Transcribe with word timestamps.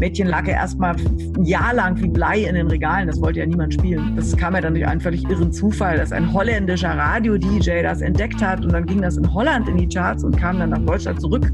Mädchen 0.00 0.28
lag 0.28 0.46
ja 0.46 0.54
erstmal 0.54 0.96
ein 0.96 1.44
Jahr 1.44 1.74
lang 1.74 2.00
wie 2.00 2.08
Blei 2.08 2.40
in 2.40 2.54
den 2.54 2.68
Regalen. 2.68 3.06
Das 3.06 3.20
wollte 3.20 3.40
ja 3.40 3.46
niemand 3.46 3.74
spielen. 3.74 4.16
Das 4.16 4.34
kam 4.34 4.54
ja 4.54 4.62
dann 4.62 4.72
durch 4.72 4.86
einen 4.86 5.00
völlig 5.00 5.28
irren 5.28 5.52
Zufall, 5.52 5.98
dass 5.98 6.10
ein 6.10 6.32
holländischer 6.32 6.96
Radio-DJ 6.96 7.82
das 7.82 8.00
entdeckt 8.00 8.42
hat 8.42 8.64
und 8.64 8.72
dann 8.72 8.86
ging 8.86 9.02
das 9.02 9.18
in 9.18 9.32
Holland 9.32 9.68
in 9.68 9.76
die 9.76 9.86
Charts 9.86 10.24
und 10.24 10.38
kam 10.38 10.58
dann 10.58 10.70
nach 10.70 10.78
Deutschland 10.78 11.20
zurück. 11.20 11.50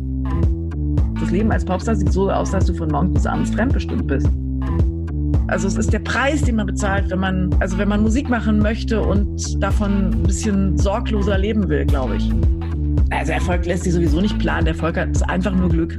Das 1.19 1.31
Leben 1.33 1.51
als 1.51 1.65
Popstar 1.65 1.97
sieht 1.97 2.13
so 2.13 2.31
aus, 2.31 2.53
dass 2.53 2.67
du 2.67 2.75
von 2.75 2.89
morgens 2.89 3.15
bis 3.15 3.27
abends 3.27 3.51
fremdbestimmt 3.51 4.07
bist. 4.07 4.29
Also 5.49 5.67
es 5.67 5.77
ist 5.77 5.93
der 5.93 5.99
Preis, 5.99 6.43
den 6.43 6.55
man 6.55 6.67
bezahlt, 6.67 7.11
wenn 7.11 7.19
man, 7.19 7.51
also 7.59 7.79
wenn 7.79 7.89
man 7.89 8.03
Musik 8.03 8.29
machen 8.29 8.61
möchte 8.61 9.01
und 9.01 9.61
davon 9.61 10.11
ein 10.11 10.23
bisschen 10.23 10.79
sorgloser 10.79 11.37
leben 11.37 11.69
will, 11.69 11.85
glaube 11.85 12.17
ich. 12.17 12.31
Also 13.11 13.33
Erfolg 13.33 13.67
lässt 13.67 13.85
sich 13.85 13.93
sowieso 13.93 14.21
nicht 14.21 14.39
planen. 14.39 14.69
Erfolg 14.69 14.97
ist 14.97 15.29
einfach 15.29 15.53
nur 15.53 15.69
Glück. 15.69 15.99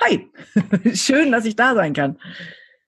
Hi, 0.00 0.30
schön, 0.94 1.32
dass 1.32 1.44
ich 1.44 1.56
da 1.56 1.74
sein 1.74 1.92
kann. 1.92 2.18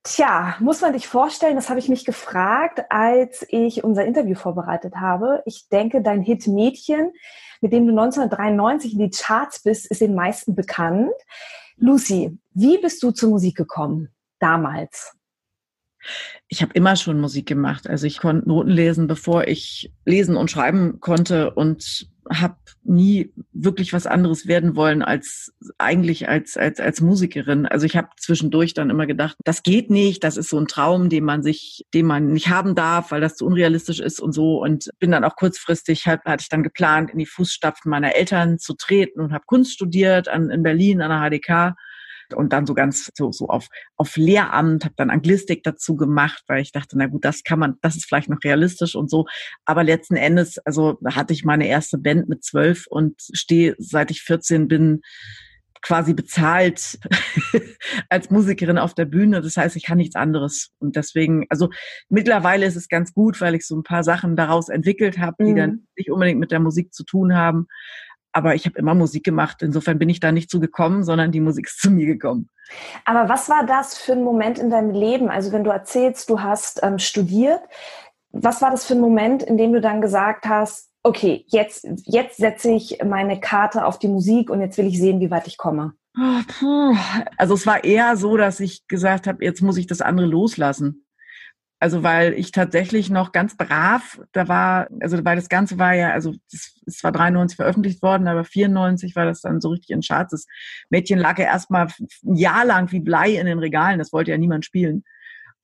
Tja, 0.04 0.56
muss 0.60 0.80
man 0.80 0.92
dich 0.92 1.08
vorstellen, 1.08 1.56
das 1.56 1.68
habe 1.68 1.80
ich 1.80 1.88
mich 1.88 2.04
gefragt, 2.04 2.82
als 2.88 3.44
ich 3.48 3.84
unser 3.84 4.04
Interview 4.04 4.34
vorbereitet 4.34 4.96
habe. 4.96 5.42
Ich 5.44 5.68
denke, 5.68 6.02
dein 6.02 6.22
Hit 6.22 6.46
Mädchen 6.46 7.12
mit 7.60 7.72
dem 7.72 7.86
du 7.86 7.92
1993 7.92 8.92
in 8.92 8.98
die 8.98 9.10
Charts 9.10 9.62
bist, 9.62 9.90
ist 9.90 10.00
den 10.00 10.14
meisten 10.14 10.54
bekannt. 10.54 11.12
Lucy, 11.76 12.38
wie 12.54 12.78
bist 12.78 13.02
du 13.02 13.10
zur 13.10 13.30
Musik 13.30 13.56
gekommen 13.56 14.08
damals? 14.38 15.12
Ich 16.48 16.62
habe 16.62 16.72
immer 16.74 16.96
schon 16.96 17.20
Musik 17.20 17.46
gemacht. 17.46 17.88
Also 17.88 18.06
ich 18.06 18.18
konnte 18.18 18.48
Noten 18.48 18.70
lesen, 18.70 19.06
bevor 19.06 19.46
ich 19.46 19.92
lesen 20.04 20.36
und 20.36 20.50
schreiben 20.50 21.00
konnte 21.00 21.50
und 21.50 22.08
habe 22.30 22.56
nie 22.84 23.32
wirklich 23.52 23.92
was 23.92 24.06
anderes 24.06 24.46
werden 24.46 24.76
wollen 24.76 25.02
als 25.02 25.52
eigentlich 25.78 26.28
als 26.28 26.56
als 26.56 26.80
als 26.80 27.00
Musikerin. 27.00 27.66
Also 27.66 27.86
ich 27.86 27.96
habe 27.96 28.08
zwischendurch 28.18 28.74
dann 28.74 28.90
immer 28.90 29.06
gedacht, 29.06 29.36
das 29.44 29.62
geht 29.62 29.90
nicht, 29.90 30.24
das 30.24 30.36
ist 30.36 30.50
so 30.50 30.58
ein 30.58 30.66
Traum, 30.66 31.08
den 31.08 31.24
man 31.24 31.42
sich, 31.42 31.86
den 31.94 32.06
man 32.06 32.32
nicht 32.32 32.48
haben 32.48 32.74
darf, 32.74 33.10
weil 33.10 33.20
das 33.20 33.36
zu 33.36 33.46
unrealistisch 33.46 34.00
ist 34.00 34.20
und 34.20 34.32
so. 34.32 34.62
Und 34.62 34.90
bin 34.98 35.10
dann 35.10 35.24
auch 35.24 35.36
kurzfristig 35.36 36.06
halt, 36.06 36.24
hatte 36.24 36.42
ich 36.42 36.48
dann 36.48 36.62
geplant, 36.62 37.10
in 37.10 37.18
die 37.18 37.26
Fußstapfen 37.26 37.90
meiner 37.90 38.14
Eltern 38.14 38.58
zu 38.58 38.74
treten 38.74 39.20
und 39.20 39.32
habe 39.32 39.44
Kunst 39.46 39.72
studiert 39.72 40.28
an, 40.28 40.50
in 40.50 40.62
Berlin 40.62 41.00
an 41.00 41.10
der 41.10 41.38
HDK 41.38 41.76
und 42.34 42.52
dann 42.52 42.66
so 42.66 42.74
ganz 42.74 43.10
so, 43.14 43.32
so 43.32 43.48
auf, 43.48 43.68
auf 43.96 44.16
Lehramt, 44.16 44.84
habe 44.84 44.94
dann 44.96 45.10
Anglistik 45.10 45.62
dazu 45.62 45.96
gemacht, 45.96 46.42
weil 46.46 46.62
ich 46.62 46.72
dachte, 46.72 46.96
na 46.98 47.06
gut, 47.06 47.24
das 47.24 47.42
kann 47.42 47.58
man, 47.58 47.76
das 47.82 47.96
ist 47.96 48.06
vielleicht 48.06 48.28
noch 48.28 48.42
realistisch 48.44 48.94
und 48.94 49.10
so. 49.10 49.26
Aber 49.64 49.84
letzten 49.84 50.16
Endes, 50.16 50.58
also 50.58 50.98
hatte 51.06 51.32
ich 51.32 51.44
meine 51.44 51.66
erste 51.68 51.98
Band 51.98 52.28
mit 52.28 52.44
zwölf 52.44 52.86
und 52.88 53.20
stehe, 53.32 53.74
seit 53.78 54.10
ich 54.10 54.22
14 54.22 54.68
bin, 54.68 55.00
quasi 55.80 56.14
bezahlt 56.14 56.98
als 58.08 58.30
Musikerin 58.30 58.78
auf 58.78 58.94
der 58.94 59.04
Bühne. 59.04 59.40
Das 59.40 59.56
heißt, 59.56 59.76
ich 59.76 59.84
kann 59.84 59.98
nichts 59.98 60.16
anderes. 60.16 60.70
Und 60.78 60.96
deswegen, 60.96 61.46
also 61.50 61.70
mittlerweile 62.08 62.66
ist 62.66 62.76
es 62.76 62.88
ganz 62.88 63.14
gut, 63.14 63.40
weil 63.40 63.54
ich 63.54 63.66
so 63.66 63.76
ein 63.76 63.84
paar 63.84 64.04
Sachen 64.04 64.36
daraus 64.36 64.68
entwickelt 64.68 65.18
habe, 65.18 65.44
die 65.44 65.52
mhm. 65.52 65.56
dann 65.56 65.86
nicht 65.96 66.10
unbedingt 66.10 66.40
mit 66.40 66.50
der 66.50 66.60
Musik 66.60 66.92
zu 66.92 67.04
tun 67.04 67.34
haben 67.34 67.68
aber 68.32 68.54
ich 68.54 68.66
habe 68.66 68.78
immer 68.78 68.94
Musik 68.94 69.24
gemacht. 69.24 69.62
Insofern 69.62 69.98
bin 69.98 70.08
ich 70.08 70.20
da 70.20 70.32
nicht 70.32 70.50
zu 70.50 70.60
gekommen, 70.60 71.02
sondern 71.02 71.32
die 71.32 71.40
Musik 71.40 71.66
ist 71.66 71.80
zu 71.80 71.90
mir 71.90 72.06
gekommen. 72.06 72.48
Aber 73.04 73.28
was 73.28 73.48
war 73.48 73.64
das 73.64 73.96
für 73.96 74.12
ein 74.12 74.22
Moment 74.22 74.58
in 74.58 74.70
deinem 74.70 74.90
Leben? 74.90 75.30
Also 75.30 75.52
wenn 75.52 75.64
du 75.64 75.70
erzählst, 75.70 76.28
du 76.28 76.40
hast 76.40 76.80
ähm, 76.82 76.98
studiert, 76.98 77.60
was 78.30 78.60
war 78.60 78.70
das 78.70 78.84
für 78.84 78.94
ein 78.94 79.00
Moment, 79.00 79.42
in 79.42 79.56
dem 79.56 79.72
du 79.72 79.80
dann 79.80 80.00
gesagt 80.00 80.46
hast, 80.46 80.90
okay, 81.02 81.44
jetzt, 81.48 81.86
jetzt 82.04 82.36
setze 82.36 82.70
ich 82.70 82.98
meine 83.04 83.40
Karte 83.40 83.86
auf 83.86 83.98
die 83.98 84.08
Musik 84.08 84.50
und 84.50 84.60
jetzt 84.60 84.76
will 84.78 84.86
ich 84.86 84.98
sehen, 84.98 85.20
wie 85.20 85.30
weit 85.30 85.46
ich 85.46 85.56
komme? 85.56 85.94
Also 87.36 87.54
es 87.54 87.66
war 87.66 87.84
eher 87.84 88.16
so, 88.16 88.36
dass 88.36 88.60
ich 88.60 88.86
gesagt 88.88 89.26
habe, 89.26 89.44
jetzt 89.44 89.62
muss 89.62 89.76
ich 89.76 89.86
das 89.86 90.00
andere 90.00 90.26
loslassen. 90.26 91.06
Also 91.80 92.02
weil 92.02 92.32
ich 92.34 92.50
tatsächlich 92.50 93.08
noch 93.08 93.30
ganz 93.30 93.56
brav, 93.56 94.20
da 94.32 94.48
war, 94.48 94.88
also 95.00 95.24
weil 95.24 95.36
das 95.36 95.48
Ganze 95.48 95.78
war 95.78 95.94
ja, 95.94 96.10
also 96.10 96.34
ist 96.50 96.98
zwar 96.98 97.12
93 97.12 97.56
veröffentlicht 97.56 98.02
worden, 98.02 98.26
aber 98.26 98.44
94 98.44 99.14
war 99.14 99.26
das 99.26 99.42
dann 99.42 99.60
so 99.60 99.68
richtig 99.70 99.90
in 99.90 100.00
Charts. 100.00 100.32
Das 100.32 100.46
Mädchen 100.90 101.20
lag 101.20 101.38
ja 101.38 101.44
erstmal 101.44 101.86
ein 102.24 102.34
Jahr 102.34 102.64
lang 102.64 102.90
wie 102.90 103.00
Blei 103.00 103.30
in 103.30 103.46
den 103.46 103.60
Regalen, 103.60 104.00
das 104.00 104.12
wollte 104.12 104.32
ja 104.32 104.38
niemand 104.38 104.64
spielen. 104.64 105.04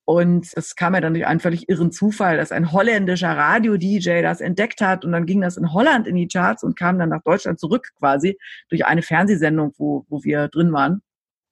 Und 0.07 0.49
es 0.55 0.77
kam 0.77 0.95
ja 0.95 1.01
dann 1.01 1.15
durch 1.15 1.27
einen 1.27 1.41
völlig 1.41 1.69
irren 1.69 1.91
Zufall, 1.91 2.37
dass 2.37 2.53
ein 2.53 2.73
holländischer 2.73 3.35
Radio-DJ 3.37 4.21
das 4.23 4.43
entdeckt 4.43 4.83
hat 4.83 5.05
und 5.05 5.13
dann 5.13 5.25
ging 5.25 5.41
das 5.41 5.57
in 5.57 5.73
Holland 5.73 6.07
in 6.07 6.15
die 6.15 6.29
Charts 6.29 6.63
und 6.63 6.79
kam 6.79 6.99
dann 6.99 7.09
nach 7.09 7.23
Deutschland 7.23 7.59
zurück 7.59 7.89
quasi 7.99 8.39
durch 8.69 8.85
eine 8.85 9.03
Fernsehsendung, 9.03 9.73
wo, 9.79 10.05
wo 10.09 10.23
wir 10.23 10.49
drin 10.49 10.73
waren. 10.73 11.03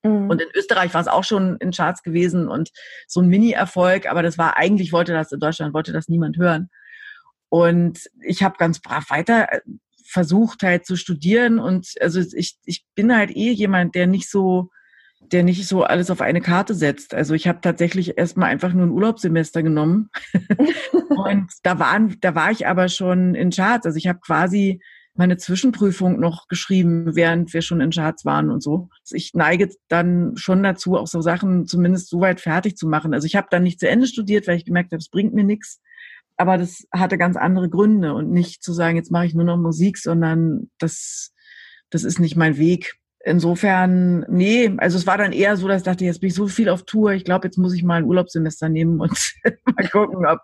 Mhm. 0.03 0.31
Und 0.31 0.41
in 0.43 0.49
Österreich 0.55 0.95
war 0.95 1.01
es 1.01 1.09
auch 1.09 1.25
schon 1.25 1.57
in 1.59 1.71
Charts 1.71 2.03
gewesen 2.03 2.49
und 2.49 2.71
so 3.07 3.21
ein 3.21 3.29
Mini-Erfolg, 3.29 4.11
aber 4.11 4.23
das 4.23 4.39
war 4.39 4.57
eigentlich 4.57 4.93
wollte 4.93 5.13
das 5.13 5.33
in 5.33 5.41
Deutschland 5.41 5.75
wollte 5.75 5.93
das 5.93 6.09
niemand 6.09 6.37
hören. 6.37 6.71
Und 7.49 8.01
ich 8.23 8.43
habe 8.43 8.57
ganz 8.59 8.81
brav 8.81 9.11
weiter 9.11 9.53
äh, 9.53 9.61
versucht 10.05 10.63
halt 10.63 10.85
zu 10.87 10.97
studieren 10.97 11.59
und 11.59 11.89
also 12.01 12.21
ich 12.21 12.59
ich 12.65 12.85
bin 12.95 13.17
halt 13.17 13.31
eh 13.31 13.51
jemand, 13.53 13.95
der 13.95 14.07
nicht 14.07 14.31
so 14.31 14.71
der 15.21 15.45
nicht 15.45 15.67
so 15.67 15.85
alles 15.85 16.11
auf 16.11 16.21
eine 16.21 16.41
Karte 16.41 16.75
setzt. 16.75 17.15
Also 17.15 17.35
ich 17.35 17.47
habe 17.47 17.61
tatsächlich 17.63 18.19
erstmal 18.19 18.51
einfach 18.51 18.73
nur 18.73 18.87
ein 18.87 18.91
Urlaubssemester 18.91 19.63
genommen. 19.63 20.11
und 21.09 21.51
da 21.63 21.79
waren 21.79 22.17
da 22.21 22.35
war 22.35 22.51
ich 22.51 22.67
aber 22.67 22.89
schon 22.89 23.35
in 23.35 23.51
Charts, 23.51 23.87
also 23.87 23.97
ich 23.97 24.09
habe 24.09 24.21
quasi 24.21 24.83
meine 25.15 25.37
Zwischenprüfung 25.37 26.19
noch 26.19 26.49
geschrieben, 26.49 27.15
während 27.15 27.53
wir 27.53 27.63
schon 27.63 27.81
in 27.81 27.91
Charts 27.91 28.25
waren 28.25 28.51
und 28.51 28.63
so. 28.63 28.89
Also 29.03 29.15
ich 29.15 29.35
neige 29.35 29.71
dann 29.89 30.37
schon 30.37 30.63
dazu, 30.63 30.97
auch 30.97 31.07
so 31.07 31.21
Sachen 31.21 31.67
zumindest 31.67 32.09
so 32.09 32.21
weit 32.21 32.41
fertig 32.41 32.77
zu 32.77 32.89
machen. 32.89 33.13
Also 33.13 33.27
ich 33.27 33.37
habe 33.37 33.49
dann 33.51 33.63
nicht 33.63 33.79
zu 33.79 33.89
Ende 33.89 34.07
studiert, 34.07 34.47
weil 34.47 34.57
ich 34.57 34.65
gemerkt 34.65 34.93
habe, 34.93 35.01
es 35.01 35.11
bringt 35.11 35.35
mir 35.35 35.45
nichts. 35.45 35.81
Aber 36.37 36.57
das 36.57 36.87
hatte 36.93 37.19
ganz 37.19 37.37
andere 37.37 37.69
Gründe 37.69 38.15
und 38.15 38.31
nicht 38.31 38.63
zu 38.63 38.73
sagen, 38.73 38.97
jetzt 38.97 39.11
mache 39.11 39.27
ich 39.27 39.35
nur 39.35 39.45
noch 39.45 39.59
Musik, 39.59 39.99
sondern 39.99 40.71
das, 40.79 41.33
das 41.91 42.05
ist 42.05 42.19
nicht 42.19 42.37
mein 42.37 42.57
Weg. 42.57 42.97
Insofern, 43.25 44.27
nee, 44.29 44.75
also 44.79 44.99
es 44.99 45.07
war 45.07 45.17
dann 45.17 45.33
eher 45.33 45.57
so, 45.57 45.69
dass 45.69 45.79
ich 45.79 45.85
dachte, 45.85 46.05
jetzt 46.05 46.21
bin 46.21 46.29
ich 46.29 46.35
so 46.35 46.49
viel 46.49 46.69
auf 46.69 46.83
Tour, 46.83 47.13
ich 47.13 47.25
glaube, 47.25 47.47
jetzt 47.47 47.57
muss 47.57 47.73
ich 47.73 47.85
mal 47.85 47.97
ein 47.97 48.05
Urlaubssemester 48.05 48.69
nehmen 48.69 49.01
und 49.01 49.13
mal 49.65 49.89
gucken, 49.89 50.27
ob, 50.27 50.41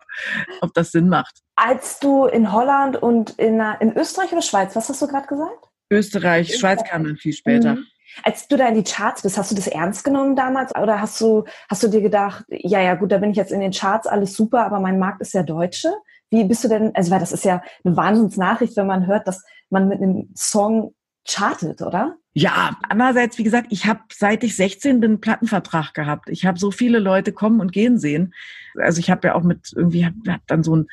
ob 0.60 0.72
das 0.74 0.92
Sinn 0.92 1.08
macht. 1.08 1.42
Als 1.56 1.98
du 1.98 2.26
in 2.26 2.52
Holland 2.52 2.96
und 2.96 3.30
in, 3.30 3.60
in 3.80 3.96
Österreich 3.96 4.30
oder 4.30 4.42
Schweiz, 4.42 4.76
was 4.76 4.88
hast 4.88 5.02
du 5.02 5.08
gerade 5.08 5.26
gesagt? 5.26 5.68
Österreich, 5.90 6.56
Schweiz 6.56 6.84
kam 6.84 7.04
dann 7.04 7.16
viel 7.16 7.32
später. 7.32 7.76
Mhm. 7.76 7.84
Als 8.22 8.46
du 8.46 8.56
da 8.56 8.68
in 8.68 8.74
die 8.74 8.84
Charts 8.84 9.22
bist, 9.22 9.38
hast 9.38 9.50
du 9.50 9.54
das 9.56 9.66
ernst 9.66 10.04
genommen 10.04 10.36
damals 10.36 10.74
oder 10.74 11.00
hast 11.00 11.20
du, 11.20 11.44
hast 11.68 11.82
du 11.82 11.88
dir 11.88 12.00
gedacht, 12.00 12.44
ja, 12.48 12.80
ja, 12.80 12.94
gut, 12.94 13.10
da 13.10 13.18
bin 13.18 13.30
ich 13.30 13.36
jetzt 13.36 13.52
in 13.52 13.60
den 13.60 13.72
Charts, 13.72 14.06
alles 14.06 14.34
super, 14.34 14.64
aber 14.64 14.80
mein 14.80 14.98
Markt 14.98 15.20
ist 15.20 15.34
ja 15.34 15.42
Deutsche? 15.42 15.92
Wie 16.30 16.44
bist 16.44 16.62
du 16.62 16.68
denn, 16.68 16.94
also 16.94 17.10
weil 17.10 17.20
das 17.20 17.32
ist 17.32 17.44
ja 17.44 17.62
eine 17.84 17.96
Wahnsinnsnachricht, 17.96 18.76
wenn 18.76 18.86
man 18.86 19.06
hört, 19.06 19.26
dass 19.26 19.44
man 19.70 19.88
mit 19.88 20.00
einem 20.00 20.30
Song 20.36 20.94
chartet, 21.26 21.82
oder? 21.82 22.16
Ja, 22.40 22.78
andererseits, 22.88 23.36
wie 23.38 23.42
gesagt, 23.42 23.66
ich 23.70 23.86
habe 23.86 23.98
seit 24.12 24.44
ich 24.44 24.54
16 24.54 25.00
bin 25.00 25.10
einen 25.10 25.20
Plattenvertrag 25.20 25.92
gehabt. 25.92 26.28
Ich 26.28 26.46
habe 26.46 26.56
so 26.56 26.70
viele 26.70 27.00
Leute 27.00 27.32
kommen 27.32 27.60
und 27.60 27.72
gehen 27.72 27.98
sehen. 27.98 28.32
Also 28.76 29.00
ich 29.00 29.10
habe 29.10 29.26
ja 29.26 29.34
auch 29.34 29.42
mit 29.42 29.72
irgendwie 29.74 30.06
hab, 30.06 30.12
hab 30.28 30.46
dann 30.46 30.62
so 30.62 30.76
ein 30.76 30.86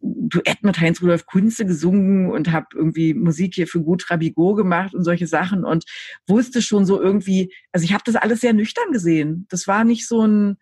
Duett 0.00 0.62
mit 0.62 0.78
Heinz 0.78 1.02
Rudolf 1.02 1.26
Kunze 1.26 1.66
gesungen 1.66 2.30
und 2.30 2.52
habe 2.52 2.68
irgendwie 2.72 3.14
Musik 3.14 3.56
hier 3.56 3.66
für 3.66 3.82
Gut 3.82 4.08
Rabigo 4.12 4.54
gemacht 4.54 4.94
und 4.94 5.02
solche 5.02 5.26
Sachen 5.26 5.64
und 5.64 5.86
wusste 6.28 6.62
schon 6.62 6.86
so 6.86 7.02
irgendwie, 7.02 7.52
also 7.72 7.82
ich 7.82 7.92
habe 7.92 8.04
das 8.06 8.14
alles 8.14 8.40
sehr 8.40 8.52
nüchtern 8.52 8.92
gesehen. 8.92 9.46
Das 9.48 9.66
war 9.66 9.82
nicht 9.82 10.06
so 10.06 10.24
ein 10.24 10.56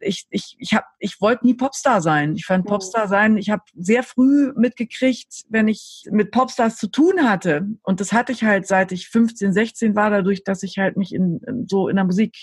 ich, 0.00 0.26
ich, 0.30 0.56
ich, 0.58 0.74
hab, 0.74 0.86
ich 0.98 1.20
wollte 1.20 1.46
nie 1.46 1.54
Popstar 1.54 2.00
sein. 2.00 2.34
Ich 2.34 2.46
fand 2.46 2.66
Popstar 2.66 3.08
sein, 3.08 3.36
ich 3.36 3.50
habe 3.50 3.62
sehr 3.74 4.02
früh 4.02 4.52
mitgekriegt, 4.56 5.44
wenn 5.48 5.68
ich 5.68 6.04
mit 6.10 6.30
Popstars 6.30 6.76
zu 6.76 6.88
tun 6.88 7.28
hatte. 7.28 7.66
Und 7.82 8.00
das 8.00 8.12
hatte 8.12 8.32
ich 8.32 8.44
halt 8.44 8.66
seit 8.66 8.92
ich 8.92 9.08
15, 9.08 9.52
16 9.52 9.94
war, 9.94 10.10
dadurch, 10.10 10.44
dass 10.44 10.62
ich 10.62 10.78
halt 10.78 10.96
mich 10.96 11.14
in, 11.14 11.40
so 11.68 11.88
in 11.88 11.96
der 11.96 12.04
Musik 12.04 12.36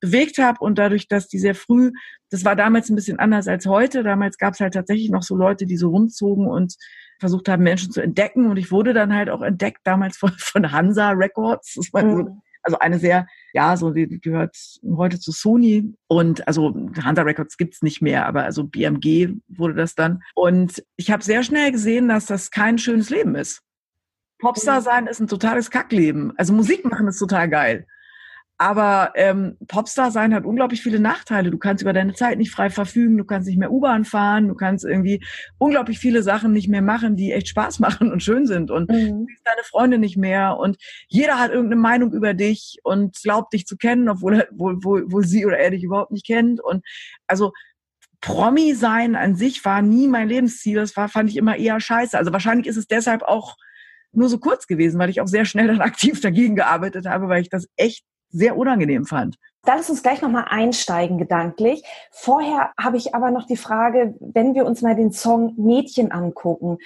bewegt 0.00 0.38
habe 0.38 0.58
und 0.60 0.78
dadurch, 0.78 1.08
dass 1.08 1.28
die 1.28 1.38
sehr 1.38 1.54
früh, 1.54 1.92
das 2.30 2.44
war 2.44 2.56
damals 2.56 2.90
ein 2.90 2.96
bisschen 2.96 3.18
anders 3.18 3.48
als 3.48 3.66
heute. 3.66 4.02
Damals 4.02 4.38
gab 4.38 4.54
es 4.54 4.60
halt 4.60 4.74
tatsächlich 4.74 5.10
noch 5.10 5.22
so 5.22 5.36
Leute, 5.36 5.66
die 5.66 5.76
so 5.76 5.90
rumzogen 5.90 6.46
und 6.46 6.76
versucht 7.18 7.48
haben, 7.48 7.62
Menschen 7.62 7.92
zu 7.92 8.00
entdecken. 8.00 8.50
Und 8.50 8.56
ich 8.56 8.70
wurde 8.70 8.94
dann 8.94 9.14
halt 9.14 9.30
auch 9.30 9.42
entdeckt, 9.42 9.80
damals 9.84 10.16
von, 10.16 10.32
von 10.38 10.72
Hansa 10.72 11.10
Records. 11.10 11.74
Das 11.76 11.92
war 11.92 12.02
so 12.02 12.22
mhm. 12.24 12.42
Also 12.62 12.78
eine 12.78 12.98
sehr, 12.98 13.26
ja, 13.52 13.76
so 13.76 13.90
die, 13.90 14.20
gehört 14.20 14.56
heute 14.96 15.18
zu 15.18 15.32
Sony 15.32 15.94
und 16.08 16.46
also 16.46 16.74
Hunter 16.74 17.24
Records 17.24 17.56
gibt's 17.56 17.82
nicht 17.82 18.02
mehr, 18.02 18.26
aber 18.26 18.44
also 18.44 18.64
BMG 18.64 19.34
wurde 19.48 19.74
das 19.74 19.94
dann. 19.94 20.22
Und 20.34 20.82
ich 20.96 21.10
habe 21.10 21.24
sehr 21.24 21.42
schnell 21.42 21.72
gesehen, 21.72 22.08
dass 22.08 22.26
das 22.26 22.50
kein 22.50 22.78
schönes 22.78 23.10
Leben 23.10 23.34
ist. 23.34 23.62
Popstar 24.38 24.80
sein 24.80 25.06
ist 25.06 25.20
ein 25.20 25.28
totales 25.28 25.70
Kackleben. 25.70 26.32
Also 26.36 26.52
Musik 26.52 26.84
machen 26.84 27.08
ist 27.08 27.18
total 27.18 27.48
geil. 27.48 27.86
Aber 28.60 29.12
ähm, 29.14 29.56
Popstar 29.68 30.10
sein 30.10 30.34
hat 30.34 30.44
unglaublich 30.44 30.82
viele 30.82 31.00
Nachteile. 31.00 31.50
Du 31.50 31.56
kannst 31.56 31.80
über 31.80 31.94
deine 31.94 32.12
Zeit 32.12 32.36
nicht 32.36 32.50
frei 32.50 32.68
verfügen, 32.68 33.16
du 33.16 33.24
kannst 33.24 33.48
nicht 33.48 33.56
mehr 33.56 33.72
U-Bahn 33.72 34.04
fahren, 34.04 34.48
du 34.48 34.54
kannst 34.54 34.84
irgendwie 34.84 35.24
unglaublich 35.56 35.98
viele 35.98 36.22
Sachen 36.22 36.52
nicht 36.52 36.68
mehr 36.68 36.82
machen, 36.82 37.16
die 37.16 37.32
echt 37.32 37.48
Spaß 37.48 37.78
machen 37.78 38.12
und 38.12 38.22
schön 38.22 38.46
sind. 38.46 38.70
Und 38.70 38.90
mhm. 38.90 38.94
du 38.94 39.24
siehst 39.26 39.46
deine 39.46 39.64
Freunde 39.64 39.96
nicht 39.96 40.18
mehr 40.18 40.58
und 40.58 40.76
jeder 41.08 41.38
hat 41.38 41.52
irgendeine 41.52 41.80
Meinung 41.80 42.12
über 42.12 42.34
dich 42.34 42.76
und 42.82 43.16
glaubt 43.22 43.54
dich 43.54 43.64
zu 43.64 43.78
kennen, 43.78 44.10
obwohl, 44.10 44.46
wohl, 44.52 44.84
wohl, 44.84 45.10
wohl 45.10 45.24
sie 45.24 45.46
oder 45.46 45.58
er 45.58 45.70
dich 45.70 45.82
überhaupt 45.82 46.10
nicht 46.10 46.26
kennt. 46.26 46.62
Und 46.62 46.84
also 47.26 47.52
Promi 48.20 48.74
sein 48.74 49.16
an 49.16 49.36
sich 49.36 49.64
war 49.64 49.80
nie 49.80 50.06
mein 50.06 50.28
Lebensziel. 50.28 50.76
Das 50.76 50.94
war, 50.98 51.08
fand 51.08 51.30
ich 51.30 51.38
immer 51.38 51.56
eher 51.56 51.80
scheiße. 51.80 52.18
Also 52.18 52.30
wahrscheinlich 52.30 52.66
ist 52.66 52.76
es 52.76 52.86
deshalb 52.86 53.22
auch 53.22 53.56
nur 54.12 54.28
so 54.28 54.36
kurz 54.36 54.66
gewesen, 54.66 54.98
weil 54.98 55.08
ich 55.08 55.22
auch 55.22 55.28
sehr 55.28 55.46
schnell 55.46 55.68
dann 55.68 55.80
aktiv 55.80 56.20
dagegen 56.20 56.56
gearbeitet 56.56 57.06
habe, 57.06 57.30
weil 57.30 57.40
ich 57.40 57.48
das 57.48 57.66
echt 57.76 58.04
sehr 58.30 58.56
unangenehm 58.56 59.04
fand. 59.04 59.36
Da 59.64 59.74
lass 59.76 59.90
uns 59.90 60.02
gleich 60.02 60.22
nochmal 60.22 60.46
einsteigen 60.48 61.18
gedanklich. 61.18 61.82
Vorher 62.10 62.72
habe 62.80 62.96
ich 62.96 63.14
aber 63.14 63.30
noch 63.30 63.46
die 63.46 63.58
Frage, 63.58 64.14
wenn 64.20 64.54
wir 64.54 64.64
uns 64.64 64.80
mal 64.80 64.96
den 64.96 65.12
Song 65.12 65.54
Mädchen 65.58 66.12
angucken. 66.12 66.78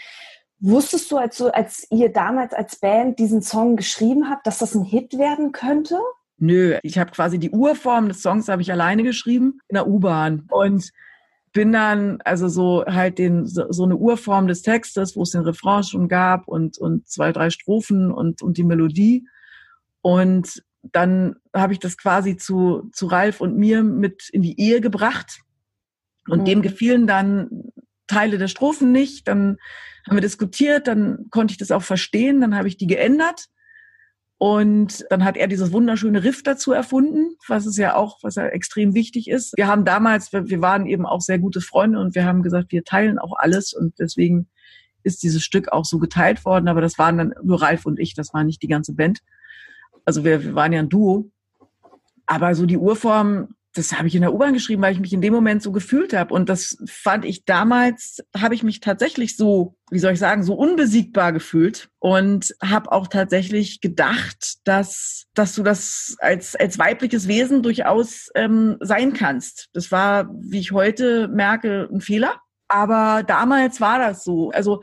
Wusstest 0.59 1.11
du, 1.13 1.19
als, 1.19 1.41
als 1.41 1.87
ihr 1.91 2.13
damals 2.13 2.53
als 2.53 2.77
Band 2.77 3.19
diesen 3.19 3.43
Song 3.43 3.77
geschrieben 3.77 4.29
habt, 4.29 4.47
dass 4.47 4.59
das 4.59 4.75
ein 4.75 4.83
Hit 4.83 5.19
werden 5.19 5.53
könnte? 5.53 5.99
Nö, 6.39 6.79
ich 6.83 6.99
habe 6.99 7.13
quasi 7.13 7.39
die 7.39 7.51
Urform 7.51 8.09
des 8.09 8.23
Songs 8.23 8.49
habe 8.49 8.63
ich 8.63 8.73
alleine 8.73 9.03
geschrieben 9.03 9.61
in 9.69 9.75
der 9.75 9.87
U-Bahn 9.87 10.47
und 10.51 10.91
bin 11.53 11.71
dann 11.71 12.21
also 12.25 12.49
so 12.49 12.85
halt 12.87 13.19
den 13.19 13.47
so, 13.47 13.71
so 13.71 13.85
eine 13.85 13.97
Urform 13.97 14.49
des 14.49 14.63
Textes, 14.63 15.17
wo 15.17 15.23
es 15.23 15.31
den 15.31 15.43
Refrain 15.43 15.85
schon 15.85 16.09
gab 16.09 16.49
und 16.49 16.77
und 16.79 17.09
zwei 17.09 17.31
drei 17.31 17.51
Strophen 17.51 18.11
und 18.11 18.43
und 18.43 18.59
die 18.59 18.65
Melodie 18.65 19.29
und 20.03 20.65
dann 20.93 21.37
habe 21.55 21.73
ich 21.73 21.79
das 21.79 21.97
quasi 21.97 22.37
zu, 22.37 22.91
zu 22.93 23.07
Ralf 23.07 23.41
und 23.41 23.57
mir 23.57 23.83
mit 23.83 24.29
in 24.31 24.43
die 24.43 24.61
Ehe 24.61 24.81
gebracht. 24.81 25.41
Und 26.29 26.41
mhm. 26.41 26.45
dem 26.45 26.63
gefielen 26.63 27.07
dann 27.07 27.71
Teile 28.07 28.39
der 28.39 28.49
Strophen 28.49 28.93
nicht. 28.93 29.29
Dann 29.29 29.57
haben 30.07 30.17
wir 30.17 30.21
diskutiert, 30.21 30.87
dann 30.87 31.27
konnte 31.31 31.53
ich 31.53 31.59
das 31.59 31.71
auch 31.71 31.83
verstehen, 31.83 32.41
dann 32.41 32.55
habe 32.57 32.69
ich 32.69 32.77
die 32.77 32.87
geändert. 32.87 33.47
Und 34.37 35.07
dann 35.11 35.25
hat 35.25 35.37
er 35.37 35.47
dieses 35.47 35.73
wunderschöne 35.73 36.25
Riff 36.25 36.43
dazu 36.43 36.73
erfunden, 36.73 37.37
was 37.47 37.67
es 37.67 37.77
ja 37.77 37.95
auch, 37.95 38.19
was 38.23 38.35
ja 38.35 38.47
extrem 38.47 38.95
wichtig 38.95 39.29
ist. 39.29 39.55
Wir 39.57 39.69
haben 39.69 39.85
damals, 39.85 40.33
wir 40.33 40.61
waren 40.61 40.87
eben 40.87 41.07
auch 41.07 41.21
sehr 41.21 41.39
gute 41.39 41.61
Freunde 41.61 42.01
und 42.01 42.15
wir 42.15 42.27
haben 42.27 42.43
gesagt, 42.43 42.73
wir 42.73 42.85
teilen 42.85 43.19
auch 43.19 43.35
alles 43.39 43.73
und 43.73 43.99
deswegen 43.99 44.49
ist 45.03 45.23
dieses 45.23 45.43
Stück 45.43 45.73
auch 45.73 45.85
so 45.85 45.99
geteilt 45.99 46.45
worden. 46.45 46.69
Aber 46.69 46.81
das 46.81 46.99
waren 46.99 47.19
dann 47.19 47.35
nur 47.43 47.63
Ralf 47.63 47.87
und 47.87 47.99
ich, 48.01 48.15
das 48.15 48.35
war 48.35 48.43
nicht 48.43 48.61
die 48.63 48.69
ganze 48.69 48.95
Band. 48.95 49.21
Also 50.05 50.25
wir, 50.25 50.43
wir 50.43 50.55
waren 50.55 50.73
ja 50.73 50.81
ein 50.81 50.89
Duo. 50.89 51.31
Aber 52.27 52.55
so 52.55 52.65
die 52.65 52.79
Urform, 52.79 53.55
das 53.75 53.93
habe 53.93 54.07
ich 54.07 54.15
in 54.15 54.23
der 54.23 54.33
U-Bahn 54.33 54.55
geschrieben, 54.55 54.83
weil 54.83 54.93
ich 54.93 55.01
mich 55.01 55.13
in 55.13 55.21
dem 55.21 55.35
Moment 55.35 55.63
so 55.63 55.73
gefühlt 55.73 56.13
habe. 56.13 56.33
Und 56.33 56.49
das 56.49 56.79
fand 56.87 57.25
ich 57.25 57.45
damals, 57.45 58.23
habe 58.37 58.55
ich 58.55 58.63
mich 58.63 58.81
tatsächlich 58.81 59.37
so, 59.37 59.77
wie 59.91 59.99
soll 59.99 60.13
ich 60.13 60.21
sagen, 60.21 60.45
so 60.45 60.55
unbesiegbar 60.55 61.33
gefühlt 61.33 61.91
und 61.99 62.55
habe 62.63 62.93
auch 62.93 63.09
tatsächlich 63.09 63.81
gedacht, 63.81 64.59
dass, 64.65 65.25
dass 65.35 65.55
du 65.55 65.65
das 65.65 66.17
als, 66.21 66.55
als 66.55 66.79
weibliches 66.79 67.27
Wesen 67.27 67.63
durchaus 67.63 68.31
ähm, 68.37 68.77
sein 68.81 69.13
kannst. 69.13 69.69
Das 69.73 69.91
war, 69.91 70.31
wie 70.33 70.61
ich 70.61 70.73
heute 70.73 71.29
merke, 71.29 71.89
ein 71.93 72.01
Fehler. 72.01 72.41
Aber 72.69 73.25
damals 73.25 73.81
war 73.81 73.99
das 73.99 74.25
so. 74.25 74.51
Also 74.51 74.83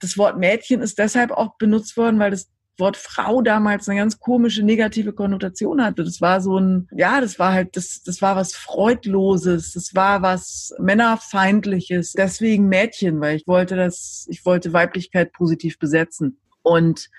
das 0.00 0.18
Wort 0.18 0.38
Mädchen 0.38 0.82
ist 0.82 0.98
deshalb 0.98 1.30
auch 1.30 1.56
benutzt 1.56 1.96
worden, 1.96 2.18
weil 2.18 2.32
das 2.32 2.48
Wort 2.78 2.96
Frau 2.96 3.42
damals 3.42 3.88
eine 3.88 4.00
ganz 4.00 4.18
komische 4.18 4.62
negative 4.62 5.12
Konnotation 5.12 5.84
hatte. 5.84 6.04
Das 6.04 6.20
war 6.20 6.40
so 6.40 6.58
ein, 6.58 6.88
ja, 6.92 7.20
das 7.20 7.38
war 7.38 7.52
halt, 7.52 7.76
das, 7.76 8.02
das 8.02 8.22
war 8.22 8.36
was 8.36 8.54
Freudloses, 8.54 9.72
das 9.72 9.94
war 9.94 10.22
was 10.22 10.74
Männerfeindliches. 10.78 12.12
Deswegen 12.12 12.68
Mädchen, 12.68 13.20
weil 13.20 13.36
ich 13.36 13.46
wollte 13.46 13.76
das, 13.76 14.26
ich 14.28 14.44
wollte 14.46 14.72
Weiblichkeit 14.72 15.32
positiv 15.32 15.78
besetzen. 15.78 16.38
Und 16.62 17.10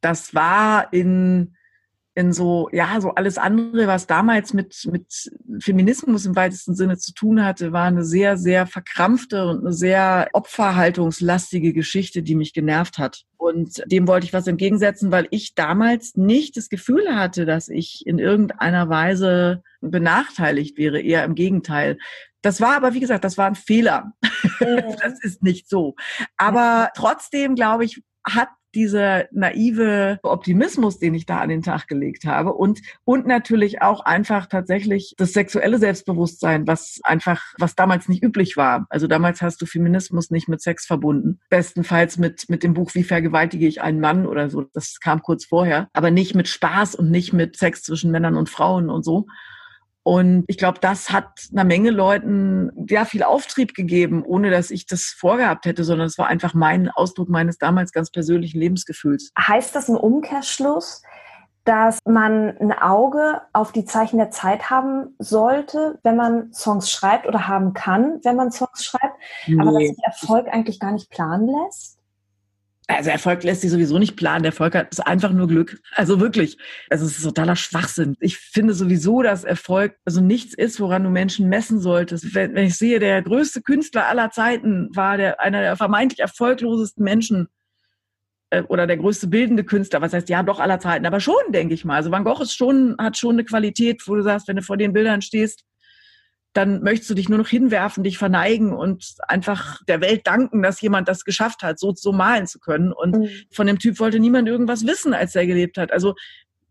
das 0.00 0.34
war 0.34 0.92
in 0.92 1.56
in 2.16 2.32
so, 2.32 2.68
ja, 2.72 3.00
so 3.00 3.10
alles 3.10 3.38
andere, 3.38 3.88
was 3.88 4.06
damals 4.06 4.54
mit, 4.54 4.88
mit 4.90 5.30
Feminismus 5.58 6.26
im 6.26 6.36
weitesten 6.36 6.74
Sinne 6.74 6.96
zu 6.96 7.12
tun 7.12 7.44
hatte, 7.44 7.72
war 7.72 7.86
eine 7.86 8.04
sehr, 8.04 8.36
sehr 8.36 8.66
verkrampfte 8.66 9.46
und 9.46 9.60
eine 9.60 9.72
sehr 9.72 10.28
opferhaltungslastige 10.32 11.72
Geschichte, 11.72 12.22
die 12.22 12.36
mich 12.36 12.52
genervt 12.52 12.98
hat. 12.98 13.24
Und 13.36 13.82
dem 13.86 14.06
wollte 14.06 14.26
ich 14.26 14.32
was 14.32 14.46
entgegensetzen, 14.46 15.10
weil 15.10 15.26
ich 15.30 15.54
damals 15.54 16.14
nicht 16.14 16.56
das 16.56 16.68
Gefühl 16.68 17.16
hatte, 17.16 17.46
dass 17.46 17.68
ich 17.68 18.06
in 18.06 18.18
irgendeiner 18.18 18.88
Weise 18.88 19.62
benachteiligt 19.80 20.78
wäre, 20.78 21.00
eher 21.00 21.24
im 21.24 21.34
Gegenteil. 21.34 21.98
Das 22.42 22.60
war 22.60 22.76
aber, 22.76 22.94
wie 22.94 23.00
gesagt, 23.00 23.24
das 23.24 23.38
war 23.38 23.46
ein 23.46 23.54
Fehler. 23.56 24.12
das 24.60 25.22
ist 25.22 25.42
nicht 25.42 25.68
so. 25.68 25.96
Aber 26.36 26.90
trotzdem, 26.94 27.56
glaube 27.56 27.84
ich, 27.84 28.02
hat 28.24 28.48
dieser 28.74 29.24
naive 29.32 30.18
Optimismus, 30.22 30.98
den 30.98 31.14
ich 31.14 31.26
da 31.26 31.38
an 31.38 31.48
den 31.48 31.62
Tag 31.62 31.86
gelegt 31.88 32.24
habe 32.24 32.52
und, 32.52 32.80
und 33.04 33.26
natürlich 33.26 33.82
auch 33.82 34.00
einfach 34.00 34.46
tatsächlich 34.46 35.14
das 35.16 35.32
sexuelle 35.32 35.78
Selbstbewusstsein, 35.78 36.66
was 36.66 37.00
einfach, 37.04 37.42
was 37.58 37.74
damals 37.74 38.08
nicht 38.08 38.22
üblich 38.22 38.56
war. 38.56 38.86
Also 38.90 39.06
damals 39.06 39.42
hast 39.42 39.60
du 39.62 39.66
Feminismus 39.66 40.30
nicht 40.30 40.48
mit 40.48 40.62
Sex 40.62 40.86
verbunden. 40.86 41.40
Bestenfalls 41.50 42.18
mit, 42.18 42.48
mit 42.48 42.62
dem 42.62 42.74
Buch 42.74 42.94
Wie 42.94 43.04
vergewaltige 43.04 43.66
ich 43.66 43.82
einen 43.82 44.00
Mann 44.00 44.26
oder 44.26 44.50
so. 44.50 44.62
Das 44.72 45.00
kam 45.00 45.22
kurz 45.22 45.44
vorher. 45.44 45.88
Aber 45.92 46.10
nicht 46.10 46.34
mit 46.34 46.48
Spaß 46.48 46.94
und 46.94 47.10
nicht 47.10 47.32
mit 47.32 47.56
Sex 47.56 47.82
zwischen 47.82 48.10
Männern 48.10 48.36
und 48.36 48.48
Frauen 48.48 48.90
und 48.90 49.04
so. 49.04 49.26
Und 50.04 50.44
ich 50.48 50.58
glaube, 50.58 50.78
das 50.80 51.10
hat 51.10 51.48
einer 51.50 51.64
Menge 51.64 51.90
Leuten 51.90 52.70
ja 52.88 53.06
viel 53.06 53.22
Auftrieb 53.22 53.72
gegeben, 53.72 54.22
ohne 54.22 54.50
dass 54.50 54.70
ich 54.70 54.86
das 54.86 55.04
vorgehabt 55.04 55.64
hätte, 55.64 55.82
sondern 55.82 56.06
es 56.06 56.18
war 56.18 56.26
einfach 56.26 56.52
mein 56.52 56.90
Ausdruck 56.90 57.30
meines 57.30 57.56
damals 57.56 57.90
ganz 57.90 58.10
persönlichen 58.10 58.60
Lebensgefühls. 58.60 59.32
Heißt 59.38 59.74
das 59.74 59.88
im 59.88 59.96
Umkehrschluss, 59.96 61.02
dass 61.64 62.00
man 62.04 62.54
ein 62.58 62.72
Auge 62.72 63.40
auf 63.54 63.72
die 63.72 63.86
Zeichen 63.86 64.18
der 64.18 64.30
Zeit 64.30 64.68
haben 64.68 65.14
sollte, 65.18 65.98
wenn 66.02 66.16
man 66.16 66.52
Songs 66.52 66.90
schreibt 66.90 67.26
oder 67.26 67.48
haben 67.48 67.72
kann, 67.72 68.20
wenn 68.24 68.36
man 68.36 68.50
Songs 68.52 68.84
schreibt, 68.84 69.16
nee. 69.46 69.58
aber 69.58 69.72
dass 69.72 69.88
sich 69.88 70.04
Erfolg 70.04 70.48
eigentlich 70.48 70.80
gar 70.80 70.92
nicht 70.92 71.08
planen 71.08 71.48
lässt? 71.48 71.98
Also 72.86 73.08
Erfolg 73.08 73.42
lässt 73.44 73.62
sich 73.62 73.70
sowieso 73.70 73.98
nicht 73.98 74.14
planen. 74.14 74.44
Erfolg 74.44 74.74
ist 74.90 75.06
einfach 75.06 75.32
nur 75.32 75.48
Glück. 75.48 75.80
Also 75.92 76.20
wirklich. 76.20 76.58
Also 76.90 77.06
es 77.06 77.16
ist 77.16 77.24
totaler 77.24 77.56
Schwachsinn. 77.56 78.14
Ich 78.20 78.36
finde 78.36 78.74
sowieso, 78.74 79.22
dass 79.22 79.44
Erfolg 79.44 79.96
also 80.04 80.20
nichts 80.20 80.52
ist, 80.52 80.80
woran 80.80 81.02
du 81.02 81.08
Menschen 81.08 81.48
messen 81.48 81.80
solltest. 81.80 82.34
Wenn, 82.34 82.54
wenn 82.54 82.66
ich 82.66 82.76
sehe, 82.76 82.98
der 82.98 83.22
größte 83.22 83.62
Künstler 83.62 84.06
aller 84.08 84.30
Zeiten 84.30 84.90
war 84.94 85.16
der, 85.16 85.40
einer 85.40 85.62
der 85.62 85.76
vermeintlich 85.76 86.20
erfolglosesten 86.20 87.02
Menschen 87.02 87.48
äh, 88.50 88.62
oder 88.68 88.86
der 88.86 88.98
größte 88.98 89.28
bildende 89.28 89.64
Künstler. 89.64 90.02
Was 90.02 90.12
heißt, 90.12 90.28
ja, 90.28 90.42
doch 90.42 90.60
aller 90.60 90.78
Zeiten. 90.78 91.06
Aber 91.06 91.20
schon, 91.20 91.34
denke 91.48 91.72
ich 91.72 91.86
mal. 91.86 91.96
Also 91.96 92.10
Van 92.10 92.24
Gogh 92.24 92.42
ist 92.42 92.54
schon, 92.54 92.96
hat 92.98 93.16
schon 93.16 93.36
eine 93.36 93.44
Qualität, 93.44 94.02
wo 94.06 94.14
du 94.14 94.22
sagst, 94.22 94.46
wenn 94.46 94.56
du 94.56 94.62
vor 94.62 94.76
den 94.76 94.92
Bildern 94.92 95.22
stehst, 95.22 95.64
dann 96.54 96.82
möchtest 96.82 97.10
du 97.10 97.14
dich 97.14 97.28
nur 97.28 97.38
noch 97.38 97.48
hinwerfen, 97.48 98.04
dich 98.04 98.16
verneigen 98.16 98.72
und 98.72 99.16
einfach 99.26 99.82
der 99.86 100.00
Welt 100.00 100.26
danken, 100.26 100.62
dass 100.62 100.80
jemand 100.80 101.08
das 101.08 101.24
geschafft 101.24 101.62
hat, 101.62 101.80
so, 101.80 101.92
so 101.94 102.12
malen 102.12 102.46
zu 102.46 102.60
können. 102.60 102.92
Und 102.92 103.16
mhm. 103.16 103.28
von 103.52 103.66
dem 103.66 103.80
Typ 103.80 103.98
wollte 103.98 104.20
niemand 104.20 104.48
irgendwas 104.48 104.86
wissen, 104.86 105.14
als 105.14 105.34
er 105.34 105.46
gelebt 105.46 105.76
hat. 105.78 105.90
Also 105.92 106.14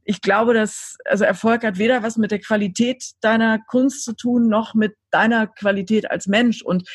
ich 0.06 0.22
glaube, 0.22 0.54
dass 0.54 0.98
also 1.06 1.26
Erfolg 1.26 1.64
hat 1.64 1.78
weder 1.78 2.02
was 2.02 2.18
mit 2.18 2.32
der 2.32 2.40
Qualität 2.40 3.04
deiner 3.22 3.60
Kunst 3.60 4.06
zu 4.06 4.14
tun, 4.14 4.48
noch 4.48 4.74
mit 4.74 4.96
deiner 5.12 5.48
Qualität 5.48 6.10
als 6.10 6.28
Mensch. 6.28 6.62
Und 6.62 6.90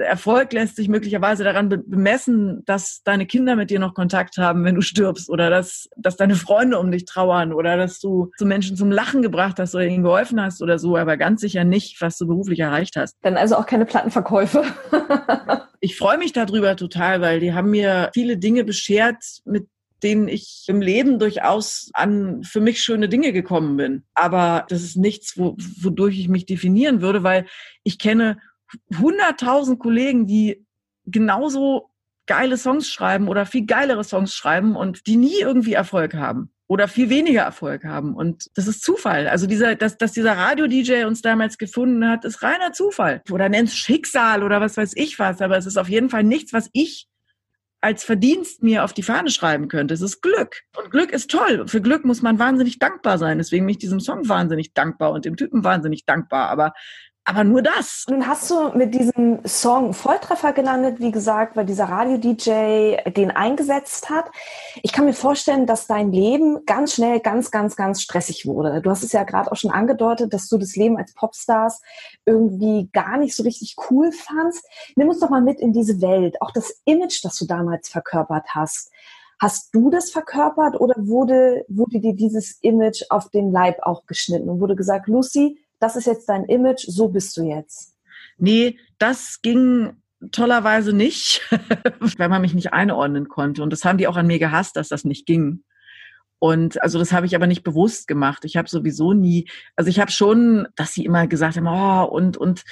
Erfolg 0.00 0.52
lässt 0.52 0.76
sich 0.76 0.88
möglicherweise 0.88 1.44
daran 1.44 1.68
bemessen, 1.68 2.62
dass 2.66 3.02
deine 3.04 3.26
Kinder 3.26 3.56
mit 3.56 3.70
dir 3.70 3.78
noch 3.78 3.94
Kontakt 3.94 4.38
haben, 4.38 4.64
wenn 4.64 4.74
du 4.74 4.80
stirbst 4.80 5.30
oder 5.30 5.50
dass, 5.50 5.88
dass 5.96 6.16
deine 6.16 6.34
Freunde 6.34 6.78
um 6.78 6.90
dich 6.90 7.04
trauern 7.04 7.52
oder 7.52 7.76
dass 7.76 8.00
du 8.00 8.30
zu 8.38 8.46
Menschen 8.46 8.76
zum 8.76 8.90
Lachen 8.90 9.22
gebracht 9.22 9.58
hast 9.58 9.74
oder 9.74 9.86
ihnen 9.86 10.02
geholfen 10.02 10.40
hast 10.40 10.62
oder 10.62 10.78
so, 10.78 10.96
aber 10.96 11.16
ganz 11.16 11.40
sicher 11.40 11.64
nicht, 11.64 12.00
was 12.00 12.18
du 12.18 12.26
beruflich 12.26 12.60
erreicht 12.60 12.96
hast. 12.96 13.16
Dann 13.22 13.36
also 13.36 13.56
auch 13.56 13.66
keine 13.66 13.86
Plattenverkäufe. 13.86 14.64
ich 15.80 15.96
freue 15.96 16.18
mich 16.18 16.32
darüber 16.32 16.76
total, 16.76 17.20
weil 17.20 17.40
die 17.40 17.52
haben 17.52 17.70
mir 17.70 18.10
viele 18.14 18.36
Dinge 18.36 18.64
beschert, 18.64 19.22
mit 19.44 19.68
denen 20.02 20.28
ich 20.28 20.64
im 20.68 20.80
Leben 20.80 21.18
durchaus 21.18 21.90
an 21.92 22.42
für 22.42 22.60
mich 22.60 22.80
schöne 22.80 23.08
Dinge 23.08 23.32
gekommen 23.32 23.76
bin. 23.76 24.04
Aber 24.14 24.66
das 24.68 24.82
ist 24.82 24.96
nichts, 24.96 25.36
wo, 25.36 25.56
wodurch 25.82 26.18
ich 26.18 26.28
mich 26.28 26.46
definieren 26.46 27.00
würde, 27.00 27.22
weil 27.22 27.46
ich 27.82 27.98
kenne 27.98 28.38
hunderttausend 28.98 29.78
Kollegen, 29.78 30.26
die 30.26 30.66
genauso 31.06 31.90
geile 32.26 32.56
Songs 32.56 32.88
schreiben 32.88 33.28
oder 33.28 33.46
viel 33.46 33.66
geilere 33.66 34.04
Songs 34.04 34.34
schreiben 34.34 34.76
und 34.76 35.06
die 35.06 35.16
nie 35.16 35.40
irgendwie 35.40 35.72
Erfolg 35.72 36.14
haben 36.14 36.52
oder 36.70 36.86
viel 36.86 37.10
weniger 37.10 37.42
Erfolg 37.42 37.84
haben. 37.84 38.14
Und 38.14 38.48
das 38.54 38.68
ist 38.68 38.84
Zufall. 38.84 39.26
Also 39.26 39.48
dieser, 39.48 39.74
dass, 39.74 39.98
dass 39.98 40.12
dieser 40.12 40.36
Radio-DJ 40.36 41.04
uns 41.04 41.20
damals 41.20 41.58
gefunden 41.58 42.08
hat, 42.08 42.24
ist 42.24 42.44
reiner 42.44 42.72
Zufall. 42.72 43.22
Oder 43.28 43.48
nenn's 43.48 43.74
Schicksal 43.74 44.44
oder 44.44 44.60
was 44.60 44.76
weiß 44.76 44.92
ich 44.94 45.18
was. 45.18 45.40
Aber 45.40 45.58
es 45.58 45.66
ist 45.66 45.76
auf 45.76 45.88
jeden 45.88 46.10
Fall 46.10 46.22
nichts, 46.22 46.52
was 46.52 46.70
ich 46.72 47.08
als 47.80 48.04
Verdienst 48.04 48.62
mir 48.62 48.84
auf 48.84 48.92
die 48.92 49.02
Fahne 49.02 49.30
schreiben 49.30 49.66
könnte. 49.66 49.94
Es 49.94 50.00
ist 50.00 50.20
Glück. 50.20 50.62
Und 50.76 50.92
Glück 50.92 51.10
ist 51.10 51.32
toll. 51.32 51.66
Für 51.66 51.80
Glück 51.80 52.04
muss 52.04 52.22
man 52.22 52.38
wahnsinnig 52.38 52.78
dankbar 52.78 53.18
sein. 53.18 53.38
Deswegen 53.38 53.66
bin 53.66 53.72
ich 53.72 53.78
diesem 53.78 53.98
Song 53.98 54.28
wahnsinnig 54.28 54.72
dankbar 54.72 55.10
und 55.10 55.24
dem 55.24 55.36
Typen 55.36 55.64
wahnsinnig 55.64 56.04
dankbar. 56.04 56.50
Aber 56.50 56.72
aber 57.24 57.44
nur 57.44 57.62
das. 57.62 58.04
Nun 58.08 58.26
hast 58.26 58.50
du 58.50 58.70
mit 58.70 58.94
diesem 58.94 59.40
Song 59.46 59.92
Volltreffer 59.92 60.52
gelandet, 60.52 61.00
wie 61.00 61.12
gesagt, 61.12 61.54
weil 61.54 61.66
dieser 61.66 61.84
Radio-DJ 61.84 63.10
den 63.10 63.30
eingesetzt 63.30 64.08
hat. 64.10 64.30
Ich 64.82 64.92
kann 64.92 65.04
mir 65.04 65.12
vorstellen, 65.12 65.66
dass 65.66 65.86
dein 65.86 66.12
Leben 66.12 66.64
ganz 66.64 66.94
schnell 66.94 67.20
ganz, 67.20 67.50
ganz, 67.50 67.76
ganz 67.76 68.00
stressig 68.00 68.46
wurde. 68.46 68.80
Du 68.80 68.90
hast 68.90 69.04
es 69.04 69.12
ja 69.12 69.24
gerade 69.24 69.52
auch 69.52 69.56
schon 69.56 69.70
angedeutet, 69.70 70.32
dass 70.32 70.48
du 70.48 70.56
das 70.58 70.76
Leben 70.76 70.96
als 70.96 71.14
Popstars 71.14 71.82
irgendwie 72.24 72.88
gar 72.92 73.18
nicht 73.18 73.36
so 73.36 73.42
richtig 73.42 73.76
cool 73.90 74.12
fandst. 74.12 74.64
Nimm 74.96 75.08
uns 75.08 75.20
doch 75.20 75.30
mal 75.30 75.42
mit 75.42 75.60
in 75.60 75.72
diese 75.72 76.00
Welt, 76.00 76.40
auch 76.40 76.50
das 76.50 76.80
Image, 76.84 77.22
das 77.22 77.36
du 77.36 77.46
damals 77.46 77.90
verkörpert 77.90 78.46
hast. 78.54 78.90
Hast 79.38 79.74
du 79.74 79.88
das 79.88 80.10
verkörpert 80.10 80.80
oder 80.80 80.94
wurde, 80.98 81.64
wurde 81.68 82.00
dir 82.00 82.14
dieses 82.14 82.58
Image 82.60 83.04
auf 83.08 83.30
den 83.30 83.52
Leib 83.52 83.78
auch 83.82 84.04
geschnitten 84.06 84.48
und 84.50 84.60
wurde 84.60 84.76
gesagt, 84.76 85.06
Lucy, 85.06 85.58
das 85.80 85.96
ist 85.96 86.06
jetzt 86.06 86.28
dein 86.28 86.44
Image, 86.44 86.84
so 86.86 87.08
bist 87.08 87.36
du 87.36 87.42
jetzt? 87.42 87.96
Nee, 88.38 88.78
das 88.98 89.40
ging 89.42 89.94
tollerweise 90.32 90.92
nicht, 90.92 91.42
weil 92.18 92.28
man 92.28 92.42
mich 92.42 92.54
nicht 92.54 92.72
einordnen 92.72 93.28
konnte. 93.28 93.62
Und 93.62 93.70
das 93.70 93.84
haben 93.84 93.98
die 93.98 94.06
auch 94.06 94.16
an 94.16 94.26
mir 94.26 94.38
gehasst, 94.38 94.76
dass 94.76 94.88
das 94.88 95.04
nicht 95.04 95.26
ging. 95.26 95.64
Und 96.38 96.82
also 96.82 96.98
das 96.98 97.12
habe 97.12 97.26
ich 97.26 97.34
aber 97.34 97.46
nicht 97.46 97.62
bewusst 97.62 98.08
gemacht. 98.08 98.44
Ich 98.44 98.56
habe 98.56 98.68
sowieso 98.68 99.12
nie, 99.12 99.48
also 99.76 99.90
ich 99.90 100.00
habe 100.00 100.10
schon, 100.10 100.68
dass 100.74 100.94
sie 100.94 101.04
immer 101.04 101.26
gesagt 101.26 101.56
haben, 101.56 101.66
oh, 101.66 102.04
und 102.04 102.36
und 102.36 102.62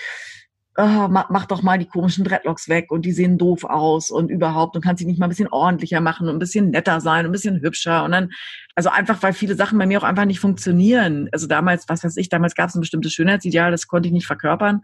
oh, 0.79 1.09
mach, 1.09 1.47
doch 1.47 1.63
mal 1.63 1.77
die 1.77 1.87
komischen 1.87 2.25
Dreadlocks 2.25 2.69
weg 2.69 2.93
und 2.93 3.03
die 3.03 3.11
sehen 3.13 3.37
doof 3.37 3.65
aus 3.65 4.11
und 4.11 4.31
überhaupt 4.31 4.77
und 4.77 4.83
kannst 4.83 5.01
sie 5.01 5.07
nicht 5.07 5.19
mal 5.19 5.27
ein 5.27 5.31
bisschen 5.31 5.49
ordentlicher 5.49 6.01
machen 6.01 6.29
und 6.29 6.37
ein 6.37 6.39
bisschen 6.39 6.71
netter 6.71 7.01
sein 7.01 7.25
und 7.25 7.31
ein 7.31 7.33
bisschen 7.33 7.61
hübscher 7.61 8.05
und 8.05 8.13
dann, 8.13 8.31
also 8.77 8.89
einfach, 8.89 9.21
weil 9.23 9.33
viele 9.33 9.57
Sachen 9.57 9.77
bei 9.77 9.87
mir 9.87 9.99
auch 9.99 10.05
einfach 10.05 10.25
nicht 10.25 10.39
funktionieren. 10.39 11.29
Also 11.33 11.49
damals, 11.49 11.89
was 11.89 12.05
weiß 12.05 12.17
ich, 12.17 12.29
damals 12.29 12.55
gab 12.55 12.69
es 12.69 12.77
ein 12.77 12.81
bestimmtes 12.81 13.13
Schönheitsideal, 13.13 13.73
das 13.73 13.89
konnte 13.89 14.07
ich 14.07 14.13
nicht 14.13 14.29
verkörpern. 14.29 14.83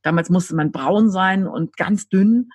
Damals 0.00 0.30
musste 0.30 0.54
man 0.56 0.72
braun 0.72 1.10
sein 1.10 1.46
und 1.46 1.76
ganz 1.76 2.08
dünn. 2.08 2.48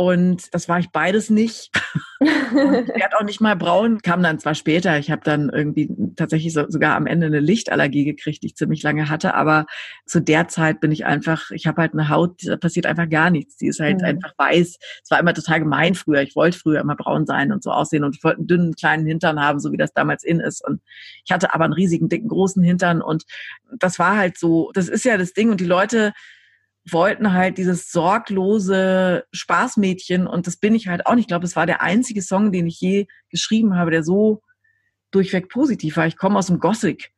Und 0.00 0.54
das 0.54 0.66
war 0.66 0.78
ich 0.78 0.88
beides 0.92 1.28
nicht. 1.28 1.70
ich 2.22 2.26
werde 2.26 3.18
auch 3.18 3.22
nicht 3.22 3.42
mal 3.42 3.54
braun, 3.54 4.00
kam 4.00 4.22
dann 4.22 4.38
zwar 4.38 4.54
später. 4.54 4.98
Ich 4.98 5.10
habe 5.10 5.20
dann 5.22 5.50
irgendwie 5.50 5.94
tatsächlich 6.16 6.54
so, 6.54 6.64
sogar 6.70 6.96
am 6.96 7.06
Ende 7.06 7.26
eine 7.26 7.40
Lichtallergie 7.40 8.06
gekriegt, 8.06 8.42
die 8.42 8.46
ich 8.46 8.56
ziemlich 8.56 8.82
lange 8.82 9.10
hatte. 9.10 9.34
Aber 9.34 9.66
zu 10.06 10.22
der 10.22 10.48
Zeit 10.48 10.80
bin 10.80 10.90
ich 10.90 11.04
einfach, 11.04 11.50
ich 11.50 11.66
habe 11.66 11.82
halt 11.82 11.92
eine 11.92 12.08
Haut, 12.08 12.40
da 12.46 12.56
passiert 12.56 12.86
einfach 12.86 13.10
gar 13.10 13.28
nichts. 13.28 13.58
Die 13.58 13.66
ist 13.66 13.78
halt 13.78 13.98
mhm. 14.00 14.06
einfach 14.06 14.32
weiß. 14.38 14.78
Es 15.02 15.10
war 15.10 15.20
immer 15.20 15.34
total 15.34 15.60
gemein 15.60 15.94
früher. 15.94 16.22
Ich 16.22 16.34
wollte 16.34 16.58
früher 16.58 16.80
immer 16.80 16.96
braun 16.96 17.26
sein 17.26 17.52
und 17.52 17.62
so 17.62 17.70
aussehen 17.70 18.02
und 18.02 18.16
ich 18.16 18.24
wollte 18.24 18.38
einen 18.38 18.46
dünnen 18.46 18.74
kleinen 18.76 19.04
Hintern 19.04 19.38
haben, 19.38 19.60
so 19.60 19.70
wie 19.70 19.76
das 19.76 19.92
damals 19.92 20.24
in 20.24 20.40
ist. 20.40 20.66
Und 20.66 20.80
ich 21.26 21.30
hatte 21.30 21.52
aber 21.52 21.64
einen 21.64 21.74
riesigen, 21.74 22.08
dicken, 22.08 22.28
großen 22.28 22.62
Hintern. 22.62 23.02
Und 23.02 23.24
das 23.78 23.98
war 23.98 24.16
halt 24.16 24.38
so, 24.38 24.70
das 24.72 24.88
ist 24.88 25.04
ja 25.04 25.18
das 25.18 25.34
Ding. 25.34 25.50
Und 25.50 25.60
die 25.60 25.66
Leute, 25.66 26.14
wollten 26.88 27.32
halt 27.32 27.58
dieses 27.58 27.90
sorglose 27.90 29.24
Spaßmädchen 29.32 30.26
und 30.26 30.46
das 30.46 30.56
bin 30.56 30.74
ich 30.74 30.88
halt 30.88 31.06
auch 31.06 31.14
nicht. 31.14 31.24
Ich 31.24 31.28
glaube, 31.28 31.44
es 31.44 31.56
war 31.56 31.66
der 31.66 31.82
einzige 31.82 32.22
Song, 32.22 32.52
den 32.52 32.66
ich 32.66 32.80
je 32.80 33.06
geschrieben 33.28 33.76
habe, 33.76 33.90
der 33.90 34.02
so 34.02 34.42
durchweg 35.10 35.48
positiv 35.48 35.96
war. 35.96 36.06
Ich 36.06 36.16
komme 36.16 36.38
aus 36.38 36.46
dem 36.46 36.58
Gothic 36.58 37.12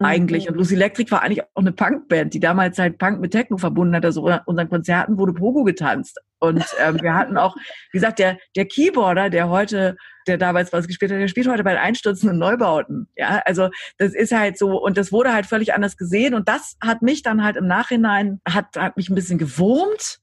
eigentlich. 0.00 0.44
Mhm. 0.44 0.52
Und 0.52 0.58
Lucy 0.58 0.74
Electric 0.74 1.10
war 1.10 1.22
eigentlich 1.22 1.42
auch 1.42 1.60
eine 1.60 1.72
Punkband, 1.72 2.34
die 2.34 2.40
damals 2.40 2.78
halt 2.78 2.98
Punk 2.98 3.20
mit 3.20 3.32
Techno 3.32 3.58
verbunden 3.58 3.94
hat. 3.94 4.04
Also 4.04 4.22
unseren 4.46 4.68
Konzerten 4.68 5.18
wurde 5.18 5.32
Pogo 5.32 5.64
getanzt. 5.64 6.18
Und 6.38 6.64
ähm, 6.80 6.98
wir 7.02 7.14
hatten 7.14 7.36
auch, 7.36 7.54
wie 7.56 7.98
gesagt, 7.98 8.18
der, 8.18 8.38
der 8.56 8.64
Keyboarder, 8.64 9.28
der 9.28 9.50
heute, 9.50 9.96
der 10.26 10.38
damals 10.38 10.72
was 10.72 10.86
gespielt 10.86 11.12
hat, 11.12 11.20
der 11.20 11.28
spielt 11.28 11.48
heute 11.48 11.64
bei 11.64 11.78
einstürzenden 11.78 12.38
Neubauten. 12.38 13.08
Ja, 13.16 13.42
also 13.44 13.68
das 13.98 14.14
ist 14.14 14.32
halt 14.32 14.58
so, 14.58 14.82
und 14.82 14.96
das 14.96 15.12
wurde 15.12 15.32
halt 15.32 15.46
völlig 15.46 15.74
anders 15.74 15.96
gesehen. 15.96 16.34
Und 16.34 16.48
das 16.48 16.76
hat 16.80 17.02
mich 17.02 17.22
dann 17.22 17.44
halt 17.44 17.56
im 17.56 17.66
Nachhinein, 17.66 18.40
hat, 18.48 18.76
hat 18.76 18.96
mich 18.96 19.10
ein 19.10 19.14
bisschen 19.14 19.38
gewurmt, 19.38 20.20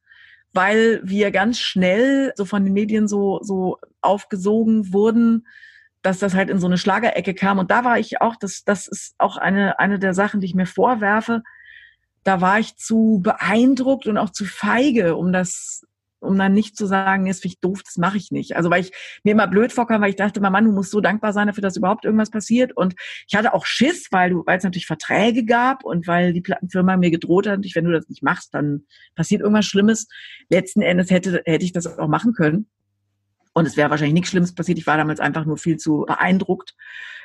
weil 0.53 1.01
wir 1.03 1.29
ganz 1.29 1.59
schnell 1.59 2.33
so 2.35 2.45
von 2.45 2.63
den 2.63 2.73
Medien 2.73 3.07
so, 3.07 3.39
so 3.43 3.77
aufgesogen 4.01 4.91
wurden, 4.91 5.45
dass 6.07 6.19
das 6.19 6.33
halt 6.33 6.49
in 6.49 6.59
so 6.59 6.67
eine 6.67 6.77
Schlagerecke 6.77 7.33
kam. 7.33 7.59
Und 7.59 7.69
da 7.69 7.83
war 7.83 7.99
ich 7.99 8.21
auch, 8.21 8.37
das, 8.37 8.63
das 8.63 8.87
ist 8.87 9.13
auch 9.17 9.35
eine, 9.35 9.77
eine 9.77 9.99
der 9.99 10.13
Sachen, 10.13 10.39
die 10.39 10.47
ich 10.47 10.55
mir 10.55 10.65
vorwerfe. 10.65 11.43
Da 12.23 12.39
war 12.39 12.59
ich 12.59 12.77
zu 12.77 13.19
beeindruckt 13.21 14.07
und 14.07 14.17
auch 14.17 14.29
zu 14.29 14.45
feige, 14.45 15.17
um 15.17 15.33
das, 15.33 15.85
um 16.19 16.37
dann 16.37 16.53
nicht 16.53 16.77
zu 16.77 16.85
sagen, 16.85 17.25
jetzt 17.25 17.41
finde 17.41 17.55
ich 17.55 17.59
doof, 17.59 17.83
das 17.83 17.97
mache 17.97 18.15
ich 18.15 18.31
nicht. 18.31 18.55
Also 18.55 18.69
weil 18.69 18.83
ich 18.83 18.93
mir 19.25 19.31
immer 19.31 19.47
blöd 19.47 19.73
vorkam, 19.73 19.99
weil 19.99 20.11
ich 20.11 20.15
dachte, 20.15 20.39
mein 20.39 20.53
Mann, 20.53 20.63
du 20.63 20.71
musst 20.71 20.91
so 20.91 21.01
dankbar 21.01 21.33
sein 21.33 21.47
dafür, 21.47 21.61
dass 21.61 21.75
überhaupt 21.75 22.05
irgendwas 22.05 22.31
passiert. 22.31 22.71
Und 22.77 22.95
ich 23.27 23.35
hatte 23.35 23.53
auch 23.53 23.65
Schiss, 23.65 24.07
weil 24.09 24.29
du, 24.29 24.43
weil 24.45 24.59
es 24.59 24.63
natürlich 24.63 24.87
Verträge 24.87 25.43
gab 25.43 25.83
und 25.83 26.07
weil 26.07 26.31
die 26.31 26.39
Plattenfirma 26.39 26.95
mir 26.95 27.11
gedroht 27.11 27.47
hat, 27.47 27.59
wenn 27.75 27.85
du 27.85 27.91
das 27.91 28.07
nicht 28.07 28.23
machst, 28.23 28.53
dann 28.53 28.85
passiert 29.13 29.41
irgendwas 29.41 29.65
Schlimmes. 29.65 30.07
Letzten 30.47 30.81
Endes 30.81 31.11
hätte, 31.11 31.41
hätte 31.43 31.65
ich 31.65 31.73
das 31.73 31.99
auch 31.99 32.07
machen 32.07 32.31
können. 32.31 32.69
Und 33.57 33.65
es 33.65 33.75
wäre 33.75 33.89
wahrscheinlich 33.89 34.13
nichts 34.13 34.29
Schlimmes 34.29 34.53
passiert. 34.53 34.77
Ich 34.77 34.85
war 34.85 34.97
damals 34.97 35.19
einfach 35.19 35.45
nur 35.45 35.57
viel 35.57 35.77
zu 35.77 36.05
beeindruckt. 36.07 36.75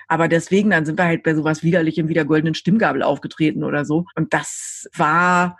Aber 0.08 0.28
deswegen, 0.28 0.70
dann 0.70 0.86
sind 0.86 0.98
wir 0.98 1.04
halt 1.04 1.22
bei 1.22 1.34
sowas 1.34 1.62
Widerlichem 1.62 2.08
wie 2.08 2.14
der 2.14 2.24
goldenen 2.24 2.54
Stimmgabel 2.54 3.02
aufgetreten 3.02 3.64
oder 3.64 3.84
so. 3.84 4.06
Und 4.14 4.32
das 4.32 4.88
war, 4.96 5.58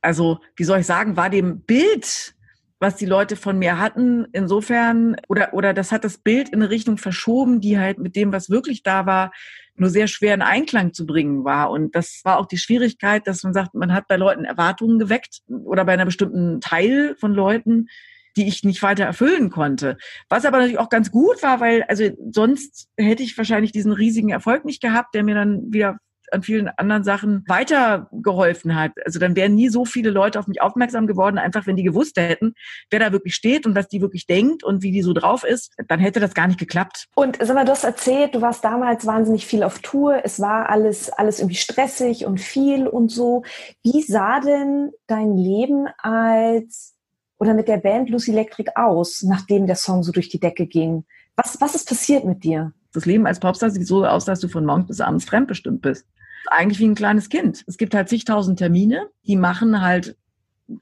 also, 0.00 0.40
wie 0.56 0.64
soll 0.64 0.80
ich 0.80 0.86
sagen, 0.86 1.18
war 1.18 1.28
dem 1.28 1.60
Bild, 1.60 2.34
was 2.80 2.96
die 2.96 3.04
Leute 3.04 3.36
von 3.36 3.58
mir 3.58 3.78
hatten, 3.78 4.26
insofern, 4.32 5.16
oder, 5.28 5.52
oder 5.52 5.74
das 5.74 5.92
hat 5.92 6.04
das 6.04 6.16
Bild 6.16 6.48
in 6.48 6.62
eine 6.62 6.70
Richtung 6.70 6.96
verschoben, 6.96 7.60
die 7.60 7.78
halt 7.78 7.98
mit 7.98 8.16
dem, 8.16 8.32
was 8.32 8.48
wirklich 8.48 8.82
da 8.82 9.04
war, 9.04 9.30
nur 9.74 9.90
sehr 9.90 10.06
schwer 10.06 10.32
in 10.32 10.40
Einklang 10.40 10.94
zu 10.94 11.04
bringen 11.04 11.44
war. 11.44 11.70
Und 11.70 11.94
das 11.94 12.22
war 12.24 12.38
auch 12.38 12.46
die 12.46 12.56
Schwierigkeit, 12.56 13.26
dass 13.26 13.42
man 13.42 13.52
sagt, 13.52 13.74
man 13.74 13.92
hat 13.92 14.08
bei 14.08 14.16
Leuten 14.16 14.46
Erwartungen 14.46 14.98
geweckt 14.98 15.42
oder 15.48 15.84
bei 15.84 15.92
einer 15.92 16.06
bestimmten 16.06 16.62
Teil 16.62 17.14
von 17.18 17.34
Leuten, 17.34 17.88
die 18.36 18.48
ich 18.48 18.64
nicht 18.64 18.82
weiter 18.82 19.04
erfüllen 19.04 19.50
konnte. 19.50 19.96
Was 20.28 20.44
aber 20.44 20.58
natürlich 20.58 20.78
auch 20.78 20.88
ganz 20.88 21.10
gut 21.10 21.42
war, 21.42 21.60
weil 21.60 21.82
also 21.84 22.04
sonst 22.30 22.88
hätte 22.96 23.22
ich 23.22 23.36
wahrscheinlich 23.36 23.72
diesen 23.72 23.92
riesigen 23.92 24.30
Erfolg 24.30 24.64
nicht 24.64 24.82
gehabt, 24.82 25.14
der 25.14 25.24
mir 25.24 25.34
dann 25.34 25.72
wieder 25.72 25.98
an 26.32 26.42
vielen 26.42 26.68
anderen 26.68 27.04
Sachen 27.04 27.44
weitergeholfen 27.46 28.74
hat. 28.74 28.92
Also 29.04 29.18
dann 29.18 29.36
wären 29.36 29.54
nie 29.54 29.68
so 29.68 29.84
viele 29.84 30.10
Leute 30.10 30.38
auf 30.38 30.46
mich 30.46 30.60
aufmerksam 30.60 31.06
geworden, 31.06 31.38
einfach 31.38 31.66
wenn 31.66 31.76
die 31.76 31.82
gewusst 31.82 32.16
hätten, 32.16 32.54
wer 32.90 33.00
da 33.00 33.12
wirklich 33.12 33.34
steht 33.34 33.66
und 33.66 33.76
was 33.76 33.88
die 33.88 34.00
wirklich 34.00 34.26
denkt 34.26 34.64
und 34.64 34.82
wie 34.82 34.92
die 34.92 35.02
so 35.02 35.12
drauf 35.12 35.44
ist, 35.44 35.74
dann 35.88 36.00
hätte 36.00 36.20
das 36.20 36.34
gar 36.34 36.46
nicht 36.46 36.58
geklappt. 36.58 37.08
Und 37.14 37.38
sag 37.40 37.54
mal, 37.54 37.64
du 37.64 37.72
hast 37.72 37.84
erzählt, 37.84 38.34
du 38.34 38.40
warst 38.40 38.64
damals 38.64 39.06
wahnsinnig 39.06 39.46
viel 39.46 39.62
auf 39.62 39.80
Tour, 39.80 40.20
es 40.24 40.40
war 40.40 40.68
alles, 40.70 41.10
alles 41.10 41.40
irgendwie 41.40 41.56
stressig 41.56 42.24
und 42.24 42.40
viel 42.40 42.86
und 42.86 43.10
so. 43.10 43.42
Wie 43.82 44.02
sah 44.02 44.40
denn 44.40 44.90
dein 45.06 45.36
Leben 45.36 45.86
als 45.98 46.94
oder 47.42 47.54
mit 47.54 47.66
der 47.66 47.78
Band 47.78 48.08
Lucy 48.08 48.30
Electric 48.30 48.70
aus, 48.76 49.24
nachdem 49.24 49.66
der 49.66 49.74
Song 49.74 50.04
so 50.04 50.12
durch 50.12 50.28
die 50.28 50.38
Decke 50.38 50.64
ging? 50.64 51.04
Was, 51.34 51.60
was 51.60 51.74
ist 51.74 51.88
passiert 51.88 52.24
mit 52.24 52.44
dir? 52.44 52.72
Das 52.92 53.04
Leben 53.04 53.26
als 53.26 53.40
Popstar 53.40 53.68
sieht 53.68 53.84
so 53.84 54.06
aus, 54.06 54.24
dass 54.24 54.38
du 54.38 54.46
von 54.46 54.64
morgens 54.64 54.86
bis 54.86 55.00
abends 55.00 55.24
fremdbestimmt 55.24 55.82
bist. 55.82 56.06
Eigentlich 56.46 56.78
wie 56.78 56.86
ein 56.86 56.94
kleines 56.94 57.30
Kind. 57.30 57.64
Es 57.66 57.78
gibt 57.78 57.94
halt 57.96 58.08
zigtausend 58.08 58.60
Termine, 58.60 59.08
die 59.26 59.34
machen 59.34 59.80
halt, 59.80 60.16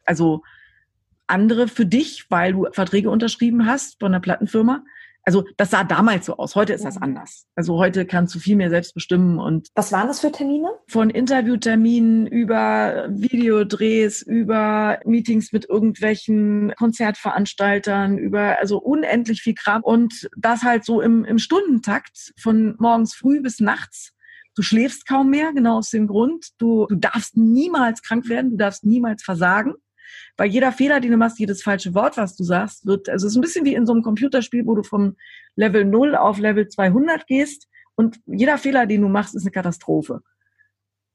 also 0.04 0.42
andere 1.26 1.66
für 1.66 1.86
dich, 1.86 2.26
weil 2.28 2.52
du 2.52 2.66
Verträge 2.72 3.08
unterschrieben 3.08 3.64
hast 3.64 3.98
von 3.98 4.12
einer 4.12 4.20
Plattenfirma. 4.20 4.84
Also 5.24 5.44
das 5.56 5.70
sah 5.70 5.84
damals 5.84 6.26
so 6.26 6.36
aus. 6.36 6.56
Heute 6.56 6.72
ist 6.72 6.84
das 6.84 6.96
anders. 7.00 7.46
Also 7.54 7.78
heute 7.78 8.06
kannst 8.06 8.34
du 8.34 8.38
viel 8.38 8.56
mehr 8.56 8.70
selbst 8.70 8.94
bestimmen 8.94 9.38
und. 9.38 9.68
Was 9.74 9.92
waren 9.92 10.08
das 10.08 10.20
für 10.20 10.32
Termine? 10.32 10.70
Von 10.88 11.10
Interviewterminen 11.10 12.26
über 12.26 13.06
Videodrehs, 13.10 14.22
über 14.22 14.98
Meetings 15.04 15.52
mit 15.52 15.68
irgendwelchen 15.68 16.72
Konzertveranstaltern, 16.76 18.18
über 18.18 18.58
also 18.58 18.78
unendlich 18.78 19.42
viel 19.42 19.54
Kram 19.54 19.82
und 19.82 20.28
das 20.36 20.62
halt 20.62 20.84
so 20.84 21.00
im, 21.00 21.24
im 21.24 21.38
Stundentakt 21.38 22.32
von 22.38 22.76
morgens 22.78 23.14
früh 23.14 23.40
bis 23.40 23.60
nachts. 23.60 24.12
Du 24.56 24.62
schläfst 24.62 25.06
kaum 25.06 25.30
mehr, 25.30 25.52
genau 25.52 25.78
aus 25.78 25.90
dem 25.90 26.06
Grund. 26.06 26.48
Du, 26.58 26.86
du 26.86 26.96
darfst 26.96 27.36
niemals 27.36 28.02
krank 28.02 28.28
werden, 28.28 28.50
du 28.52 28.56
darfst 28.56 28.84
niemals 28.84 29.22
versagen. 29.22 29.74
Weil 30.36 30.50
jeder 30.50 30.72
Fehler, 30.72 31.00
den 31.00 31.12
du 31.12 31.16
machst, 31.16 31.38
jedes 31.38 31.62
falsche 31.62 31.94
Wort, 31.94 32.16
was 32.16 32.36
du 32.36 32.44
sagst, 32.44 32.86
wird, 32.86 33.08
also 33.08 33.26
es 33.26 33.32
ist 33.32 33.36
ein 33.36 33.42
bisschen 33.42 33.64
wie 33.64 33.74
in 33.74 33.86
so 33.86 33.92
einem 33.92 34.02
Computerspiel, 34.02 34.66
wo 34.66 34.74
du 34.74 34.82
vom 34.82 35.16
Level 35.56 35.84
0 35.84 36.16
auf 36.16 36.38
Level 36.38 36.68
200 36.68 37.26
gehst 37.26 37.68
und 37.94 38.18
jeder 38.26 38.58
Fehler, 38.58 38.86
den 38.86 39.02
du 39.02 39.08
machst, 39.08 39.34
ist 39.34 39.42
eine 39.42 39.50
Katastrophe. 39.50 40.22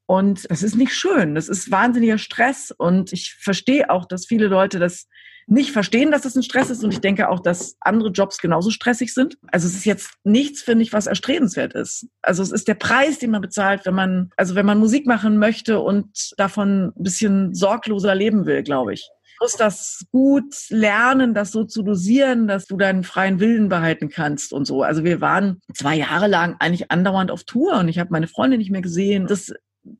Und 0.07 0.49
das 0.49 0.63
ist 0.63 0.75
nicht 0.75 0.93
schön. 0.93 1.35
Das 1.35 1.49
ist 1.49 1.71
wahnsinniger 1.71 2.17
Stress. 2.17 2.71
Und 2.75 3.11
ich 3.13 3.35
verstehe 3.39 3.89
auch, 3.89 4.05
dass 4.05 4.25
viele 4.25 4.47
Leute 4.47 4.79
das 4.79 5.07
nicht 5.47 5.71
verstehen, 5.71 6.11
dass 6.11 6.23
das 6.23 6.35
ein 6.35 6.43
Stress 6.43 6.69
ist. 6.69 6.83
Und 6.83 6.91
ich 6.91 7.01
denke 7.01 7.29
auch, 7.29 7.39
dass 7.39 7.75
andere 7.79 8.09
Jobs 8.09 8.39
genauso 8.39 8.71
stressig 8.71 9.13
sind. 9.13 9.37
Also 9.51 9.67
es 9.67 9.75
ist 9.75 9.85
jetzt 9.85 10.11
nichts, 10.23 10.61
finde 10.61 10.83
ich, 10.83 10.93
was 10.93 11.07
erstrebenswert 11.07 11.73
ist. 11.73 12.07
Also 12.21 12.41
es 12.41 12.51
ist 12.51 12.67
der 12.67 12.75
Preis, 12.75 13.19
den 13.19 13.31
man 13.31 13.41
bezahlt, 13.41 13.85
wenn 13.85 13.93
man, 13.93 14.29
also 14.37 14.55
wenn 14.55 14.65
man 14.65 14.79
Musik 14.79 15.05
machen 15.05 15.37
möchte 15.37 15.79
und 15.79 16.33
davon 16.37 16.93
ein 16.95 17.03
bisschen 17.03 17.53
sorgloser 17.53 18.15
leben 18.15 18.45
will, 18.45 18.63
glaube 18.63 18.93
ich. 18.93 19.07
Du 19.37 19.45
musst 19.45 19.59
das 19.59 20.05
gut 20.11 20.55
lernen, 20.69 21.33
das 21.33 21.51
so 21.51 21.65
zu 21.65 21.83
dosieren, 21.83 22.47
dass 22.47 22.67
du 22.67 22.77
deinen 22.77 23.03
freien 23.03 23.39
Willen 23.41 23.67
behalten 23.67 24.09
kannst 24.09 24.53
und 24.53 24.65
so. 24.65 24.81
Also 24.81 25.03
wir 25.03 25.19
waren 25.19 25.61
zwei 25.73 25.97
Jahre 25.97 26.27
lang 26.27 26.55
eigentlich 26.59 26.89
andauernd 26.89 27.31
auf 27.31 27.43
Tour 27.43 27.77
und 27.79 27.89
ich 27.89 27.99
habe 27.99 28.11
meine 28.11 28.27
Freunde 28.27 28.57
nicht 28.57 28.71
mehr 28.71 28.81
gesehen. 28.81 29.27
Das 29.27 29.51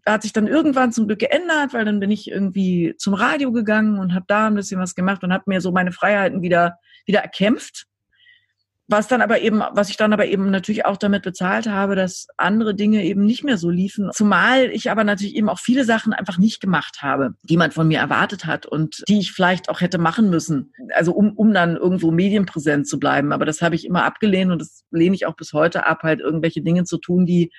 hat 0.06 0.24
sich 0.24 0.34
dann 0.34 0.48
irgendwann 0.48 0.92
zum 0.92 1.08
Glück 1.08 1.20
geändert, 1.20 1.74
weil 1.74 1.86
dann 1.86 2.00
bin 2.00 2.12
ich 2.12 2.30
irgendwie 2.30 2.96
zum 2.98 3.14
Radio 3.14 3.52
gegangen 3.52 4.00
und 4.00 4.14
habe 4.14 4.26
da 4.28 4.48
ein 4.48 4.56
bisschen 4.56 4.80
was 4.80 4.96
gemacht 4.96 5.24
und 5.24 5.34
habe 5.34 5.44
mir 5.48 5.62
so 5.62 5.72
meine 5.72 5.92
Freiheiten 5.92 6.42
wieder 6.42 6.78
wieder 7.06 7.20
erkämpft. 7.20 7.86
Was 8.88 9.08
dann 9.08 9.24
aber 9.24 9.42
eben, 9.42 9.64
was 9.72 9.90
ich 9.90 9.98
dann 9.98 10.14
aber 10.14 10.28
eben 10.28 10.52
natürlich 10.52 10.86
auch 10.86 10.98
damit 10.98 11.24
bezahlt 11.24 11.68
habe, 11.68 11.96
dass 11.96 12.28
andere 12.38 12.76
Dinge 12.76 13.04
eben 13.04 13.26
nicht 13.26 13.44
mehr 13.44 13.58
so 13.58 13.72
liefen. 13.72 14.12
Zumal 14.14 14.66
ich 14.66 14.92
aber 14.92 15.04
natürlich 15.04 15.36
eben 15.36 15.50
auch 15.50 15.58
viele 15.58 15.86
Sachen 15.86 16.14
einfach 16.14 16.38
nicht 16.38 16.62
gemacht 16.62 16.98
habe, 17.02 17.34
die 17.42 17.58
man 17.58 17.72
von 17.72 17.88
mir 17.88 17.98
erwartet 17.98 18.46
hat 18.46 18.68
und 18.68 19.02
die 19.08 19.18
ich 19.18 19.32
vielleicht 19.32 19.70
auch 19.70 19.82
hätte 19.82 19.98
machen 19.98 20.30
müssen. 20.30 20.72
Also 20.94 21.14
um, 21.14 21.34
um 21.34 21.52
dann 21.52 21.78
irgendwo 21.78 22.12
medienpräsent 22.12 22.88
zu 22.88 23.00
bleiben. 23.00 23.32
Aber 23.32 23.46
das 23.46 23.64
habe 23.64 23.74
ich 23.74 23.86
immer 23.86 24.04
abgelehnt 24.04 24.52
und 24.52 24.62
das 24.62 24.84
lehne 24.92 25.16
ich 25.16 25.26
auch 25.26 25.36
bis 25.36 25.54
heute 25.54 25.88
ab, 25.88 26.04
halt 26.04 26.20
irgendwelche 26.20 26.62
Dinge 26.62 26.84
zu 26.84 27.00
tun, 27.00 27.26
die 27.26 27.52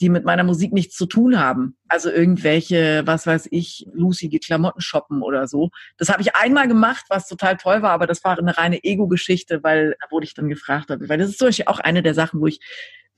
die 0.00 0.08
mit 0.08 0.24
meiner 0.24 0.44
Musik 0.44 0.72
nichts 0.72 0.96
zu 0.96 1.06
tun 1.06 1.38
haben. 1.38 1.76
Also 1.88 2.10
irgendwelche, 2.10 3.02
was 3.04 3.26
weiß 3.26 3.48
ich, 3.50 3.86
lustige 3.92 4.38
Klamotten 4.38 4.80
shoppen 4.80 5.22
oder 5.22 5.46
so. 5.48 5.70
Das 5.96 6.08
habe 6.08 6.22
ich 6.22 6.36
einmal 6.36 6.68
gemacht, 6.68 7.04
was 7.08 7.28
total 7.28 7.56
toll 7.56 7.82
war, 7.82 7.90
aber 7.90 8.06
das 8.06 8.22
war 8.24 8.38
eine 8.38 8.56
reine 8.56 8.82
Ego-Geschichte, 8.84 9.62
weil 9.62 9.96
da 10.00 10.10
wurde 10.10 10.24
ich 10.24 10.34
dann 10.34 10.48
gefragt. 10.48 10.90
Weil 10.90 11.18
das 11.18 11.30
ist 11.30 11.38
zum 11.38 11.48
Beispiel 11.48 11.66
auch 11.66 11.80
eine 11.80 12.02
der 12.02 12.14
Sachen, 12.14 12.40
wo 12.40 12.46
ich 12.46 12.60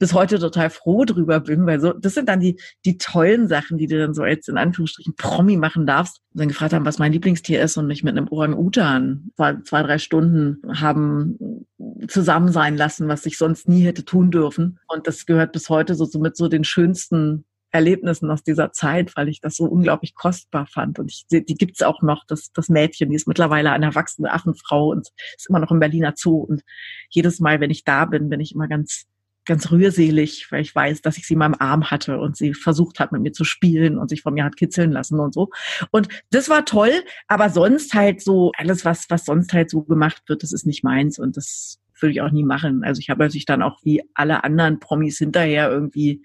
bis 0.00 0.14
heute 0.14 0.38
total 0.38 0.70
froh 0.70 1.04
drüber 1.04 1.40
bin, 1.40 1.66
weil 1.66 1.78
so, 1.78 1.92
das 1.92 2.14
sind 2.14 2.28
dann 2.28 2.40
die, 2.40 2.58
die 2.86 2.96
tollen 2.96 3.48
Sachen, 3.48 3.76
die 3.76 3.86
du 3.86 3.98
dann 3.98 4.14
so 4.14 4.24
jetzt 4.24 4.48
in 4.48 4.56
Anführungsstrichen 4.56 5.14
Promi 5.14 5.58
machen 5.58 5.86
darfst. 5.86 6.22
Und 6.32 6.40
dann 6.40 6.48
gefragt 6.48 6.72
haben, 6.72 6.86
was 6.86 6.98
mein 6.98 7.12
Lieblingstier 7.12 7.62
ist 7.62 7.76
und 7.76 7.86
mich 7.86 8.02
mit 8.02 8.16
einem 8.16 8.28
Orang-Utan 8.28 9.30
zwei, 9.36 9.56
zwei, 9.62 9.82
drei 9.82 9.98
Stunden 9.98 10.58
haben 10.80 11.66
zusammen 12.08 12.50
sein 12.50 12.78
lassen, 12.78 13.08
was 13.08 13.26
ich 13.26 13.36
sonst 13.36 13.68
nie 13.68 13.82
hätte 13.82 14.04
tun 14.06 14.30
dürfen. 14.30 14.78
Und 14.88 15.06
das 15.06 15.26
gehört 15.26 15.52
bis 15.52 15.68
heute 15.68 15.94
so, 15.94 16.06
so 16.06 16.18
mit 16.18 16.34
so 16.34 16.48
den 16.48 16.64
schönsten 16.64 17.44
Erlebnissen 17.70 18.30
aus 18.30 18.42
dieser 18.42 18.72
Zeit, 18.72 19.14
weil 19.16 19.28
ich 19.28 19.40
das 19.40 19.56
so 19.56 19.64
unglaublich 19.64 20.14
kostbar 20.14 20.66
fand. 20.66 20.98
Und 20.98 21.10
ich, 21.10 21.26
die 21.30 21.54
gibt's 21.54 21.82
auch 21.82 22.00
noch, 22.00 22.24
das, 22.26 22.52
das 22.52 22.70
Mädchen, 22.70 23.10
die 23.10 23.16
ist 23.16 23.28
mittlerweile 23.28 23.70
eine 23.70 23.86
erwachsene 23.86 24.32
Affenfrau 24.32 24.88
und 24.88 25.08
ist 25.36 25.48
immer 25.48 25.60
noch 25.60 25.70
im 25.70 25.78
Berliner 25.78 26.14
Zoo. 26.16 26.38
Und 26.38 26.62
jedes 27.10 27.38
Mal, 27.38 27.60
wenn 27.60 27.70
ich 27.70 27.84
da 27.84 28.06
bin, 28.06 28.30
bin 28.30 28.40
ich 28.40 28.54
immer 28.54 28.66
ganz 28.66 29.06
ganz 29.46 29.70
rührselig, 29.70 30.46
weil 30.50 30.62
ich 30.62 30.74
weiß, 30.74 31.02
dass 31.02 31.16
ich 31.16 31.26
sie 31.26 31.34
in 31.34 31.38
meinem 31.38 31.56
Arm 31.58 31.90
hatte 31.90 32.18
und 32.18 32.36
sie 32.36 32.54
versucht 32.54 33.00
hat, 33.00 33.12
mit 33.12 33.22
mir 33.22 33.32
zu 33.32 33.44
spielen 33.44 33.98
und 33.98 34.08
sich 34.08 34.22
von 34.22 34.34
mir 34.34 34.44
hat 34.44 34.56
kitzeln 34.56 34.92
lassen 34.92 35.18
und 35.18 35.34
so. 35.34 35.50
Und 35.90 36.08
das 36.30 36.48
war 36.48 36.64
toll, 36.64 36.92
aber 37.26 37.50
sonst 37.50 37.94
halt 37.94 38.22
so, 38.22 38.52
alles, 38.56 38.84
was, 38.84 39.06
was 39.08 39.24
sonst 39.24 39.52
halt 39.52 39.70
so 39.70 39.82
gemacht 39.82 40.22
wird, 40.28 40.42
das 40.42 40.52
ist 40.52 40.66
nicht 40.66 40.84
meins 40.84 41.18
und 41.18 41.36
das 41.36 41.80
würde 42.00 42.12
ich 42.12 42.20
auch 42.20 42.30
nie 42.30 42.44
machen. 42.44 42.84
Also 42.84 43.00
ich 43.00 43.10
habe 43.10 43.22
natürlich 43.22 43.46
dann 43.46 43.62
auch 43.62 43.78
wie 43.82 44.02
alle 44.14 44.44
anderen 44.44 44.80
Promis 44.80 45.18
hinterher 45.18 45.70
irgendwie 45.70 46.22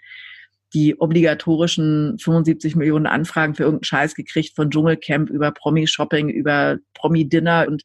die 0.74 1.00
obligatorischen 1.00 2.18
75 2.20 2.76
Millionen 2.76 3.08
Anfragen 3.08 3.56
für 3.56 3.64
irgendeinen 3.64 3.86
Scheiß 3.86 4.16
gekriegt, 4.16 4.56
von 4.56 4.70
Dschungelcamp 4.70 5.30
über 5.30 5.52
Promi-Shopping, 5.52 6.30
über 6.30 6.78
Promi-Dinner 6.94 7.66
und 7.68 7.84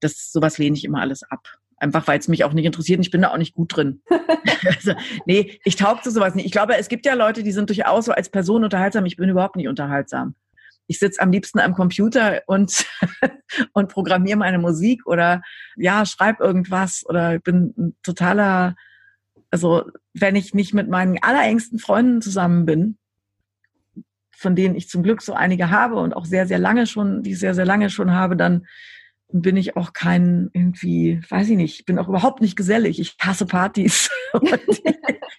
das, 0.00 0.30
sowas 0.30 0.58
lehne 0.58 0.76
ich 0.76 0.84
immer 0.84 1.00
alles 1.00 1.22
ab. 1.22 1.48
Einfach 1.78 2.06
weil 2.06 2.18
es 2.18 2.28
mich 2.28 2.44
auch 2.44 2.54
nicht 2.54 2.64
interessiert 2.64 2.98
und 2.98 3.04
ich 3.04 3.10
bin 3.10 3.22
da 3.22 3.32
auch 3.32 3.36
nicht 3.36 3.54
gut 3.54 3.76
drin. 3.76 4.00
also, 4.76 4.94
nee, 5.26 5.60
ich 5.64 5.76
taug 5.76 6.02
zu 6.02 6.10
sowas 6.10 6.34
nicht. 6.34 6.46
Ich 6.46 6.52
glaube, 6.52 6.76
es 6.76 6.88
gibt 6.88 7.04
ja 7.04 7.14
Leute, 7.14 7.42
die 7.42 7.52
sind 7.52 7.68
durchaus 7.68 8.06
so 8.06 8.12
als 8.12 8.30
Person 8.30 8.64
unterhaltsam. 8.64 9.04
Ich 9.04 9.16
bin 9.16 9.28
überhaupt 9.28 9.56
nicht 9.56 9.68
unterhaltsam. 9.68 10.34
Ich 10.86 10.98
sitze 10.98 11.20
am 11.20 11.32
liebsten 11.32 11.58
am 11.58 11.74
Computer 11.74 12.42
und, 12.46 12.86
und 13.72 13.88
programmiere 13.88 14.38
meine 14.38 14.58
Musik 14.58 15.06
oder 15.06 15.42
ja, 15.76 16.06
schreib 16.06 16.40
irgendwas 16.40 17.04
oder 17.06 17.38
bin 17.40 17.74
ein 17.76 17.96
totaler, 18.02 18.76
also 19.50 19.84
wenn 20.14 20.36
ich 20.36 20.54
nicht 20.54 20.72
mit 20.72 20.88
meinen 20.88 21.18
allerengsten 21.22 21.78
Freunden 21.78 22.22
zusammen 22.22 22.64
bin, 22.64 22.98
von 24.30 24.54
denen 24.54 24.76
ich 24.76 24.88
zum 24.88 25.02
Glück 25.02 25.22
so 25.22 25.34
einige 25.34 25.70
habe 25.70 25.96
und 25.96 26.14
auch 26.14 26.24
sehr, 26.24 26.46
sehr 26.46 26.58
lange 26.58 26.86
schon, 26.86 27.22
die 27.22 27.32
ich 27.32 27.38
sehr, 27.38 27.54
sehr 27.54 27.64
lange 27.64 27.90
schon 27.90 28.12
habe, 28.12 28.36
dann 28.36 28.66
bin 29.32 29.56
ich 29.56 29.76
auch 29.76 29.92
kein 29.92 30.50
irgendwie, 30.52 31.20
weiß 31.28 31.50
ich 31.50 31.56
nicht, 31.56 31.86
bin 31.86 31.98
auch 31.98 32.08
überhaupt 32.08 32.40
nicht 32.40 32.56
gesellig. 32.56 33.00
Ich 33.00 33.16
hasse 33.20 33.46
Partys. 33.46 34.08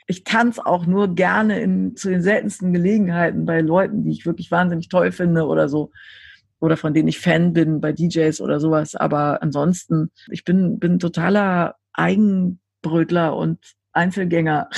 ich 0.07 0.23
tanze 0.23 0.65
auch 0.65 0.85
nur 0.85 1.15
gerne 1.15 1.59
in, 1.59 1.95
zu 1.95 2.09
den 2.09 2.21
seltensten 2.21 2.73
Gelegenheiten 2.73 3.45
bei 3.45 3.61
Leuten, 3.61 4.03
die 4.03 4.11
ich 4.11 4.25
wirklich 4.25 4.51
wahnsinnig 4.51 4.89
toll 4.89 5.11
finde 5.11 5.45
oder 5.45 5.69
so. 5.69 5.91
Oder 6.59 6.75
von 6.75 6.93
denen 6.93 7.07
ich 7.07 7.19
Fan 7.19 7.53
bin 7.53 7.81
bei 7.81 7.93
DJs 7.93 8.41
oder 8.41 8.59
sowas. 8.59 8.95
Aber 8.95 9.41
ansonsten, 9.41 10.11
ich 10.29 10.43
bin, 10.43 10.79
bin 10.79 10.99
totaler 10.99 11.75
Eigenbrötler 11.93 13.35
und 13.35 13.59
Einzelgänger. 13.93 14.69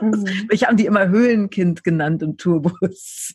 Mhm. 0.00 0.24
Ich 0.50 0.64
habe 0.64 0.76
die 0.76 0.86
immer 0.86 1.08
Höhlenkind 1.08 1.84
genannt 1.84 2.22
im 2.22 2.36
Tourbus. 2.36 3.34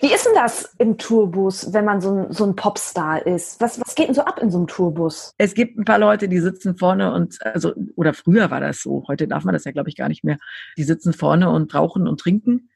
Wie 0.00 0.12
ist 0.12 0.26
denn 0.26 0.34
das 0.34 0.74
im 0.78 0.96
Tourbus, 0.96 1.72
wenn 1.72 1.84
man 1.84 2.00
so 2.00 2.12
ein, 2.12 2.32
so 2.32 2.44
ein 2.44 2.56
Popstar 2.56 3.26
ist? 3.26 3.60
Was, 3.60 3.80
was 3.80 3.94
geht 3.94 4.08
denn 4.08 4.14
so 4.14 4.22
ab 4.22 4.40
in 4.40 4.50
so 4.50 4.58
einem 4.58 4.66
Tourbus? 4.66 5.34
Es 5.38 5.54
gibt 5.54 5.78
ein 5.78 5.84
paar 5.84 5.98
Leute, 5.98 6.28
die 6.28 6.40
sitzen 6.40 6.76
vorne 6.76 7.12
und, 7.12 7.38
also, 7.44 7.74
oder 7.94 8.14
früher 8.14 8.50
war 8.50 8.60
das 8.60 8.80
so, 8.80 9.04
heute 9.08 9.28
darf 9.28 9.44
man 9.44 9.52
das 9.52 9.64
ja, 9.64 9.72
glaube 9.72 9.88
ich, 9.88 9.96
gar 9.96 10.08
nicht 10.08 10.24
mehr. 10.24 10.38
Die 10.76 10.84
sitzen 10.84 11.12
vorne 11.12 11.50
und 11.50 11.74
rauchen 11.74 12.08
und 12.08 12.20
trinken. 12.20 12.70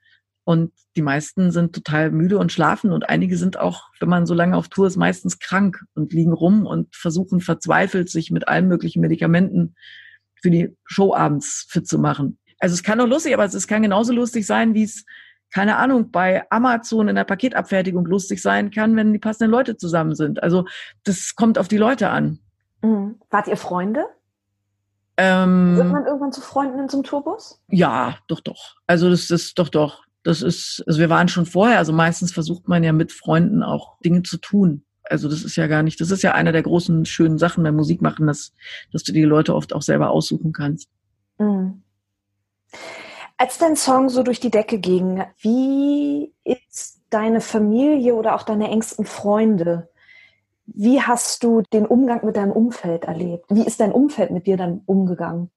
Und 0.45 0.73
die 0.97 1.03
meisten 1.03 1.53
sind 1.53 1.75
total 1.75 2.11
müde 2.11 2.39
und 2.39 2.51
schlafen 2.51 2.93
und 2.93 3.09
einige 3.09 3.37
sind 3.37 3.59
auch, 3.59 3.85
wenn 4.01 4.09
man 4.09 4.27
so 4.27 4.35
lange 4.35 4.57
auf 4.57 4.69
Tour 4.69 4.87
ist, 4.87 4.97
meistens 4.97 5.39
krank 5.39 5.85
und 5.95 6.13
liegen 6.13 6.33
rum 6.33 6.67
und 6.67 6.97
versuchen 6.97 7.41
verzweifelt, 7.41 8.11
sich 8.11 8.31
mit 8.31 8.49
allen 8.49 8.67
möglichen 8.67 9.01
Medikamenten 9.01 9.77
für 10.35 10.51
die 10.51 10.77
Show 10.85 11.15
abends 11.15 11.67
fit 11.69 11.87
zu 11.87 11.99
machen. 11.99 12.39
Also 12.59 12.75
es 12.75 12.83
kann 12.83 12.99
doch 12.99 13.07
lustig, 13.07 13.35
aber 13.35 13.45
es 13.45 13.67
kann 13.67 13.83
genauso 13.83 14.13
lustig 14.13 14.47
sein, 14.47 14.75
wie 14.75 14.85
es 14.85 15.05
keine 15.53 15.77
Ahnung, 15.77 16.11
bei 16.11 16.45
Amazon 16.51 17.09
in 17.09 17.17
der 17.17 17.25
Paketabfertigung 17.25 18.07
lustig 18.07 18.41
sein 18.41 18.71
kann, 18.71 18.97
wenn 18.97 19.13
die 19.13 19.19
passenden 19.19 19.51
Leute 19.51 19.77
zusammen 19.77 20.15
sind. 20.15 20.43
Also 20.43 20.65
das 21.05 21.35
kommt 21.35 21.59
auf 21.59 21.69
die 21.69 21.77
Leute 21.77 22.11
an. 22.11 22.39
Mhm. 22.83 23.17
Wart 23.31 23.49
ihr 23.49 23.57
Freunde? 23.57 24.07
Ähm, 25.17 25.77
Wird 25.77 25.89
man 25.89 26.07
irgendwann 26.07 26.33
zu 26.33 26.41
Freunden 26.41 26.79
in 26.79 26.89
so 26.89 26.97
einem 26.97 27.05
Tourbus? 27.05 27.61
Ja, 27.69 28.17
doch, 28.29 28.41
doch. 28.41 28.77
Also 28.87 29.11
das 29.11 29.31
ist 29.31 29.59
doch, 29.59 29.69
doch. 29.69 30.05
Das 30.23 30.43
ist, 30.43 30.85
also 30.87 30.99
wir 30.99 31.11
waren 31.11 31.29
schon 31.29 31.47
vorher, 31.47 31.79
also 31.79 31.93
meistens 31.93 32.33
versucht 32.33 32.69
man 32.69 32.85
ja 32.85 32.93
mit 32.93 33.13
Freunden 33.13 33.63
auch 33.63 33.99
Dinge 34.01 34.23
zu 34.23 34.39
tun. 34.39 34.85
Also 35.05 35.29
das 35.29 35.43
ist 35.43 35.57
ja 35.57 35.67
gar 35.67 35.83
nicht, 35.83 36.01
das 36.01 36.11
ist 36.11 36.23
ja 36.23 36.33
einer 36.33 36.53
der 36.53 36.63
großen 36.63 37.05
schönen 37.05 37.39
Sachen 37.39 37.65
beim 37.65 37.75
Musikmachen, 37.75 38.27
dass, 38.27 38.53
dass 38.93 39.03
du 39.03 39.13
die 39.13 39.25
Leute 39.25 39.55
oft 39.55 39.73
auch 39.73 39.83
selber 39.83 40.11
aussuchen 40.11 40.53
kannst. 40.53 40.89
Mhm. 41.39 41.83
Als 43.41 43.57
dein 43.57 43.75
Song 43.75 44.11
so 44.11 44.23
durch 44.23 44.39
die 44.39 44.51
Decke 44.51 44.79
ging, 44.79 45.25
wie 45.39 46.35
ist 46.45 47.01
deine 47.09 47.41
Familie 47.41 48.15
oder 48.15 48.35
auch 48.35 48.43
deine 48.43 48.69
engsten 48.69 49.07
Freunde? 49.07 49.89
Wie 50.67 51.01
hast 51.01 51.43
du 51.43 51.63
den 51.73 51.87
Umgang 51.87 52.23
mit 52.23 52.37
deinem 52.37 52.53
Umfeld 52.53 53.05
erlebt? 53.05 53.47
Wie 53.49 53.65
ist 53.65 53.81
dein 53.81 53.93
Umfeld 53.93 54.31
mit 54.31 54.47
dir 54.47 54.59
dann 54.59 54.83
umgegangen? 54.85 55.51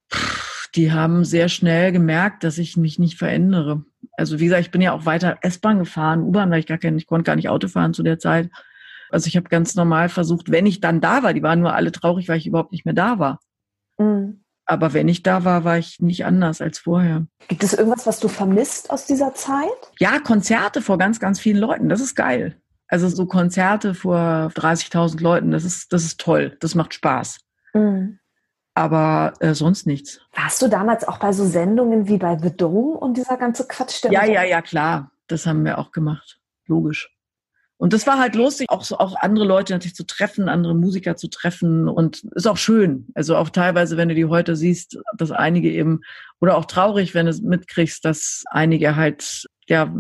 Die 0.75 0.93
haben 0.93 1.25
sehr 1.25 1.49
schnell 1.49 1.91
gemerkt, 1.91 2.45
dass 2.45 2.57
ich 2.57 2.77
mich 2.77 2.99
nicht 2.99 3.17
verändere. 3.17 3.83
Also 4.13 4.39
wie 4.39 4.45
gesagt, 4.45 4.61
ich 4.61 4.71
bin 4.71 4.79
ja 4.79 4.93
auch 4.93 5.05
weiter 5.05 5.39
S-Bahn 5.41 5.79
gefahren, 5.79 6.23
U-Bahn, 6.23 6.51
weil 6.51 6.59
ich 6.59 6.67
gar 6.67 6.77
kein, 6.77 6.97
ich 6.97 7.05
konnte 7.05 7.25
gar 7.25 7.35
nicht 7.35 7.49
Auto 7.49 7.67
fahren 7.67 7.93
zu 7.93 8.01
der 8.01 8.17
Zeit. 8.17 8.49
Also 9.09 9.27
ich 9.27 9.35
habe 9.35 9.49
ganz 9.49 9.75
normal 9.75 10.07
versucht, 10.07 10.49
wenn 10.49 10.65
ich 10.65 10.79
dann 10.79 11.01
da 11.01 11.21
war, 11.21 11.33
die 11.33 11.43
waren 11.43 11.59
nur 11.59 11.73
alle 11.73 11.91
traurig, 11.91 12.29
weil 12.29 12.37
ich 12.37 12.47
überhaupt 12.47 12.71
nicht 12.71 12.85
mehr 12.85 12.95
da 12.95 13.19
war. 13.19 13.39
Mhm. 13.97 14.42
Aber 14.65 14.93
wenn 14.93 15.07
ich 15.07 15.23
da 15.23 15.43
war, 15.43 15.63
war 15.63 15.77
ich 15.77 15.99
nicht 15.99 16.25
anders 16.25 16.61
als 16.61 16.79
vorher. 16.79 17.27
Gibt 17.47 17.63
es 17.63 17.73
irgendwas, 17.73 18.05
was 18.07 18.19
du 18.19 18.27
vermisst 18.27 18.89
aus 18.91 19.05
dieser 19.05 19.33
Zeit? 19.33 19.67
Ja, 19.99 20.19
Konzerte 20.19 20.81
vor 20.81 20.97
ganz, 20.97 21.19
ganz 21.19 21.39
vielen 21.39 21.57
Leuten. 21.57 21.89
Das 21.89 21.99
ist 21.99 22.15
geil. 22.15 22.55
Also 22.87 23.09
so 23.09 23.25
Konzerte 23.25 23.93
vor 23.93 24.51
30.000 24.55 25.21
Leuten, 25.21 25.51
das 25.51 25.63
ist, 25.63 25.91
das 25.91 26.03
ist 26.03 26.19
toll. 26.19 26.57
Das 26.59 26.75
macht 26.75 26.93
Spaß. 26.93 27.39
Mhm. 27.73 28.19
Aber 28.75 29.33
äh, 29.39 29.53
sonst 29.53 29.85
nichts. 29.85 30.19
Warst 30.33 30.61
du 30.61 30.67
damals 30.67 31.07
auch 31.07 31.19
bei 31.19 31.31
so 31.31 31.45
Sendungen 31.45 32.07
wie 32.07 32.17
bei 32.17 32.37
The 32.37 32.55
Dome 32.55 32.97
und 32.97 33.17
dieser 33.17 33.37
ganze 33.37 33.67
Quatsch? 33.67 34.03
ja, 34.09 34.25
ja, 34.25 34.43
ja, 34.43 34.61
klar. 34.61 35.11
Das 35.27 35.45
haben 35.45 35.63
wir 35.63 35.77
auch 35.77 35.91
gemacht. 35.91 36.39
Logisch. 36.65 37.12
Und 37.77 37.91
das 37.91 38.07
war 38.07 38.17
halt 38.19 38.35
lustig, 38.35 38.69
auch 38.69 38.83
so, 38.83 38.97
auch 38.97 39.15
andere 39.15 39.45
Leute 39.45 39.73
natürlich 39.73 39.95
zu 39.95 40.05
treffen, 40.05 40.47
andere 40.47 40.75
Musiker 40.75 41.15
zu 41.15 41.27
treffen 41.27 41.87
und 41.89 42.23
ist 42.35 42.47
auch 42.47 42.57
schön. 42.57 43.07
Also 43.13 43.35
auch 43.35 43.49
teilweise, 43.49 43.97
wenn 43.97 44.09
du 44.09 44.15
die 44.15 44.25
heute 44.25 44.55
siehst, 44.55 44.97
dass 45.17 45.31
einige 45.31 45.71
eben 45.71 46.01
oder 46.39 46.57
auch 46.57 46.65
traurig, 46.65 47.13
wenn 47.13 47.25
du 47.25 47.33
mitkriegst, 47.41 48.05
dass 48.05 48.43
einige 48.49 48.95
halt 48.95 49.47
ja 49.67 49.93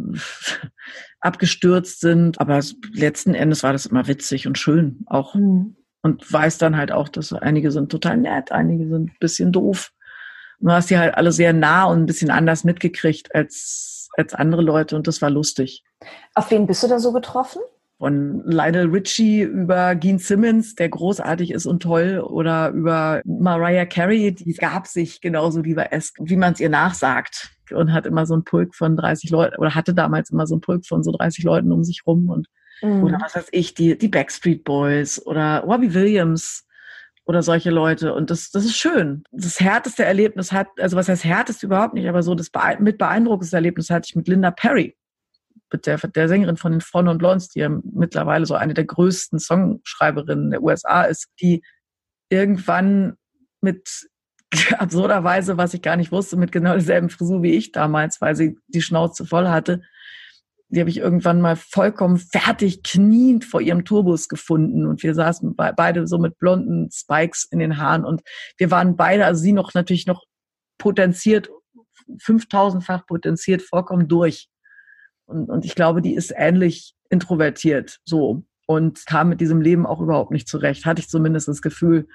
abgestürzt 1.19 1.99
sind. 1.99 2.39
Aber 2.39 2.61
letzten 2.93 3.33
Endes 3.33 3.63
war 3.63 3.73
das 3.73 3.85
immer 3.85 4.07
witzig 4.07 4.47
und 4.47 4.57
schön 4.57 5.03
auch. 5.07 5.35
Mhm. 5.35 5.75
Und 6.05 6.31
weiß 6.31 6.57
dann 6.57 6.75
halt 6.75 6.91
auch, 6.91 7.07
dass 7.07 7.31
einige 7.31 7.71
sind 7.71 7.89
total 7.89 8.17
nett, 8.17 8.51
einige 8.51 8.89
sind 8.89 9.09
ein 9.09 9.17
bisschen 9.21 9.53
doof. 9.53 9.92
Du 10.69 10.71
hast 10.71 10.89
die 10.89 10.97
halt 10.97 11.15
alle 11.15 11.31
sehr 11.31 11.53
nah 11.53 11.85
und 11.85 11.99
ein 12.03 12.05
bisschen 12.05 12.31
anders 12.31 12.63
mitgekriegt 12.63 13.33
als, 13.35 14.09
als 14.15 14.33
andere 14.33 14.61
Leute 14.61 14.95
und 14.95 15.07
das 15.07 15.21
war 15.21 15.29
lustig. 15.29 15.83
Auf 16.35 16.51
wen 16.51 16.67
bist 16.67 16.83
du 16.83 16.87
da 16.87 16.99
so 16.99 17.11
getroffen? 17.11 17.61
Von 17.99 18.43
Lionel 18.45 18.89
Richie 18.89 19.43
über 19.43 19.95
Gene 19.95 20.19
Simmons, 20.19 20.75
der 20.75 20.89
großartig 20.89 21.51
ist 21.51 21.65
und 21.65 21.83
toll, 21.83 22.19
oder 22.19 22.71
über 22.71 23.21
Mariah 23.23 23.85
Carey, 23.85 24.33
die 24.33 24.53
gab 24.53 24.87
sich 24.87 25.21
genauso 25.21 25.61
lieber-esk, 25.61 26.17
wie 26.19 26.35
man 26.35 26.53
es 26.53 26.59
ihr 26.59 26.69
nachsagt. 26.69 27.51
Und 27.71 27.93
hat 27.93 28.05
immer 28.05 28.25
so 28.25 28.35
ein 28.35 28.43
Pulk 28.43 28.75
von 28.75 28.97
30 28.97 29.29
Leuten, 29.29 29.55
oder 29.57 29.73
hatte 29.73 29.93
damals 29.93 30.31
immer 30.31 30.45
so 30.47 30.55
ein 30.55 30.61
Pulk 30.61 30.85
von 30.85 31.01
so 31.01 31.11
30 31.13 31.45
Leuten 31.45 31.71
um 31.71 31.83
sich 31.85 32.01
rum 32.05 32.29
und 32.29 32.47
mhm. 32.81 33.03
oder 33.03 33.19
was 33.21 33.35
weiß 33.35 33.47
ich, 33.51 33.73
die, 33.73 33.97
die 33.97 34.09
Backstreet 34.09 34.65
Boys 34.65 35.25
oder 35.25 35.61
Robbie 35.61 35.93
Williams 35.93 36.65
oder 37.25 37.41
solche 37.41 37.71
Leute. 37.71 38.13
Und 38.13 38.29
das, 38.29 38.51
das 38.51 38.65
ist 38.65 38.77
schön. 38.77 39.23
Das 39.31 39.59
härteste 39.59 40.03
Erlebnis 40.03 40.51
hat, 40.51 40.67
also 40.79 40.97
was 40.97 41.07
heißt 41.07 41.23
härtest 41.23 41.63
überhaupt 41.63 41.93
nicht, 41.93 42.07
aber 42.07 42.23
so 42.23 42.35
das 42.35 42.51
mit 42.79 42.97
beeindruckendste 42.97 43.57
Erlebnis 43.57 43.89
hatte 43.89 44.07
ich 44.09 44.15
mit 44.15 44.27
Linda 44.27 44.51
Perry 44.51 44.95
mit 45.73 45.87
der, 45.87 45.97
der 45.97 46.29
Sängerin 46.29 46.55
von 46.55 46.71
den 46.71 46.81
Front 46.81 47.09
und 47.09 47.17
Blondes, 47.17 47.49
die 47.49 47.59
ja 47.59 47.69
mittlerweile 47.69 48.45
so 48.45 48.53
eine 48.53 48.73
der 48.73 48.85
größten 48.85 49.39
Songschreiberinnen 49.39 50.51
der 50.51 50.63
USA 50.63 51.03
ist, 51.03 51.27
die 51.41 51.63
irgendwann 52.29 53.15
mit 53.59 54.07
absurderweise, 54.77 55.57
was 55.57 55.73
ich 55.73 55.81
gar 55.81 55.97
nicht 55.97 56.11
wusste, 56.11 56.37
mit 56.37 56.51
genau 56.51 56.73
derselben 56.73 57.09
Frisur 57.09 57.41
wie 57.41 57.55
ich 57.55 57.71
damals, 57.71 58.21
weil 58.21 58.35
sie 58.35 58.57
die 58.67 58.81
Schnauze 58.81 59.25
voll 59.25 59.49
hatte, 59.49 59.81
die 60.73 60.79
habe 60.79 60.89
ich 60.89 60.97
irgendwann 60.97 61.39
mal 61.39 61.55
vollkommen 61.55 62.17
fertig 62.17 62.81
kniend 62.83 63.45
vor 63.45 63.61
ihrem 63.61 63.85
Turbus 63.85 64.27
gefunden 64.27 64.87
und 64.87 65.03
wir 65.03 65.13
saßen 65.13 65.55
beide 65.55 66.07
so 66.07 66.17
mit 66.17 66.39
blonden 66.39 66.89
Spikes 66.91 67.47
in 67.51 67.59
den 67.59 67.77
Haaren 67.77 68.03
und 68.03 68.21
wir 68.57 68.71
waren 68.71 68.95
beide, 68.95 69.25
also 69.25 69.41
sie 69.41 69.53
noch 69.53 69.73
natürlich 69.75 70.07
noch 70.07 70.23
potenziert, 70.79 71.49
5000-fach 72.19 73.05
potenziert, 73.05 73.61
vollkommen 73.61 74.07
durch. 74.07 74.49
Und, 75.25 75.49
und 75.49 75.63
ich 75.63 75.75
glaube, 75.75 76.01
die 76.01 76.15
ist 76.15 76.33
ähnlich 76.35 76.95
introvertiert 77.09 77.99
so 78.03 78.43
und 78.65 79.05
kam 79.05 79.29
mit 79.29 79.41
diesem 79.41 79.61
Leben 79.61 79.85
auch 79.85 80.01
überhaupt 80.01 80.31
nicht 80.31 80.47
zurecht, 80.47 80.85
hatte 80.85 81.01
ich 81.01 81.07
zumindest 81.07 81.47
das 81.47 81.61
Gefühl. 81.61 82.07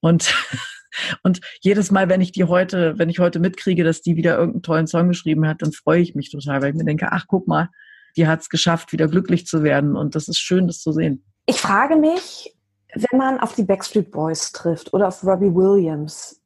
Und, 0.00 0.34
und 1.22 1.40
jedes 1.62 1.90
Mal, 1.90 2.10
wenn 2.10 2.20
ich 2.20 2.32
die 2.32 2.44
heute, 2.44 2.98
wenn 2.98 3.08
ich 3.08 3.18
heute 3.20 3.40
mitkriege, 3.40 3.84
dass 3.84 4.02
die 4.02 4.16
wieder 4.16 4.36
irgendeinen 4.36 4.62
tollen 4.62 4.86
Song 4.86 5.08
geschrieben 5.08 5.48
hat, 5.48 5.62
dann 5.62 5.72
freue 5.72 6.02
ich 6.02 6.14
mich 6.14 6.30
total, 6.30 6.60
weil 6.60 6.70
ich 6.70 6.76
mir 6.76 6.84
denke, 6.84 7.08
ach, 7.10 7.24
guck 7.26 7.48
mal, 7.48 7.70
die 8.16 8.26
hat 8.26 8.40
es 8.40 8.48
geschafft, 8.48 8.92
wieder 8.92 9.08
glücklich 9.08 9.46
zu 9.46 9.62
werden. 9.62 9.96
Und 9.96 10.14
das 10.14 10.28
ist 10.28 10.38
schön, 10.38 10.66
das 10.66 10.80
zu 10.80 10.92
sehen. 10.92 11.24
Ich 11.46 11.60
frage 11.60 11.96
mich, 11.96 12.54
wenn 12.94 13.18
man 13.18 13.40
auf 13.40 13.54
die 13.54 13.64
Backstreet 13.64 14.10
Boys 14.10 14.52
trifft 14.52 14.92
oder 14.92 15.08
auf 15.08 15.24
Robbie 15.24 15.54
Williams, 15.54 16.40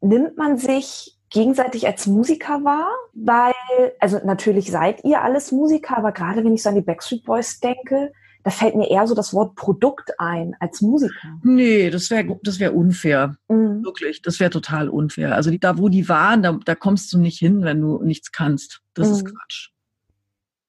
nimmt 0.00 0.36
man 0.36 0.56
sich 0.56 1.18
gegenseitig 1.30 1.86
als 1.86 2.06
Musiker 2.06 2.62
war, 2.64 2.88
weil, 3.12 3.52
also 3.98 4.20
natürlich 4.24 4.70
seid 4.70 5.02
ihr 5.04 5.22
alles 5.22 5.50
Musiker, 5.50 5.98
aber 5.98 6.12
gerade 6.12 6.44
wenn 6.44 6.54
ich 6.54 6.62
so 6.62 6.68
an 6.68 6.76
die 6.76 6.80
Backstreet 6.80 7.24
Boys 7.24 7.58
denke, 7.58 8.12
da 8.44 8.50
fällt 8.50 8.76
mir 8.76 8.90
eher 8.90 9.06
so 9.06 9.14
das 9.14 9.32
Wort 9.32 9.56
Produkt 9.56 10.12
ein 10.18 10.54
als 10.60 10.82
Musiker. 10.82 11.40
Nee, 11.42 11.90
das 11.90 12.10
wäre 12.10 12.38
das 12.42 12.60
wäre 12.60 12.72
unfair. 12.72 13.36
Mhm. 13.48 13.82
Wirklich, 13.84 14.20
das 14.20 14.38
wäre 14.38 14.50
total 14.50 14.90
unfair. 14.90 15.34
Also 15.34 15.50
die, 15.50 15.58
da, 15.58 15.78
wo 15.78 15.88
die 15.88 16.08
waren, 16.08 16.42
da, 16.42 16.58
da 16.64 16.74
kommst 16.74 17.12
du 17.12 17.18
nicht 17.18 17.38
hin, 17.38 17.64
wenn 17.64 17.80
du 17.80 18.02
nichts 18.02 18.32
kannst. 18.32 18.82
Das 18.92 19.08
mhm. 19.08 19.14
ist 19.14 19.24
Quatsch. 19.24 19.70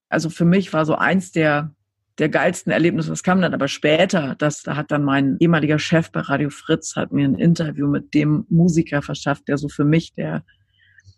Also 0.10 0.30
für 0.30 0.46
mich 0.46 0.74
war 0.74 0.86
so 0.86 0.96
eins 0.96 1.32
der 1.32 1.72
der 2.18 2.30
geilsten 2.30 2.72
Erlebnisse, 2.72 3.10
das 3.10 3.24
kam 3.24 3.42
dann 3.42 3.54
aber 3.54 3.68
später, 3.68 4.36
das, 4.38 4.64
da 4.64 4.78
hat 4.78 4.90
dann 4.90 5.04
mein 5.04 5.36
ehemaliger 5.40 5.80
Chef 5.80 6.12
bei 6.12 6.22
Radio 6.22 6.50
Fritz, 6.50 6.96
hat 6.96 7.12
mir 7.12 7.28
ein 7.28 7.36
Interview 7.36 7.88
mit 7.88 8.14
dem 8.14 8.46
Musiker 8.50 9.02
verschafft, 9.02 9.48
der 9.50 9.58
so 9.58 9.68
für 9.68 9.84
mich 9.84 10.14
der 10.14 10.46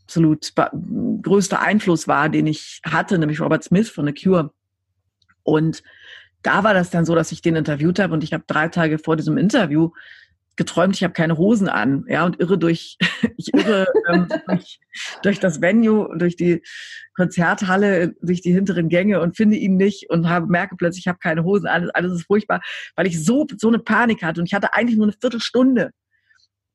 absolut 0.03 0.53
größte 1.21 1.59
Einfluss 1.59 2.07
war, 2.07 2.29
den 2.29 2.47
ich 2.47 2.81
hatte, 2.85 3.19
nämlich 3.19 3.41
Robert 3.41 3.63
Smith 3.63 3.89
von 3.89 4.07
The 4.07 4.13
Cure. 4.13 4.51
Und 5.43 5.83
da 6.41 6.63
war 6.63 6.73
das 6.73 6.89
dann 6.89 7.05
so, 7.05 7.13
dass 7.13 7.31
ich 7.31 7.41
den 7.41 7.55
interviewt 7.55 7.99
habe 7.99 8.13
und 8.13 8.23
ich 8.23 8.33
habe 8.33 8.45
drei 8.47 8.69
Tage 8.69 8.99
vor 8.99 9.17
diesem 9.17 9.37
Interview 9.37 9.91
geträumt, 10.57 10.95
ich 10.95 11.03
habe 11.03 11.13
keine 11.13 11.37
Hosen 11.37 11.69
an, 11.69 12.05
ja, 12.07 12.25
und 12.25 12.39
irre 12.39 12.57
durch, 12.57 12.97
ich 13.37 13.53
irre 13.53 13.87
ähm, 14.11 14.27
durch, 14.47 14.79
durch 15.23 15.39
das 15.39 15.61
Venue, 15.61 16.09
durch 16.17 16.35
die 16.35 16.63
Konzerthalle, 17.15 18.15
durch 18.21 18.41
die 18.41 18.53
hinteren 18.53 18.89
Gänge 18.89 19.21
und 19.21 19.37
finde 19.37 19.55
ihn 19.55 19.77
nicht 19.77 20.09
und 20.09 20.27
habe, 20.27 20.47
merke 20.47 20.75
plötzlich, 20.75 21.05
ich 21.05 21.07
habe 21.07 21.19
keine 21.19 21.43
Hosen, 21.43 21.67
alles, 21.67 21.89
alles 21.91 22.13
ist 22.13 22.27
furchtbar, 22.27 22.61
weil 22.95 23.07
ich 23.07 23.23
so, 23.23 23.45
so 23.57 23.67
eine 23.69 23.79
Panik 23.79 24.23
hatte 24.23 24.41
und 24.41 24.47
ich 24.47 24.53
hatte 24.53 24.73
eigentlich 24.73 24.97
nur 24.97 25.07
eine 25.07 25.15
Viertelstunde. 25.19 25.91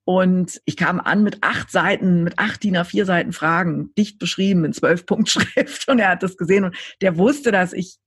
Und 0.05 0.61
ich 0.65 0.77
kam 0.77 0.99
an 0.99 1.23
mit 1.23 1.39
acht 1.43 1.71
Seiten, 1.71 2.25
mit 2.25 2.37
acht 2.37 2.65
DIN 2.65 2.77
A4 2.77 3.05
Seiten 3.05 3.33
Fragen, 3.33 3.95
dicht 3.97 4.19
beschrieben 4.19 4.65
in 4.65 4.73
zwölf 4.73 5.07
Punktschrift. 5.07 5.87
Und 5.89 6.01
er 6.01 6.09
hat 6.09 6.25
das 6.25 6.37
gesehen 6.37 6.65
und 6.65 6.77
der 7.01 7.17
wusste, 7.19 7.53
dass 7.53 7.73
ich 7.73 7.99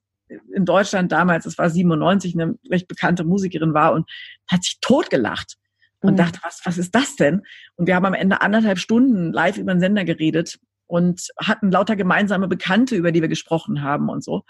in 0.53 0.65
Deutschland 0.65 1.11
damals, 1.11 1.45
es 1.45 1.57
war 1.57 1.69
97, 1.69 2.33
eine 2.33 2.55
recht 2.69 2.87
bekannte 2.87 3.23
Musikerin 3.23 3.73
war 3.73 3.93
und 3.93 4.09
hat 4.49 4.63
sich 4.63 4.79
totgelacht 4.81 5.55
und 6.01 6.13
mhm. 6.13 6.17
dachte, 6.17 6.39
was, 6.43 6.61
was 6.65 6.77
ist 6.77 6.93
das 6.93 7.15
denn? 7.15 7.41
Und 7.75 7.87
wir 7.87 7.95
haben 7.95 8.05
am 8.05 8.13
Ende 8.13 8.41
anderthalb 8.41 8.79
Stunden 8.79 9.31
live 9.31 9.57
über 9.57 9.73
den 9.73 9.79
Sender 9.79 10.05
geredet 10.05 10.59
und 10.87 11.27
hatten 11.39 11.71
lauter 11.71 11.95
gemeinsame 11.95 12.47
Bekannte, 12.47 12.95
über 12.95 13.11
die 13.11 13.21
wir 13.21 13.29
gesprochen 13.29 13.81
haben 13.81 14.09
und 14.09 14.23
so. 14.23 14.43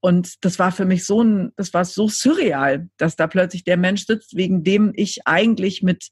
Und 0.00 0.44
das 0.44 0.58
war 0.58 0.72
für 0.72 0.84
mich 0.84 1.06
so 1.06 1.22
ein, 1.22 1.52
das 1.56 1.72
war 1.72 1.84
so 1.84 2.08
surreal, 2.08 2.88
dass 2.96 3.14
da 3.16 3.28
plötzlich 3.28 3.62
der 3.62 3.76
Mensch 3.76 4.04
sitzt, 4.04 4.36
wegen 4.36 4.64
dem 4.64 4.92
ich 4.96 5.26
eigentlich 5.26 5.82
mit 5.82 6.08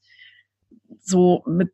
so, 1.00 1.42
mit 1.46 1.72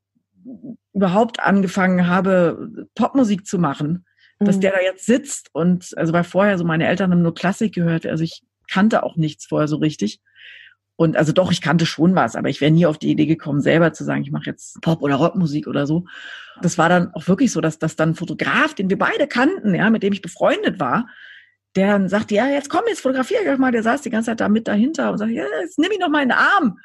überhaupt 0.95 1.41
angefangen 1.41 2.07
habe, 2.07 2.89
Popmusik 2.95 3.47
zu 3.47 3.59
machen, 3.59 4.07
dass 4.39 4.57
mhm. 4.57 4.61
der 4.63 4.73
da 4.73 4.81
jetzt 4.81 5.05
sitzt 5.05 5.51
und, 5.53 5.93
also 5.97 6.13
weil 6.13 6.25
vorher 6.25 6.57
so 6.57 6.65
meine 6.65 6.87
Eltern 6.87 7.11
haben 7.11 7.23
nur 7.23 7.35
Klassik 7.35 7.75
gehört, 7.75 8.07
also 8.07 8.25
ich 8.25 8.43
kannte 8.71 9.03
auch 9.03 9.17
nichts 9.17 9.47
vorher 9.47 9.69
so 9.69 9.77
richtig. 9.77 10.21
Und 10.97 11.17
also 11.17 11.33
doch, 11.33 11.53
ich 11.53 11.61
kannte 11.61 11.85
schon 11.85 12.15
was, 12.15 12.37
aber 12.37 12.49
ich 12.49 12.61
wäre 12.63 12.71
nie 12.71 12.87
auf 12.87 12.99
die 12.99 13.11
Idee 13.11 13.27
gekommen, 13.27 13.61
selber 13.61 13.93
zu 13.93 14.03
sagen, 14.03 14.23
ich 14.23 14.31
mache 14.31 14.47
jetzt 14.47 14.81
Pop- 14.81 15.03
oder 15.03 15.17
Rockmusik 15.17 15.67
oder 15.67 15.87
so. 15.87 16.07
Das 16.63 16.79
war 16.79 16.89
dann 16.89 17.13
auch 17.13 17.29
wirklich 17.29 17.53
so, 17.53 17.61
dass, 17.61 17.79
dass 17.79 17.97
dann 17.97 18.11
ein 18.11 18.15
Fotograf, 18.15 18.75
den 18.75 18.89
wir 18.89 18.99
beide 18.99 19.27
kannten, 19.27 19.75
ja, 19.75 19.91
mit 19.91 20.03
dem 20.03 20.15
ich 20.15 20.23
befreundet 20.23 20.81
war, 20.81 21.07
der 21.77 21.89
dann 21.89 22.09
sagte, 22.09 22.35
ja, 22.35 22.49
jetzt 22.49 22.71
komm, 22.71 22.85
jetzt 22.89 23.01
fotografiere 23.01 23.53
ich 23.53 23.59
mal. 23.59 23.73
Der 23.73 23.83
saß 23.83 24.01
die 24.01 24.11
ganze 24.11 24.31
Zeit 24.31 24.41
da 24.41 24.49
mit 24.49 24.67
dahinter 24.67 25.13
und 25.13 25.19
sagte, 25.19 25.35
ja, 25.35 25.45
jetzt 25.61 25.79
nimm 25.79 25.93
ich 25.93 25.99
noch 25.99 26.09
mal 26.09 26.23
in 26.23 26.31
den 26.31 26.39
Arm. 26.39 26.79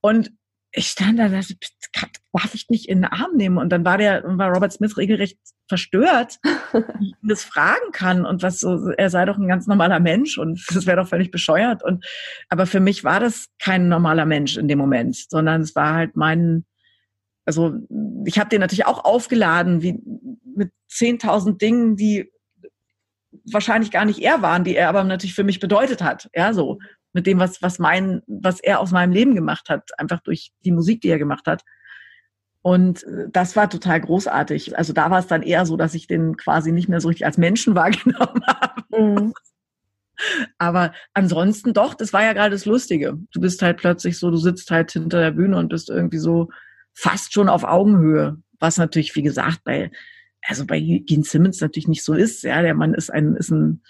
Und 0.00 0.32
ich 0.72 0.88
stand 0.88 1.18
da, 1.18 1.28
dachte, 1.28 2.19
darf 2.32 2.54
ich 2.54 2.68
nicht 2.68 2.88
in 2.88 3.02
den 3.02 3.10
Arm 3.10 3.36
nehmen? 3.36 3.58
Und 3.58 3.70
dann 3.70 3.84
war 3.84 3.98
der, 3.98 4.22
war 4.24 4.52
Robert 4.52 4.72
Smith 4.72 4.96
regelrecht 4.96 5.38
verstört, 5.68 6.38
wie 6.72 7.08
ich 7.08 7.14
das 7.22 7.44
fragen 7.44 7.92
kann 7.92 8.24
und 8.24 8.42
was 8.42 8.60
so, 8.60 8.90
er 8.90 9.10
sei 9.10 9.24
doch 9.24 9.38
ein 9.38 9.48
ganz 9.48 9.66
normaler 9.66 10.00
Mensch 10.00 10.38
und 10.38 10.64
das 10.74 10.86
wäre 10.86 10.98
doch 10.98 11.08
völlig 11.08 11.30
bescheuert. 11.30 11.82
Und 11.82 12.04
aber 12.48 12.66
für 12.66 12.80
mich 12.80 13.04
war 13.04 13.20
das 13.20 13.46
kein 13.58 13.88
normaler 13.88 14.26
Mensch 14.26 14.56
in 14.56 14.68
dem 14.68 14.78
Moment, 14.78 15.16
sondern 15.28 15.62
es 15.62 15.74
war 15.74 15.94
halt 15.94 16.16
mein, 16.16 16.64
also 17.44 17.74
ich 18.24 18.38
habe 18.38 18.50
den 18.50 18.60
natürlich 18.60 18.86
auch 18.86 19.04
aufgeladen, 19.04 19.82
wie 19.82 19.98
mit 20.54 20.72
10.000 20.90 21.58
Dingen, 21.58 21.96
die 21.96 22.30
wahrscheinlich 23.50 23.90
gar 23.90 24.04
nicht 24.04 24.20
er 24.20 24.42
waren, 24.42 24.64
die 24.64 24.76
er 24.76 24.88
aber 24.88 25.04
natürlich 25.04 25.34
für 25.34 25.44
mich 25.44 25.60
bedeutet 25.60 26.02
hat. 26.02 26.28
Ja, 26.34 26.52
so 26.52 26.78
mit 27.12 27.26
dem, 27.26 27.38
was, 27.38 27.60
was 27.62 27.78
mein, 27.78 28.22
was 28.26 28.60
er 28.60 28.80
aus 28.80 28.92
meinem 28.92 29.12
Leben 29.12 29.34
gemacht 29.34 29.68
hat, 29.68 29.90
einfach 29.98 30.20
durch 30.20 30.52
die 30.64 30.72
Musik, 30.72 31.00
die 31.00 31.08
er 31.08 31.18
gemacht 31.18 31.46
hat. 31.46 31.62
Und 32.62 33.04
äh, 33.04 33.28
das 33.30 33.56
war 33.56 33.70
total 33.70 34.00
großartig. 34.00 34.76
Also 34.76 34.92
da 34.92 35.10
war 35.10 35.20
es 35.20 35.26
dann 35.26 35.42
eher 35.42 35.66
so, 35.66 35.76
dass 35.76 35.94
ich 35.94 36.06
den 36.06 36.36
quasi 36.36 36.72
nicht 36.72 36.88
mehr 36.88 37.00
so 37.00 37.08
richtig 37.08 37.26
als 37.26 37.38
Menschen 37.38 37.74
wahrgenommen 37.74 38.42
habe. 38.46 38.82
Mhm. 38.90 39.32
Aber 40.58 40.92
ansonsten 41.14 41.72
doch, 41.72 41.94
das 41.94 42.12
war 42.12 42.22
ja 42.22 42.34
gerade 42.34 42.50
das 42.50 42.66
Lustige. 42.66 43.16
Du 43.32 43.40
bist 43.40 43.62
halt 43.62 43.78
plötzlich 43.78 44.18
so, 44.18 44.30
du 44.30 44.36
sitzt 44.36 44.70
halt 44.70 44.92
hinter 44.92 45.20
der 45.20 45.30
Bühne 45.30 45.56
und 45.56 45.68
bist 45.68 45.88
irgendwie 45.88 46.18
so 46.18 46.50
fast 46.92 47.32
schon 47.32 47.48
auf 47.48 47.64
Augenhöhe, 47.64 48.36
was 48.58 48.76
natürlich, 48.76 49.14
wie 49.16 49.22
gesagt, 49.22 49.64
bei, 49.64 49.90
also 50.42 50.66
bei 50.66 50.78
Gene 50.78 51.24
Simmons 51.24 51.60
natürlich 51.60 51.88
nicht 51.88 52.04
so 52.04 52.12
ist. 52.12 52.42
Ja, 52.42 52.60
der 52.60 52.74
Mann 52.74 52.92
ist 52.92 53.10
ein, 53.10 53.34
ist 53.36 53.50
ein, 53.50 53.82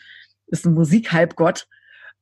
ist 0.47 0.67
ein 0.67 0.75
Musikhalbgott. 0.75 1.67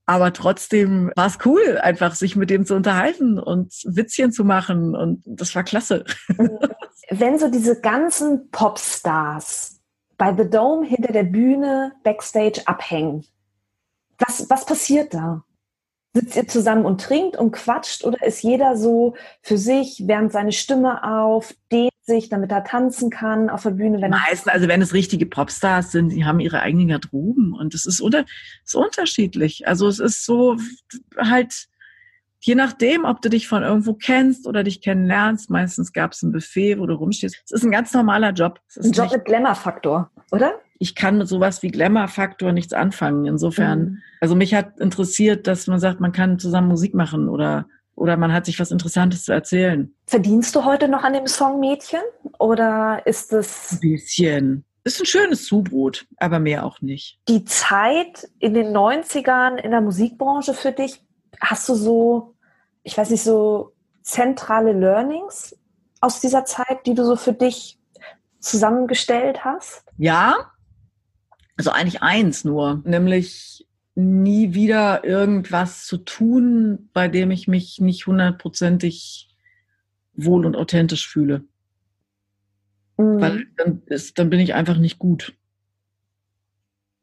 Aber 0.08 0.32
trotzdem 0.32 1.12
war 1.16 1.26
es 1.26 1.38
cool, 1.44 1.78
einfach 1.82 2.14
sich 2.14 2.34
mit 2.34 2.48
dem 2.48 2.64
zu 2.64 2.74
unterhalten 2.74 3.38
und 3.38 3.74
Witzchen 3.84 4.32
zu 4.32 4.42
machen. 4.42 4.96
Und 4.96 5.22
das 5.26 5.54
war 5.54 5.64
klasse. 5.64 6.06
Wenn 7.10 7.38
so 7.38 7.50
diese 7.50 7.78
ganzen 7.82 8.50
Popstars 8.50 9.82
bei 10.16 10.34
The 10.34 10.48
Dome 10.48 10.86
hinter 10.86 11.12
der 11.12 11.24
Bühne 11.24 11.92
backstage 12.04 12.62
abhängen, 12.64 13.26
was, 14.16 14.48
was 14.48 14.64
passiert 14.64 15.12
da? 15.12 15.44
Sitzt 16.18 16.36
ihr 16.36 16.48
zusammen 16.48 16.84
und 16.84 17.00
trinkt 17.00 17.36
und 17.36 17.52
quatscht 17.52 18.04
oder 18.04 18.26
ist 18.26 18.42
jeder 18.42 18.76
so 18.76 19.14
für 19.40 19.56
sich, 19.56 20.02
wärmt 20.06 20.32
seine 20.32 20.50
Stimme 20.50 21.04
auf, 21.04 21.54
dehnt 21.70 21.92
sich, 22.02 22.28
damit 22.28 22.50
er 22.50 22.64
tanzen 22.64 23.08
kann 23.08 23.48
auf 23.48 23.62
der 23.62 23.70
Bühne? 23.70 24.00
Wenn 24.00 24.10
Meistens, 24.10 24.52
also 24.52 24.66
wenn 24.66 24.82
es 24.82 24.94
richtige 24.94 25.26
Popstars 25.26 25.92
sind, 25.92 26.08
die 26.08 26.24
haben 26.24 26.40
ihre 26.40 26.60
eigenen 26.60 26.88
Garderoben 26.88 27.54
und 27.54 27.72
es 27.72 27.86
ist, 27.86 28.00
unter, 28.00 28.24
ist 28.64 28.74
unterschiedlich. 28.74 29.68
Also 29.68 29.86
es 29.86 30.00
ist 30.00 30.24
so 30.24 30.56
halt, 31.16 31.68
je 32.40 32.56
nachdem, 32.56 33.04
ob 33.04 33.22
du 33.22 33.28
dich 33.28 33.46
von 33.46 33.62
irgendwo 33.62 33.94
kennst 33.94 34.48
oder 34.48 34.64
dich 34.64 34.80
kennenlernst, 34.80 35.50
meistens 35.50 35.92
gab 35.92 36.12
es 36.12 36.22
ein 36.22 36.32
Buffet, 36.32 36.80
wo 36.80 36.86
du 36.86 36.94
rumstehst. 36.94 37.40
Es 37.44 37.52
ist 37.52 37.62
ein 37.62 37.70
ganz 37.70 37.92
normaler 37.92 38.32
Job. 38.32 38.60
ein 38.76 38.90
Job 38.90 39.12
mit 39.12 39.24
Glamour-Faktor, 39.24 40.10
oder? 40.32 40.54
Ich 40.78 40.94
kann 40.94 41.18
mit 41.18 41.28
sowas 41.28 41.62
wie 41.62 41.68
Glamour-Faktor 41.68 42.52
nichts 42.52 42.72
anfangen. 42.72 43.26
Insofern, 43.26 43.80
mhm. 43.80 44.02
also 44.20 44.34
mich 44.34 44.54
hat 44.54 44.78
interessiert, 44.80 45.46
dass 45.46 45.66
man 45.66 45.80
sagt, 45.80 46.00
man 46.00 46.12
kann 46.12 46.38
zusammen 46.38 46.68
Musik 46.68 46.94
machen 46.94 47.28
oder 47.28 47.66
oder 47.98 48.16
man 48.16 48.32
hat 48.32 48.46
sich 48.46 48.60
was 48.60 48.70
Interessantes 48.70 49.24
zu 49.24 49.32
erzählen. 49.32 49.92
Verdienst 50.06 50.54
du 50.54 50.64
heute 50.64 50.86
noch 50.86 51.02
an 51.02 51.14
dem 51.14 51.26
Song 51.26 51.58
Mädchen 51.58 52.00
oder 52.38 53.02
ist 53.06 53.32
es 53.32 53.72
ein 53.72 53.80
bisschen? 53.80 54.64
Ist 54.84 55.00
ein 55.00 55.06
schönes 55.06 55.44
Zubrot, 55.46 56.06
aber 56.16 56.38
mehr 56.38 56.64
auch 56.64 56.80
nicht. 56.80 57.18
Die 57.28 57.44
Zeit 57.44 58.28
in 58.38 58.54
den 58.54 58.68
90ern 58.68 59.56
in 59.56 59.72
der 59.72 59.80
Musikbranche 59.80 60.54
für 60.54 60.70
dich, 60.70 61.02
hast 61.40 61.68
du 61.68 61.74
so, 61.74 62.36
ich 62.84 62.96
weiß 62.96 63.10
nicht, 63.10 63.24
so 63.24 63.72
zentrale 64.02 64.72
Learnings 64.72 65.58
aus 66.00 66.20
dieser 66.20 66.44
Zeit, 66.44 66.86
die 66.86 66.94
du 66.94 67.04
so 67.04 67.16
für 67.16 67.32
dich 67.32 67.78
zusammengestellt 68.38 69.44
hast? 69.44 69.84
Ja, 69.96 70.52
also 71.58 71.70
eigentlich 71.70 72.02
eins 72.02 72.44
nur, 72.44 72.80
nämlich 72.84 73.66
nie 73.96 74.54
wieder 74.54 75.04
irgendwas 75.04 75.86
zu 75.86 75.98
tun, 75.98 76.88
bei 76.92 77.08
dem 77.08 77.32
ich 77.32 77.48
mich 77.48 77.80
nicht 77.80 78.06
hundertprozentig 78.06 79.28
wohl 80.14 80.46
und 80.46 80.56
authentisch 80.56 81.08
fühle. 81.08 81.44
Mhm. 82.96 83.20
Weil 83.20 83.46
dann, 83.56 83.82
ist, 83.86 84.18
dann 84.18 84.30
bin 84.30 84.38
ich 84.38 84.54
einfach 84.54 84.78
nicht 84.78 85.00
gut. 85.00 85.34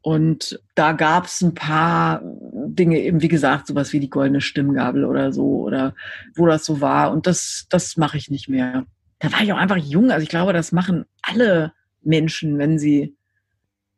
Und 0.00 0.62
da 0.74 0.92
gab 0.92 1.26
es 1.26 1.42
ein 1.42 1.54
paar 1.54 2.22
Dinge, 2.22 3.00
eben 3.00 3.20
wie 3.20 3.28
gesagt, 3.28 3.66
sowas 3.66 3.92
wie 3.92 4.00
die 4.00 4.08
goldene 4.08 4.40
Stimmgabel 4.40 5.04
oder 5.04 5.32
so, 5.32 5.62
oder 5.62 5.94
wo 6.34 6.46
das 6.46 6.64
so 6.64 6.80
war. 6.80 7.12
Und 7.12 7.26
das, 7.26 7.66
das 7.68 7.96
mache 7.98 8.16
ich 8.16 8.30
nicht 8.30 8.48
mehr. 8.48 8.86
Da 9.18 9.32
war 9.32 9.42
ich 9.42 9.52
auch 9.52 9.58
einfach 9.58 9.76
jung. 9.76 10.10
Also 10.10 10.22
ich 10.22 10.28
glaube, 10.28 10.52
das 10.54 10.72
machen 10.72 11.04
alle 11.22 11.72
Menschen, 12.02 12.56
wenn 12.56 12.78
sie 12.78 13.15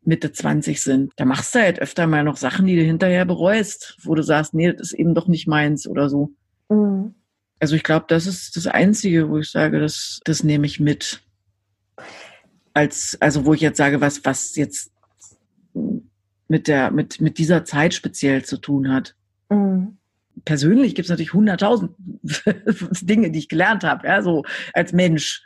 Mitte 0.08 0.32
20 0.32 0.80
sind. 0.80 1.12
Da 1.16 1.26
machst 1.26 1.54
du 1.54 1.60
halt 1.60 1.80
öfter 1.80 2.06
mal 2.06 2.24
noch 2.24 2.38
Sachen, 2.38 2.66
die 2.66 2.76
du 2.76 2.82
hinterher 2.82 3.26
bereust, 3.26 3.98
wo 4.02 4.14
du 4.14 4.22
sagst, 4.22 4.54
nee, 4.54 4.72
das 4.72 4.88
ist 4.88 4.92
eben 4.94 5.14
doch 5.14 5.28
nicht 5.28 5.46
meins 5.46 5.86
oder 5.86 6.08
so. 6.08 6.32
Mhm. 6.70 7.14
Also 7.60 7.76
ich 7.76 7.82
glaube, 7.82 8.06
das 8.08 8.26
ist 8.26 8.56
das 8.56 8.66
Einzige, 8.66 9.28
wo 9.28 9.38
ich 9.38 9.50
sage, 9.50 9.78
das, 9.78 10.20
das 10.24 10.42
nehme 10.42 10.66
ich 10.66 10.80
mit. 10.80 11.20
Als, 12.72 13.18
also 13.20 13.44
wo 13.44 13.52
ich 13.52 13.60
jetzt 13.60 13.76
sage, 13.76 14.00
was, 14.00 14.24
was 14.24 14.56
jetzt 14.56 14.92
mit 16.48 16.68
der, 16.68 16.90
mit, 16.90 17.20
mit 17.20 17.38
dieser 17.38 17.64
Zeit 17.64 17.92
speziell 17.92 18.44
zu 18.44 18.56
tun 18.56 18.90
hat. 18.90 19.14
Mhm. 19.50 19.98
Persönlich 20.44 20.94
gibt 20.94 21.06
es 21.06 21.10
natürlich 21.10 21.34
hunderttausend 21.34 21.90
Dinge, 23.02 23.30
die 23.30 23.40
ich 23.40 23.48
gelernt 23.48 23.84
habe, 23.84 24.06
ja, 24.06 24.22
so 24.22 24.44
als 24.72 24.92
Mensch 24.92 25.42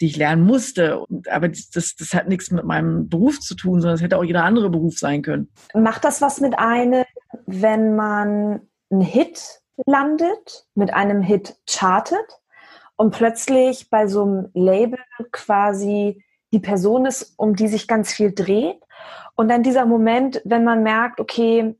die 0.00 0.06
ich 0.06 0.16
lernen 0.16 0.44
musste. 0.44 1.04
Aber 1.30 1.48
das, 1.48 1.70
das 1.70 2.14
hat 2.14 2.28
nichts 2.28 2.50
mit 2.50 2.64
meinem 2.64 3.08
Beruf 3.08 3.40
zu 3.40 3.54
tun, 3.54 3.80
sondern 3.80 3.96
es 3.96 4.02
hätte 4.02 4.16
auch 4.16 4.24
jeder 4.24 4.44
andere 4.44 4.70
Beruf 4.70 4.98
sein 4.98 5.22
können. 5.22 5.52
Macht 5.74 6.04
das 6.04 6.22
was 6.22 6.40
mit 6.40 6.58
einem, 6.58 7.04
wenn 7.46 7.96
man 7.96 8.62
einen 8.90 9.02
Hit 9.02 9.60
landet, 9.86 10.66
mit 10.74 10.92
einem 10.94 11.22
Hit 11.22 11.56
chartet 11.68 12.40
und 12.96 13.14
plötzlich 13.14 13.90
bei 13.90 14.06
so 14.06 14.22
einem 14.22 14.48
Label 14.54 14.98
quasi 15.32 16.24
die 16.52 16.60
Person 16.60 17.06
ist, 17.06 17.34
um 17.36 17.54
die 17.54 17.68
sich 17.68 17.86
ganz 17.86 18.12
viel 18.12 18.32
dreht? 18.32 18.80
Und 19.36 19.48
dann 19.48 19.62
dieser 19.62 19.86
Moment, 19.86 20.40
wenn 20.44 20.64
man 20.64 20.82
merkt, 20.82 21.20
okay, 21.20 21.76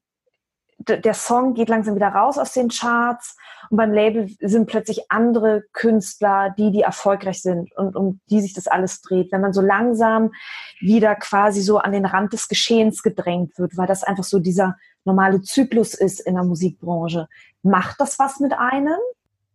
der 0.78 1.14
Song 1.14 1.54
geht 1.54 1.68
langsam 1.68 1.94
wieder 1.94 2.08
raus 2.08 2.38
aus 2.38 2.52
den 2.52 2.68
Charts 2.68 3.36
und 3.70 3.76
beim 3.76 3.92
Label 3.92 4.28
sind 4.40 4.66
plötzlich 4.66 5.10
andere 5.10 5.62
Künstler, 5.72 6.52
die, 6.58 6.72
die 6.72 6.80
erfolgreich 6.80 7.40
sind 7.40 7.72
und 7.76 7.94
um 7.94 8.20
die 8.28 8.40
sich 8.40 8.52
das 8.52 8.66
alles 8.66 9.00
dreht. 9.00 9.30
Wenn 9.30 9.40
man 9.40 9.52
so 9.52 9.60
langsam 9.60 10.32
wieder 10.80 11.14
quasi 11.14 11.62
so 11.62 11.78
an 11.78 11.92
den 11.92 12.04
Rand 12.04 12.32
des 12.32 12.48
Geschehens 12.48 13.02
gedrängt 13.02 13.56
wird, 13.58 13.76
weil 13.76 13.86
das 13.86 14.02
einfach 14.02 14.24
so 14.24 14.40
dieser 14.40 14.76
normale 15.04 15.40
Zyklus 15.42 15.94
ist 15.94 16.18
in 16.20 16.34
der 16.34 16.42
Musikbranche. 16.42 17.28
Macht 17.62 18.00
das 18.00 18.18
was 18.18 18.40
mit 18.40 18.52
einem? 18.52 18.98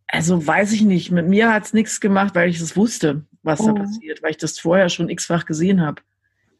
Also 0.06 0.44
weiß 0.46 0.72
ich 0.72 0.82
nicht. 0.82 1.10
Mit 1.10 1.28
mir 1.28 1.52
hat 1.52 1.66
es 1.66 1.74
nichts 1.74 2.00
gemacht, 2.00 2.34
weil 2.34 2.48
ich 2.48 2.58
es 2.58 2.74
wusste, 2.74 3.26
was 3.42 3.60
mhm. 3.60 3.66
da 3.66 3.82
passiert, 3.82 4.22
weil 4.22 4.30
ich 4.30 4.38
das 4.38 4.58
vorher 4.58 4.88
schon 4.88 5.10
x-fach 5.10 5.44
gesehen 5.44 5.82
habe. 5.82 6.00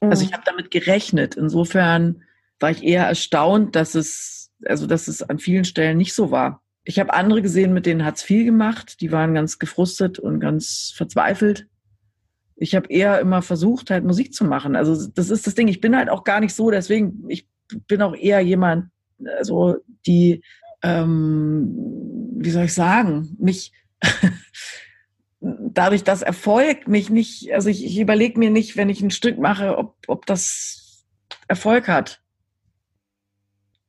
Mhm. 0.03 0.11
Also 0.11 0.25
ich 0.25 0.35
habe 0.35 0.43
damit 0.45 0.71
gerechnet. 0.71 1.37
Insofern 1.37 2.23
war 2.61 2.71
ich 2.71 2.85
eher 2.85 3.07
erstaunt, 3.07 3.77
dass 3.77 3.95
es 3.95 4.51
also 4.65 4.87
dass 4.87 5.09
es 5.09 5.23
an 5.23 5.39
vielen 5.39 5.65
Stellen 5.65 5.99
nicht 5.99 6.15
so 6.15 6.31
war. 6.31 6.63
Ich 6.89 7.01
habe 7.01 7.13
andere 7.13 7.43
gesehen, 7.43 7.75
mit 7.75 7.85
denen 7.85 8.05
hat's 8.05 8.23
viel 8.23 8.45
gemacht. 8.45 9.01
Die 9.01 9.11
waren 9.11 9.35
ganz 9.35 9.59
gefrustet 9.59 10.21
und 10.21 10.39
ganz 10.39 10.93
verzweifelt. 10.95 11.67
Ich 12.55 12.77
habe 12.77 12.89
eher 12.89 13.19
immer 13.19 13.43
versucht, 13.43 13.91
halt 13.91 14.05
Musik 14.05 14.33
zu 14.33 14.45
machen. 14.45 14.77
Also 14.77 15.09
das 15.09 15.31
ist 15.31 15.49
das 15.49 15.57
Ding. 15.57 15.67
Ich 15.67 15.81
bin 15.81 15.97
halt 15.97 16.09
auch 16.09 16.23
gar 16.23 16.39
nicht 16.39 16.55
so, 16.55 16.71
deswegen, 16.71 17.25
ich 17.29 17.49
bin 17.89 18.03
auch 18.03 18.15
eher 18.15 18.41
jemand, 18.41 18.91
also 19.37 19.79
die, 20.07 20.43
ähm, 20.83 21.75
wie 22.37 22.51
soll 22.51 22.67
ich 22.67 22.75
sagen, 22.75 23.37
mich 23.41 23.73
dadurch, 25.41 26.05
dass 26.05 26.23
Erfolg 26.23 26.87
mich 26.87 27.11
nicht, 27.11 27.53
also 27.53 27.69
ich, 27.69 27.85
ich 27.85 27.99
überlege 27.99 28.39
mir 28.39 28.51
nicht, 28.51 28.77
wenn 28.77 28.91
ich 28.91 29.01
ein 29.01 29.11
Stück 29.11 29.39
mache, 29.39 29.77
ob, 29.77 29.97
ob 30.07 30.25
das 30.25 31.05
Erfolg 31.49 31.89
hat 31.89 32.23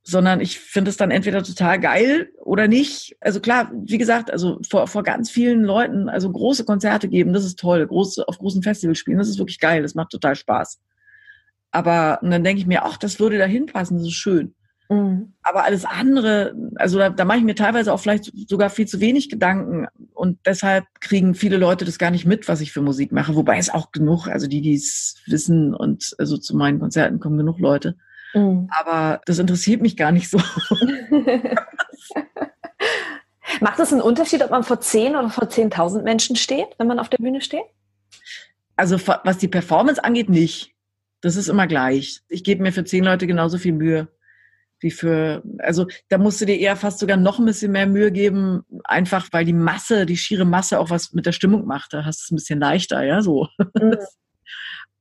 sondern 0.08 0.40
ich 0.40 0.58
finde 0.58 0.88
es 0.88 0.96
dann 0.96 1.10
entweder 1.10 1.42
total 1.42 1.78
geil 1.78 2.30
oder 2.42 2.66
nicht. 2.66 3.14
Also 3.20 3.40
klar, 3.40 3.70
wie 3.74 3.98
gesagt, 3.98 4.30
also 4.30 4.58
vor, 4.66 4.86
vor 4.86 5.02
ganz 5.02 5.30
vielen 5.30 5.62
Leuten, 5.62 6.08
also 6.08 6.32
große 6.32 6.64
Konzerte 6.64 7.08
geben, 7.08 7.34
das 7.34 7.44
ist 7.44 7.58
toll, 7.58 7.86
große, 7.86 8.26
auf 8.26 8.38
großen 8.38 8.62
Festivals 8.62 8.96
spielen, 8.96 9.18
das 9.18 9.28
ist 9.28 9.38
wirklich 9.38 9.60
geil, 9.60 9.82
das 9.82 9.94
macht 9.94 10.10
total 10.10 10.34
Spaß. 10.34 10.80
Aber 11.72 12.20
dann 12.22 12.42
denke 12.42 12.58
ich 12.58 12.66
mir, 12.66 12.84
ach, 12.84 12.96
das 12.96 13.20
würde 13.20 13.36
da 13.36 13.44
hinpassen, 13.44 13.98
das 13.98 14.06
ist 14.06 14.14
schön. 14.14 14.54
Mhm. 14.88 15.34
Aber 15.42 15.64
alles 15.64 15.84
andere, 15.84 16.54
also 16.76 16.98
da, 16.98 17.10
da 17.10 17.26
mache 17.26 17.38
ich 17.38 17.44
mir 17.44 17.54
teilweise 17.54 17.92
auch 17.92 18.00
vielleicht 18.00 18.32
sogar 18.48 18.70
viel 18.70 18.88
zu 18.88 19.00
wenig 19.00 19.28
Gedanken 19.28 19.88
und 20.14 20.38
deshalb 20.46 20.86
kriegen 21.00 21.34
viele 21.34 21.58
Leute 21.58 21.84
das 21.84 21.98
gar 21.98 22.10
nicht 22.10 22.24
mit, 22.24 22.48
was 22.48 22.62
ich 22.62 22.72
für 22.72 22.80
Musik 22.80 23.12
mache. 23.12 23.36
Wobei 23.36 23.58
es 23.58 23.68
auch 23.68 23.92
genug, 23.92 24.26
also 24.26 24.46
die, 24.46 24.62
die 24.62 24.74
es 24.74 25.16
wissen 25.26 25.74
und 25.74 26.14
also 26.16 26.38
zu 26.38 26.56
meinen 26.56 26.80
Konzerten 26.80 27.20
kommen 27.20 27.36
genug 27.36 27.58
Leute. 27.58 27.96
Mhm. 28.34 28.68
Aber 28.70 29.20
das 29.24 29.38
interessiert 29.38 29.80
mich 29.82 29.96
gar 29.96 30.12
nicht 30.12 30.28
so. 30.30 30.38
Macht 33.60 33.80
es 33.80 33.92
einen 33.92 34.02
Unterschied, 34.02 34.42
ob 34.44 34.50
man 34.50 34.62
vor 34.62 34.80
10 34.80 35.16
oder 35.16 35.30
vor 35.30 35.48
10.000 35.48 36.02
Menschen 36.02 36.36
steht, 36.36 36.68
wenn 36.78 36.86
man 36.86 36.98
auf 36.98 37.08
der 37.08 37.16
Bühne 37.18 37.40
steht? 37.40 37.64
Also 38.76 38.98
was 39.24 39.38
die 39.38 39.48
Performance 39.48 40.02
angeht, 40.04 40.28
nicht. 40.28 40.72
Das 41.20 41.34
ist 41.36 41.48
immer 41.48 41.66
gleich. 41.66 42.20
Ich 42.28 42.44
gebe 42.44 42.62
mir 42.62 42.72
für 42.72 42.84
zehn 42.84 43.02
Leute 43.02 43.26
genauso 43.26 43.58
viel 43.58 43.72
Mühe 43.72 44.08
wie 44.80 44.90
für, 44.90 45.42
also 45.58 45.86
da 46.08 46.18
musst 46.18 46.40
du 46.40 46.44
dir 46.44 46.58
eher 46.58 46.76
fast 46.76 47.00
sogar 47.00 47.16
noch 47.16 47.38
ein 47.38 47.44
bisschen 47.44 47.72
mehr 47.72 47.86
Mühe 47.86 48.12
geben, 48.12 48.62
einfach 48.84 49.28
weil 49.32 49.44
die 49.44 49.52
Masse, 49.52 50.06
die 50.06 50.16
schiere 50.16 50.44
Masse 50.44 50.78
auch 50.78 50.90
was 50.90 51.12
mit 51.12 51.26
der 51.26 51.32
Stimmung 51.32 51.66
macht. 51.66 51.92
Da 51.92 52.04
hast 52.04 52.20
du 52.20 52.24
es 52.24 52.30
ein 52.30 52.36
bisschen 52.36 52.60
leichter, 52.60 53.02
ja, 53.02 53.20
so. 53.20 53.48
Mhm. 53.74 53.96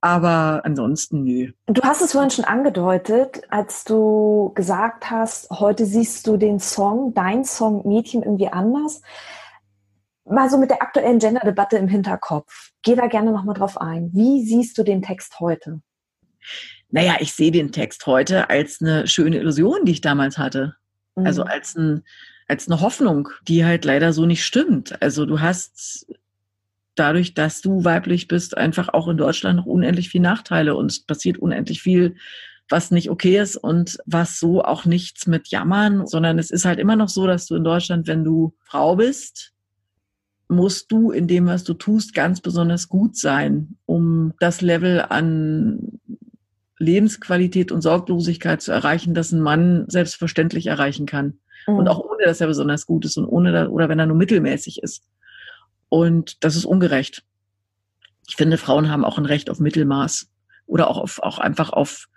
Aber 0.01 0.61
ansonsten 0.63 1.23
nö. 1.23 1.51
Du 1.65 1.81
hast 1.81 2.01
es 2.01 2.11
vorhin 2.11 2.29
schon 2.29 2.45
angedeutet, 2.45 3.41
als 3.49 3.83
du 3.83 4.51
gesagt 4.53 5.09
hast, 5.09 5.49
heute 5.49 5.85
siehst 5.85 6.27
du 6.27 6.37
den 6.37 6.59
Song, 6.59 7.13
dein 7.13 7.43
Song 7.43 7.87
Mädchen 7.87 8.21
irgendwie 8.21 8.47
anders. 8.47 9.01
Mal 10.25 10.49
so 10.49 10.57
mit 10.57 10.69
der 10.69 10.81
aktuellen 10.81 11.19
Gender-Debatte 11.19 11.77
im 11.77 11.87
Hinterkopf. 11.87 12.71
Geh 12.83 12.95
da 12.95 13.07
gerne 13.07 13.31
nochmal 13.31 13.55
drauf 13.55 13.79
ein. 13.79 14.11
Wie 14.13 14.45
siehst 14.45 14.77
du 14.77 14.83
den 14.83 15.01
Text 15.01 15.39
heute? 15.39 15.81
Naja, 16.89 17.15
ich 17.19 17.33
sehe 17.33 17.51
den 17.51 17.71
Text 17.71 18.05
heute 18.05 18.49
als 18.49 18.81
eine 18.81 19.07
schöne 19.07 19.37
Illusion, 19.37 19.85
die 19.85 19.93
ich 19.93 20.01
damals 20.01 20.37
hatte. 20.37 20.75
Mhm. 21.15 21.25
Also 21.25 21.43
als, 21.43 21.75
ein, 21.75 22.03
als 22.47 22.67
eine 22.67 22.81
Hoffnung, 22.81 23.29
die 23.47 23.65
halt 23.65 23.83
leider 23.83 24.13
so 24.13 24.25
nicht 24.25 24.45
stimmt. 24.45 25.01
Also 25.01 25.25
du 25.25 25.41
hast 25.41 26.07
dadurch, 26.99 27.33
dass 27.33 27.61
du 27.61 27.83
weiblich 27.83 28.27
bist, 28.27 28.57
einfach 28.57 28.89
auch 28.89 29.07
in 29.07 29.17
Deutschland 29.17 29.57
noch 29.57 29.65
unendlich 29.65 30.09
viel 30.09 30.21
Nachteile 30.21 30.75
und 30.75 30.91
es 30.91 30.99
passiert 30.99 31.37
unendlich 31.37 31.81
viel, 31.81 32.15
was 32.69 32.91
nicht 32.91 33.09
okay 33.09 33.39
ist 33.39 33.55
und 33.55 33.97
was 34.05 34.39
so 34.39 34.63
auch 34.63 34.85
nichts 34.85 35.27
mit 35.27 35.47
Jammern, 35.47 36.05
sondern 36.05 36.37
es 36.37 36.51
ist 36.51 36.65
halt 36.65 36.79
immer 36.79 36.95
noch 36.95 37.09
so, 37.09 37.25
dass 37.25 37.45
du 37.45 37.55
in 37.55 37.63
Deutschland, 37.63 38.07
wenn 38.07 38.23
du 38.23 38.53
Frau 38.63 38.97
bist, 38.97 39.53
musst 40.49 40.91
du 40.91 41.11
in 41.11 41.27
dem, 41.27 41.45
was 41.45 41.63
du 41.63 41.73
tust, 41.73 42.13
ganz 42.13 42.41
besonders 42.41 42.87
gut 42.87 43.17
sein, 43.17 43.77
um 43.85 44.33
das 44.39 44.61
Level 44.61 45.01
an 45.01 45.99
Lebensqualität 46.79 47.71
und 47.71 47.81
Sorglosigkeit 47.81 48.61
zu 48.61 48.71
erreichen, 48.71 49.13
das 49.13 49.31
ein 49.31 49.41
Mann 49.41 49.85
selbstverständlich 49.87 50.67
erreichen 50.67 51.05
kann. 51.05 51.39
Mhm. 51.67 51.75
Und 51.75 51.87
auch 51.87 51.99
ohne, 51.99 52.23
dass 52.23 52.41
er 52.41 52.47
besonders 52.47 52.85
gut 52.85 53.05
ist 53.05 53.17
und 53.17 53.25
ohne, 53.25 53.69
oder 53.69 53.89
wenn 53.89 53.99
er 53.99 54.05
nur 54.05 54.17
mittelmäßig 54.17 54.83
ist. 54.83 55.03
Und 55.89 56.43
das 56.43 56.55
ist 56.55 56.65
ungerecht. 56.65 57.23
Ich 58.27 58.35
finde, 58.35 58.57
Frauen 58.57 58.89
haben 58.89 59.05
auch 59.05 59.17
ein 59.17 59.25
Recht 59.25 59.49
auf 59.49 59.59
Mittelmaß 59.59 60.27
oder 60.65 60.89
auch 60.89 60.97
auf, 60.97 61.19
auch 61.19 61.39
einfach 61.39 61.69
auf, 61.69 62.07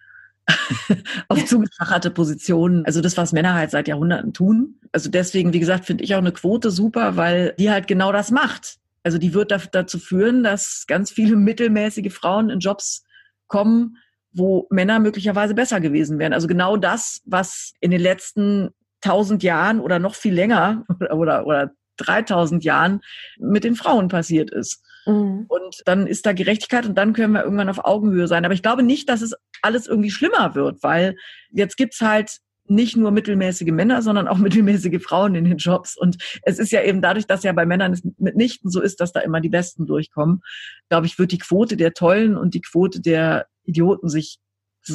auf 1.29 1.45
zugefacherte 1.45 2.11
Positionen. 2.11 2.85
Also 2.85 3.01
das, 3.01 3.17
was 3.17 3.33
Männer 3.33 3.55
halt 3.55 3.71
seit 3.71 3.87
Jahrhunderten 3.87 4.33
tun. 4.33 4.81
Also 4.93 5.09
deswegen, 5.09 5.53
wie 5.53 5.61
gesagt, 5.61 5.87
finde 5.87 6.03
ich 6.05 6.15
auch 6.15 6.19
eine 6.19 6.33
Quote 6.33 6.71
super, 6.71 7.17
weil 7.17 7.55
die 7.59 7.71
halt 7.71 7.87
genau 7.87 8.13
das 8.13 8.31
macht. 8.31 8.79
Also 9.03 9.19
die 9.19 9.33
wird 9.33 9.53
dazu 9.73 9.99
führen, 9.99 10.43
dass 10.43 10.85
ganz 10.87 11.11
viele 11.11 11.37
mittelmäßige 11.37 12.13
Frauen 12.13 12.51
in 12.51 12.59
Jobs 12.59 13.05
kommen, 13.47 13.97
wo 14.33 14.67
Männer 14.71 14.99
möglicherweise 14.99 15.55
besser 15.55 15.81
gewesen 15.81 16.19
wären. 16.19 16.33
Also 16.33 16.47
genau 16.47 16.77
das, 16.77 17.23
was 17.25 17.73
in 17.81 17.91
den 17.91 18.01
letzten 18.01 18.71
tausend 19.01 19.43
Jahren 19.43 19.81
oder 19.81 19.99
noch 19.99 20.15
viel 20.15 20.35
länger 20.35 20.85
oder, 21.01 21.17
oder, 21.17 21.47
oder 21.47 21.71
3000 22.01 22.65
Jahren 22.65 23.01
mit 23.39 23.65
den 23.65 23.77
Frauen 23.77 24.09
passiert 24.09 24.51
ist. 24.51 24.83
Mhm. 25.07 25.47
Und 25.49 25.83
dann 25.87 26.07
ist 26.07 26.27
da 26.27 26.33
Gerechtigkeit 26.33 26.87
und 26.87 26.97
dann 26.97 27.13
können 27.13 27.33
wir 27.33 27.45
irgendwann 27.45 27.69
auf 27.69 27.85
Augenhöhe 27.85 28.29
sein. 28.29 28.45
Aber 28.45 28.55
ich 28.55 28.63
glaube 28.63 28.83
nicht, 28.83 29.09
dass 29.09 29.23
es 29.23 29.35
alles 29.63 29.87
irgendwie 29.87 30.11
schlimmer 30.11 30.55
wird, 30.55 30.83
weil 30.83 31.17
jetzt 31.51 31.77
gibt's 31.77 32.01
halt 32.01 32.39
nicht 32.67 32.97
nur 32.97 33.11
mittelmäßige 33.11 33.73
Männer, 33.73 34.01
sondern 34.01 34.29
auch 34.29 34.39
mittelmäßige 34.39 35.03
Frauen 35.03 35.35
in 35.35 35.45
den 35.45 35.59
Jobs. 35.59 35.97
Und 35.97 36.17
es 36.43 36.59
ist 36.59 36.73
ja 36.73 36.83
eben 36.83 37.03
dadurch, 37.03 37.27
dass 37.27 37.43
ja 37.43 37.53
bei 37.53 37.67
Männern 37.67 37.93
es 37.93 38.03
mitnichten 38.19 38.71
so 38.71 38.81
ist, 38.81 39.01
dass 39.01 39.13
da 39.13 39.21
immer 39.21 39.41
die 39.41 39.49
Besten 39.49 39.87
durchkommen, 39.87 40.43
glaube 40.89 41.07
ich, 41.07 41.19
wird 41.19 41.33
die 41.33 41.39
Quote 41.39 41.77
der 41.77 41.93
Tollen 41.93 42.37
und 42.37 42.55
die 42.55 42.63
Quote 42.63 43.01
der 43.01 43.47
Idioten 43.65 44.09
sich 44.09 44.39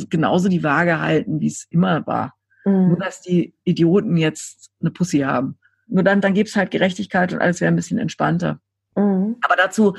genauso 0.09 0.49
die 0.49 0.63
Waage 0.63 0.99
halten, 0.99 1.39
wie 1.39 1.47
es 1.47 1.67
immer 1.69 2.05
war. 2.07 2.33
Mhm. 2.65 2.87
Nur, 2.89 2.97
dass 2.97 3.21
die 3.21 3.53
Idioten 3.63 4.17
jetzt 4.17 4.71
eine 4.81 4.91
Pussy 4.91 5.19
haben. 5.19 5.59
Nur 5.87 6.03
dann, 6.03 6.21
dann 6.21 6.33
gibt's 6.33 6.55
halt 6.55 6.71
Gerechtigkeit 6.71 7.33
und 7.33 7.39
alles 7.39 7.61
wäre 7.61 7.71
ein 7.71 7.75
bisschen 7.75 7.99
entspannter. 7.99 8.59
Mhm. 8.95 9.37
Aber 9.41 9.55
dazu 9.55 9.95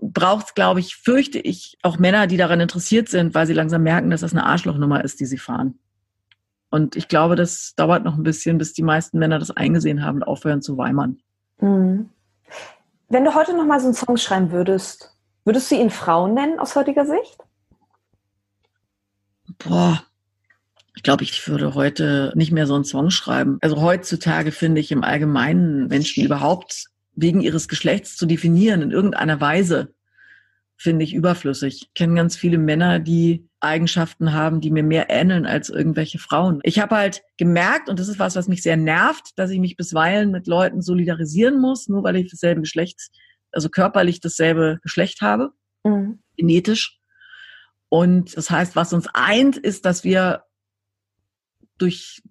braucht 0.00 0.46
es, 0.46 0.54
glaube 0.54 0.80
ich, 0.80 0.96
fürchte 0.96 1.38
ich, 1.38 1.78
auch 1.82 1.98
Männer, 1.98 2.26
die 2.26 2.36
daran 2.36 2.60
interessiert 2.60 3.08
sind, 3.08 3.34
weil 3.34 3.46
sie 3.46 3.52
langsam 3.52 3.82
merken, 3.82 4.10
dass 4.10 4.22
das 4.22 4.32
eine 4.32 4.46
Arschlochnummer 4.46 5.04
ist, 5.04 5.20
die 5.20 5.26
sie 5.26 5.38
fahren. 5.38 5.78
Und 6.70 6.96
ich 6.96 7.08
glaube, 7.08 7.36
das 7.36 7.74
dauert 7.74 8.04
noch 8.04 8.16
ein 8.16 8.22
bisschen, 8.22 8.58
bis 8.58 8.72
die 8.72 8.82
meisten 8.82 9.18
Männer 9.18 9.38
das 9.38 9.50
eingesehen 9.50 10.04
haben 10.04 10.18
und 10.18 10.22
aufhören 10.22 10.62
zu 10.62 10.78
weimern. 10.78 11.18
Mhm. 11.60 12.08
Wenn 13.08 13.24
du 13.24 13.34
heute 13.34 13.56
noch 13.56 13.66
mal 13.66 13.80
so 13.80 13.86
einen 13.86 13.94
Song 13.94 14.16
schreiben 14.16 14.52
würdest, 14.52 15.16
würdest 15.44 15.70
du 15.70 15.74
ihn 15.74 15.90
Frauen 15.90 16.34
nennen 16.34 16.60
aus 16.60 16.76
heutiger 16.76 17.04
Sicht? 17.04 17.38
Boah, 19.58 20.02
ich 20.96 21.02
glaube, 21.02 21.24
ich 21.24 21.46
würde 21.48 21.74
heute 21.74 22.32
nicht 22.34 22.52
mehr 22.52 22.66
so 22.66 22.74
einen 22.74 22.84
Song 22.84 23.10
schreiben. 23.10 23.58
Also 23.60 23.80
heutzutage 23.80 24.52
finde 24.52 24.80
ich 24.80 24.92
im 24.92 25.04
Allgemeinen 25.04 25.86
Menschen 25.88 26.24
überhaupt 26.24 26.86
wegen 27.14 27.40
ihres 27.40 27.68
Geschlechts 27.68 28.16
zu 28.16 28.26
definieren 28.26 28.82
in 28.82 28.90
irgendeiner 28.90 29.40
Weise, 29.40 29.94
finde 30.76 31.04
ich 31.04 31.14
überflüssig. 31.14 31.82
Ich 31.82 31.94
kenne 31.94 32.14
ganz 32.14 32.36
viele 32.36 32.58
Männer, 32.58 32.98
die 32.98 33.46
Eigenschaften 33.60 34.32
haben, 34.32 34.60
die 34.60 34.70
mir 34.70 34.82
mehr 34.82 35.10
ähneln 35.10 35.44
als 35.44 35.68
irgendwelche 35.68 36.18
Frauen. 36.18 36.60
Ich 36.62 36.78
habe 36.78 36.96
halt 36.96 37.22
gemerkt, 37.36 37.88
und 37.88 37.98
das 38.00 38.08
ist 38.08 38.18
was, 38.18 38.36
was 38.36 38.48
mich 38.48 38.62
sehr 38.62 38.78
nervt, 38.78 39.32
dass 39.36 39.50
ich 39.50 39.58
mich 39.58 39.76
bisweilen 39.76 40.30
mit 40.30 40.46
Leuten 40.46 40.80
solidarisieren 40.80 41.60
muss, 41.60 41.88
nur 41.88 42.02
weil 42.02 42.16
ich 42.16 42.30
dasselbe 42.30 42.62
Geschlecht, 42.62 43.10
also 43.52 43.68
körperlich 43.68 44.20
dasselbe 44.20 44.78
Geschlecht 44.82 45.20
habe, 45.20 45.50
mhm. 45.84 46.20
genetisch. 46.36 46.98
Und 47.90 48.36
das 48.36 48.50
heißt, 48.50 48.76
was 48.76 48.92
uns 48.92 49.08
eint, 49.12 49.58
ist, 49.58 49.84
dass 49.84 50.04
wir 50.04 50.44
durch, 51.80 52.22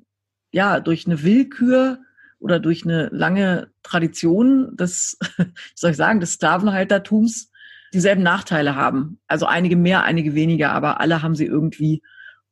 ja, 0.51 0.79
durch 0.79 1.05
eine 1.05 1.23
Willkür 1.23 1.99
oder 2.39 2.59
durch 2.59 2.83
eine 2.85 3.09
lange 3.11 3.71
Tradition 3.83 4.75
des, 4.75 5.17
wie 5.37 5.45
soll 5.75 5.91
ich 5.91 5.97
sagen, 5.97 6.19
des 6.19 6.33
Sklavenhaltertums 6.33 7.51
dieselben 7.93 8.23
Nachteile 8.23 8.75
haben. 8.75 9.19
Also 9.27 9.45
einige 9.45 9.75
mehr, 9.75 10.03
einige 10.03 10.35
weniger, 10.35 10.71
aber 10.71 10.99
alle 10.99 11.21
haben 11.21 11.35
sie 11.35 11.45
irgendwie. 11.45 12.01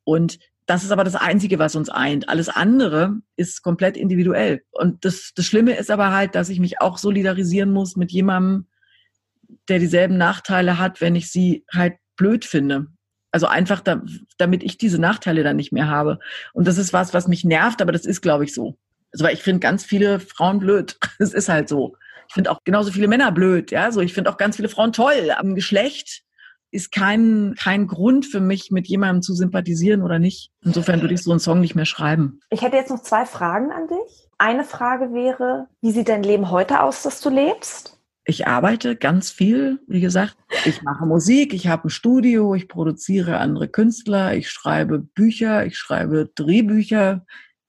Und 0.03 0.39
das 0.65 0.83
ist 0.83 0.91
aber 0.91 1.03
das 1.03 1.15
Einzige, 1.15 1.59
was 1.59 1.75
uns 1.75 1.89
eint. 1.89 2.27
Alles 2.27 2.49
andere 2.49 3.21
ist 3.37 3.61
komplett 3.61 3.95
individuell. 3.95 4.63
Und 4.71 5.05
das, 5.05 5.31
das 5.33 5.45
Schlimme 5.45 5.77
ist 5.77 5.89
aber 5.89 6.11
halt, 6.11 6.35
dass 6.35 6.49
ich 6.49 6.59
mich 6.59 6.81
auch 6.81 6.97
solidarisieren 6.97 7.71
muss 7.71 7.95
mit 7.95 8.11
jemandem, 8.11 8.67
der 9.69 9.79
dieselben 9.79 10.17
Nachteile 10.17 10.77
hat, 10.77 10.99
wenn 10.99 11.15
ich 11.15 11.31
sie 11.31 11.63
halt 11.71 11.95
blöd 12.17 12.43
finde. 12.43 12.87
Also 13.37 13.45
einfach, 13.45 13.81
da, 13.81 14.01
damit 14.39 14.63
ich 14.63 14.79
diese 14.79 14.97
Nachteile 14.97 15.43
dann 15.43 15.57
nicht 15.57 15.71
mehr 15.71 15.87
habe. 15.87 16.17
Und 16.53 16.67
das 16.67 16.79
ist 16.79 16.91
was, 16.91 17.13
was 17.13 17.27
mich 17.27 17.45
nervt, 17.45 17.83
aber 17.83 17.91
das 17.91 18.03
ist, 18.03 18.21
glaube 18.21 18.45
ich, 18.45 18.51
so. 18.51 18.79
Also 19.13 19.25
weil 19.25 19.35
ich 19.35 19.43
finde 19.43 19.59
ganz 19.59 19.85
viele 19.85 20.19
Frauen 20.19 20.57
blöd. 20.57 20.97
Es 21.19 21.35
ist 21.35 21.47
halt 21.47 21.69
so. 21.69 21.95
Ich 22.27 22.33
finde 22.33 22.49
auch 22.49 22.63
genauso 22.63 22.91
viele 22.91 23.07
Männer 23.07 23.31
blöd. 23.31 23.69
Ja, 23.69 23.91
so 23.91 24.01
ich 24.01 24.15
finde 24.15 24.31
auch 24.31 24.37
ganz 24.37 24.55
viele 24.55 24.69
Frauen 24.69 24.91
toll. 24.91 25.29
Am 25.37 25.53
Geschlecht 25.53 26.23
ist 26.71 26.91
kein, 26.91 27.53
kein 27.59 27.85
Grund 27.85 28.25
für 28.25 28.39
mich, 28.39 28.71
mit 28.71 28.87
jemandem 28.87 29.21
zu 29.21 29.35
sympathisieren 29.35 30.01
oder 30.01 30.17
nicht. 30.17 30.49
Insofern 30.63 31.01
würde 31.01 31.13
ich 31.13 31.21
so 31.21 31.29
einen 31.29 31.39
Song 31.39 31.59
nicht 31.59 31.75
mehr 31.75 31.85
schreiben. 31.85 32.39
Ich 32.49 32.63
hätte 32.63 32.77
jetzt 32.77 32.89
noch 32.89 33.03
zwei 33.03 33.27
Fragen 33.27 33.71
an 33.71 33.87
dich. 33.87 34.27
Eine 34.39 34.63
Frage 34.63 35.13
wäre, 35.13 35.67
wie 35.81 35.91
sieht 35.91 36.09
dein 36.09 36.23
Leben 36.23 36.49
heute 36.49 36.81
aus, 36.81 37.03
dass 37.03 37.21
du 37.21 37.29
lebst? 37.29 37.96
Ich 38.27 38.45
arbeite 38.45 38.97
ganz 38.97 39.31
viel, 39.31 39.79
wie 39.87 40.01
gesagt. 40.01 40.35
Ich 40.65 40.81
mache 40.81 41.05
Musik, 41.05 41.53
ich 41.53 41.67
habe 41.67 41.87
ein 41.87 41.89
Studio, 41.89 42.53
ich 42.55 42.67
produziere 42.67 43.37
andere 43.37 43.69
Künstler, 43.69 44.35
ich 44.35 44.49
schreibe 44.49 44.99
Bücher, 44.99 45.65
ich 45.65 45.77
schreibe 45.77 46.29
Drehbücher, 46.35 47.25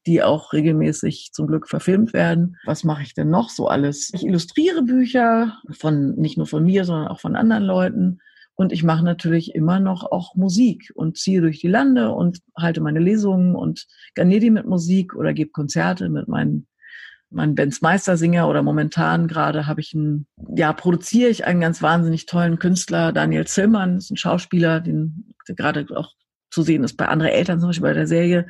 die 0.06 0.22
auch 0.22 0.52
regelmäßig 0.52 1.30
zum 1.32 1.46
Glück 1.46 1.68
verfilmt 1.68 2.12
werden. 2.12 2.56
Was 2.64 2.82
mache 2.82 3.02
ich 3.02 3.14
denn 3.14 3.30
noch 3.30 3.50
so 3.50 3.68
alles? 3.68 4.10
Ich 4.12 4.26
illustriere 4.26 4.82
Bücher 4.82 5.58
von 5.70 6.16
nicht 6.16 6.36
nur 6.36 6.46
von 6.46 6.64
mir, 6.64 6.84
sondern 6.84 7.08
auch 7.08 7.20
von 7.20 7.36
anderen 7.36 7.64
Leuten. 7.64 8.18
Und 8.56 8.72
ich 8.72 8.82
mache 8.82 9.04
natürlich 9.04 9.54
immer 9.54 9.78
noch 9.78 10.10
auch 10.10 10.34
Musik 10.34 10.90
und 10.96 11.16
ziehe 11.16 11.40
durch 11.40 11.60
die 11.60 11.68
Lande 11.68 12.10
und 12.10 12.40
halte 12.56 12.80
meine 12.80 12.98
Lesungen 12.98 13.54
und 13.54 13.86
garniere 14.16 14.40
die 14.40 14.50
mit 14.50 14.66
Musik 14.66 15.14
oder 15.14 15.32
gebe 15.32 15.52
Konzerte 15.52 16.08
mit 16.08 16.26
meinen 16.26 16.66
mein 17.30 17.54
Benz 17.54 17.80
Meistersinger 17.82 18.48
oder 18.48 18.62
momentan 18.62 19.28
gerade 19.28 19.66
habe 19.66 19.80
ich 19.80 19.94
einen, 19.94 20.26
ja, 20.56 20.72
produziere 20.72 21.30
ich 21.30 21.44
einen 21.44 21.60
ganz 21.60 21.82
wahnsinnig 21.82 22.26
tollen 22.26 22.58
Künstler, 22.58 23.12
Daniel 23.12 23.46
Zillmann, 23.46 23.98
ist 23.98 24.10
ein 24.10 24.16
Schauspieler, 24.16 24.80
den, 24.80 25.34
gerade 25.46 25.86
auch 25.94 26.14
zu 26.50 26.62
sehen 26.62 26.84
ist 26.84 26.96
bei 26.96 27.08
andere 27.08 27.30
Eltern, 27.32 27.60
zum 27.60 27.68
Beispiel 27.68 27.88
bei 27.88 27.92
der 27.92 28.06
Serie, 28.06 28.48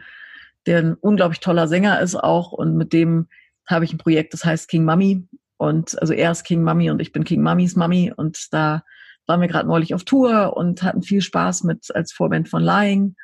der 0.67 0.79
ein 0.79 0.95
unglaublich 0.95 1.41
toller 1.41 1.67
Sänger 1.67 2.01
ist 2.01 2.15
auch 2.15 2.53
und 2.53 2.77
mit 2.77 2.93
dem 2.93 3.29
habe 3.67 3.85
ich 3.85 3.93
ein 3.93 3.99
Projekt, 3.99 4.33
das 4.33 4.45
heißt 4.45 4.69
King 4.69 4.85
Mummy 4.85 5.27
und 5.57 6.01
also 6.01 6.15
er 6.15 6.31
ist 6.31 6.45
King 6.45 6.63
Mummy 6.63 6.91
und 6.91 7.01
ich 7.01 7.13
bin 7.13 7.25
King 7.25 7.43
Mummys 7.43 7.75
Mummy 7.75 8.13
und 8.17 8.53
da 8.53 8.83
waren 9.27 9.41
wir 9.41 9.49
gerade 9.49 9.69
neulich 9.69 9.95
auf 9.95 10.05
Tour 10.05 10.57
und 10.57 10.83
hatten 10.83 11.03
viel 11.03 11.21
Spaß 11.21 11.65
mit 11.65 11.95
als 11.95 12.13
Vorband 12.13 12.49
von 12.49 12.63
Lying 12.63 13.17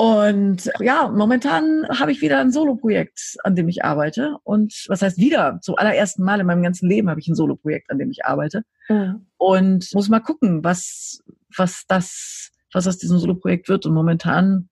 und 0.00 0.72
ja, 0.80 1.12
momentan 1.14 1.86
habe 1.90 2.10
ich 2.10 2.22
wieder 2.22 2.38
ein 2.38 2.52
Soloprojekt, 2.52 3.36
an 3.44 3.54
dem 3.54 3.68
ich 3.68 3.84
arbeite. 3.84 4.38
Und 4.44 4.86
was 4.88 5.02
heißt 5.02 5.18
wieder? 5.18 5.58
Zum 5.60 5.74
allerersten 5.76 6.24
Mal 6.24 6.40
in 6.40 6.46
meinem 6.46 6.62
ganzen 6.62 6.88
Leben 6.88 7.10
habe 7.10 7.20
ich 7.20 7.28
ein 7.28 7.34
Soloprojekt, 7.34 7.90
an 7.90 7.98
dem 7.98 8.10
ich 8.10 8.24
arbeite. 8.24 8.62
Mhm. 8.88 9.26
Und 9.36 9.90
muss 9.92 10.08
mal 10.08 10.20
gucken, 10.20 10.64
was, 10.64 11.22
was 11.54 11.84
das, 11.86 12.50
was 12.72 12.86
aus 12.88 12.96
diesem 12.96 13.18
Soloprojekt 13.18 13.68
wird. 13.68 13.84
Und 13.84 13.92
momentan 13.92 14.70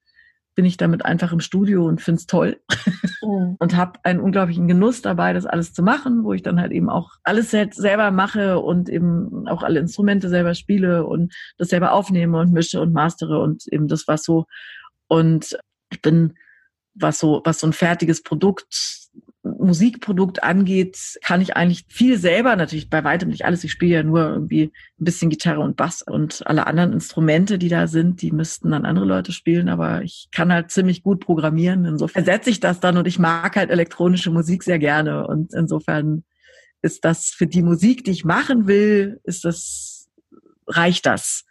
bin 0.54 0.64
ich 0.64 0.78
damit 0.78 1.04
einfach 1.04 1.30
im 1.30 1.40
Studio 1.40 1.86
und 1.86 2.00
find's 2.00 2.26
toll 2.26 2.56
mhm. 3.22 3.56
und 3.58 3.76
habe 3.76 4.00
einen 4.04 4.20
unglaublichen 4.20 4.66
Genuss 4.66 5.02
dabei, 5.02 5.34
das 5.34 5.44
alles 5.44 5.74
zu 5.74 5.82
machen, 5.82 6.24
wo 6.24 6.32
ich 6.32 6.42
dann 6.42 6.58
halt 6.58 6.72
eben 6.72 6.88
auch 6.88 7.12
alles 7.22 7.50
selber 7.50 8.10
mache 8.10 8.58
und 8.58 8.88
eben 8.88 9.46
auch 9.46 9.62
alle 9.62 9.78
Instrumente 9.78 10.30
selber 10.30 10.54
spiele 10.54 11.04
und 11.04 11.34
das 11.58 11.68
selber 11.68 11.92
aufnehme 11.92 12.40
und 12.40 12.50
mische 12.50 12.80
und 12.80 12.94
mastere 12.94 13.40
und 13.40 13.68
eben 13.68 13.88
das, 13.88 14.08
was 14.08 14.24
so 14.24 14.46
und 15.08 15.58
ich 15.90 16.02
bin, 16.02 16.34
was 16.94 17.18
so, 17.18 17.42
was 17.44 17.60
so 17.60 17.66
ein 17.66 17.72
fertiges 17.72 18.22
Produkt, 18.22 19.08
Musikprodukt 19.42 20.42
angeht, 20.42 21.18
kann 21.22 21.40
ich 21.40 21.56
eigentlich 21.56 21.84
viel 21.88 22.18
selber, 22.18 22.56
natürlich 22.56 22.90
bei 22.90 23.02
weitem 23.04 23.30
nicht 23.30 23.44
alles. 23.44 23.64
Ich 23.64 23.72
spiele 23.72 23.94
ja 23.94 24.02
nur 24.02 24.28
irgendwie 24.28 24.64
ein 24.64 25.04
bisschen 25.04 25.30
Gitarre 25.30 25.60
und 25.60 25.76
Bass 25.76 26.02
und 26.02 26.46
alle 26.46 26.66
anderen 26.66 26.92
Instrumente, 26.92 27.58
die 27.58 27.68
da 27.68 27.86
sind, 27.86 28.20
die 28.20 28.32
müssten 28.32 28.70
dann 28.70 28.84
andere 28.84 29.06
Leute 29.06 29.32
spielen, 29.32 29.68
aber 29.68 30.02
ich 30.02 30.28
kann 30.32 30.52
halt 30.52 30.70
ziemlich 30.70 31.02
gut 31.02 31.20
programmieren. 31.20 31.84
Insofern 31.84 32.24
setze 32.24 32.50
ich 32.50 32.60
das 32.60 32.80
dann 32.80 32.96
und 32.96 33.06
ich 33.06 33.18
mag 33.18 33.56
halt 33.56 33.70
elektronische 33.70 34.30
Musik 34.30 34.62
sehr 34.62 34.78
gerne 34.78 35.26
und 35.26 35.54
insofern 35.54 36.24
ist 36.82 37.04
das 37.04 37.26
für 37.26 37.46
die 37.46 37.62
Musik, 37.62 38.04
die 38.04 38.12
ich 38.12 38.24
machen 38.24 38.66
will, 38.66 39.20
ist 39.24 39.44
das, 39.44 40.08
reicht 40.66 41.06
das? 41.06 41.44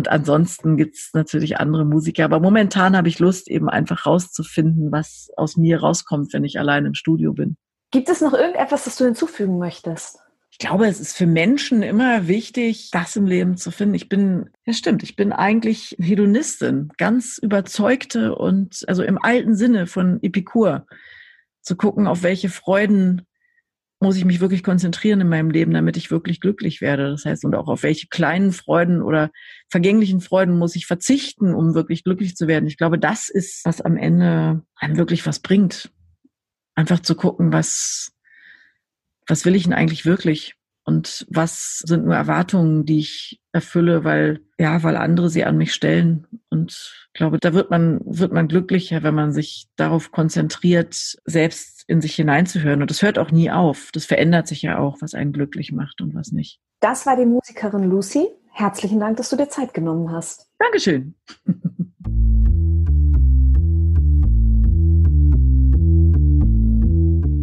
Und 0.00 0.08
ansonsten 0.08 0.78
gibt's 0.78 1.10
natürlich 1.12 1.58
andere 1.58 1.84
Musiker. 1.84 2.24
Aber 2.24 2.40
momentan 2.40 2.96
habe 2.96 3.08
ich 3.08 3.18
Lust, 3.18 3.50
eben 3.50 3.68
einfach 3.68 4.06
rauszufinden, 4.06 4.90
was 4.90 5.28
aus 5.36 5.58
mir 5.58 5.80
rauskommt, 5.80 6.32
wenn 6.32 6.42
ich 6.42 6.58
allein 6.58 6.86
im 6.86 6.94
Studio 6.94 7.34
bin. 7.34 7.58
Gibt 7.90 8.08
es 8.08 8.22
noch 8.22 8.32
irgendetwas, 8.32 8.84
das 8.84 8.96
du 8.96 9.04
hinzufügen 9.04 9.58
möchtest? 9.58 10.18
Ich 10.50 10.56
glaube, 10.56 10.86
es 10.86 11.00
ist 11.00 11.14
für 11.14 11.26
Menschen 11.26 11.82
immer 11.82 12.28
wichtig, 12.28 12.88
das 12.92 13.14
im 13.14 13.26
Leben 13.26 13.58
zu 13.58 13.70
finden. 13.70 13.94
Ich 13.94 14.08
bin, 14.08 14.48
ja 14.64 14.72
stimmt, 14.72 15.02
ich 15.02 15.16
bin 15.16 15.34
eigentlich 15.34 15.98
Hedonistin, 16.00 16.88
ganz 16.96 17.36
überzeugte 17.36 18.34
und 18.34 18.82
also 18.88 19.02
im 19.02 19.22
alten 19.22 19.54
Sinne 19.54 19.86
von 19.86 20.18
Epikur 20.22 20.86
zu 21.60 21.76
gucken, 21.76 22.06
auf 22.06 22.22
welche 22.22 22.48
Freuden 22.48 23.26
muss 24.00 24.16
ich 24.16 24.24
mich 24.24 24.40
wirklich 24.40 24.62
konzentrieren 24.62 25.20
in 25.20 25.28
meinem 25.28 25.50
Leben, 25.50 25.74
damit 25.74 25.98
ich 25.98 26.10
wirklich 26.10 26.40
glücklich 26.40 26.80
werde. 26.80 27.10
Das 27.10 27.26
heißt, 27.26 27.44
und 27.44 27.54
auch 27.54 27.68
auf 27.68 27.82
welche 27.82 28.08
kleinen 28.08 28.50
Freuden 28.50 29.02
oder 29.02 29.30
vergänglichen 29.68 30.22
Freuden 30.22 30.58
muss 30.58 30.74
ich 30.74 30.86
verzichten, 30.86 31.54
um 31.54 31.74
wirklich 31.74 32.02
glücklich 32.02 32.34
zu 32.34 32.48
werden. 32.48 32.66
Ich 32.66 32.78
glaube, 32.78 32.98
das 32.98 33.28
ist, 33.28 33.64
was 33.64 33.82
am 33.82 33.98
Ende 33.98 34.62
einem 34.74 34.96
wirklich 34.96 35.26
was 35.26 35.40
bringt. 35.40 35.92
Einfach 36.74 37.00
zu 37.00 37.14
gucken, 37.14 37.52
was, 37.52 38.12
was 39.26 39.44
will 39.44 39.54
ich 39.54 39.64
denn 39.64 39.74
eigentlich 39.74 40.06
wirklich? 40.06 40.54
Und 40.90 41.24
was 41.30 41.84
sind 41.86 42.04
nur 42.04 42.16
Erwartungen, 42.16 42.84
die 42.84 42.98
ich 42.98 43.40
erfülle, 43.52 44.02
weil, 44.02 44.40
ja, 44.58 44.82
weil 44.82 44.96
andere 44.96 45.30
sie 45.30 45.44
an 45.44 45.56
mich 45.56 45.72
stellen. 45.72 46.26
Und 46.48 46.72
ich 46.72 47.12
glaube, 47.12 47.38
da 47.38 47.54
wird 47.54 47.70
man, 47.70 48.00
wird 48.04 48.32
man 48.32 48.48
glücklicher, 48.48 49.04
wenn 49.04 49.14
man 49.14 49.30
sich 49.30 49.68
darauf 49.76 50.10
konzentriert, 50.10 51.16
selbst 51.24 51.84
in 51.86 52.00
sich 52.00 52.16
hineinzuhören. 52.16 52.82
Und 52.82 52.90
das 52.90 53.02
hört 53.02 53.20
auch 53.20 53.30
nie 53.30 53.52
auf. 53.52 53.90
Das 53.92 54.04
verändert 54.04 54.48
sich 54.48 54.62
ja 54.62 54.78
auch, 54.78 54.96
was 55.00 55.14
einen 55.14 55.32
glücklich 55.32 55.70
macht 55.70 56.00
und 56.00 56.12
was 56.12 56.32
nicht. 56.32 56.58
Das 56.80 57.06
war 57.06 57.16
die 57.16 57.24
Musikerin 57.24 57.84
Lucy. 57.84 58.26
Herzlichen 58.50 58.98
Dank, 58.98 59.16
dass 59.16 59.30
du 59.30 59.36
dir 59.36 59.48
Zeit 59.48 59.72
genommen 59.72 60.10
hast. 60.10 60.50
Dankeschön. 60.58 61.14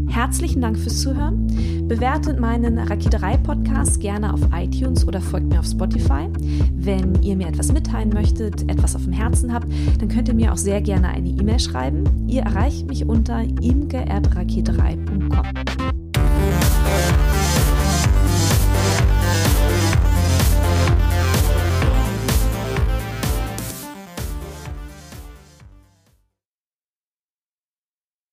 Herzlichen 0.10 0.60
Dank 0.60 0.78
fürs 0.78 1.00
Zuhören. 1.00 1.48
Bewertet 1.88 2.39
meinen 2.39 2.77
Raketerei-Podcast 2.77 3.99
gerne 4.01 4.33
auf 4.33 4.41
iTunes 4.53 5.07
oder 5.07 5.21
folgt 5.21 5.47
mir 5.47 5.59
auf 5.59 5.65
Spotify. 5.65 6.27
Wenn 6.73 7.21
ihr 7.21 7.38
mir 7.38 7.47
etwas 7.47 7.71
mitteilen 7.71 8.09
möchtet, 8.09 8.69
etwas 8.69 8.95
auf 8.95 9.05
dem 9.05 9.13
Herzen 9.13 9.53
habt, 9.53 9.67
dann 9.99 10.09
könnt 10.09 10.27
ihr 10.27 10.33
mir 10.33 10.51
auch 10.51 10.57
sehr 10.57 10.81
gerne 10.81 11.07
eine 11.07 11.29
E-Mail 11.29 11.59
schreiben. 11.59 12.03
Ihr 12.27 12.41
erreicht 12.41 12.88
mich 12.88 13.05
unter 13.05 13.41
imke.raketerei.de 13.41 16.07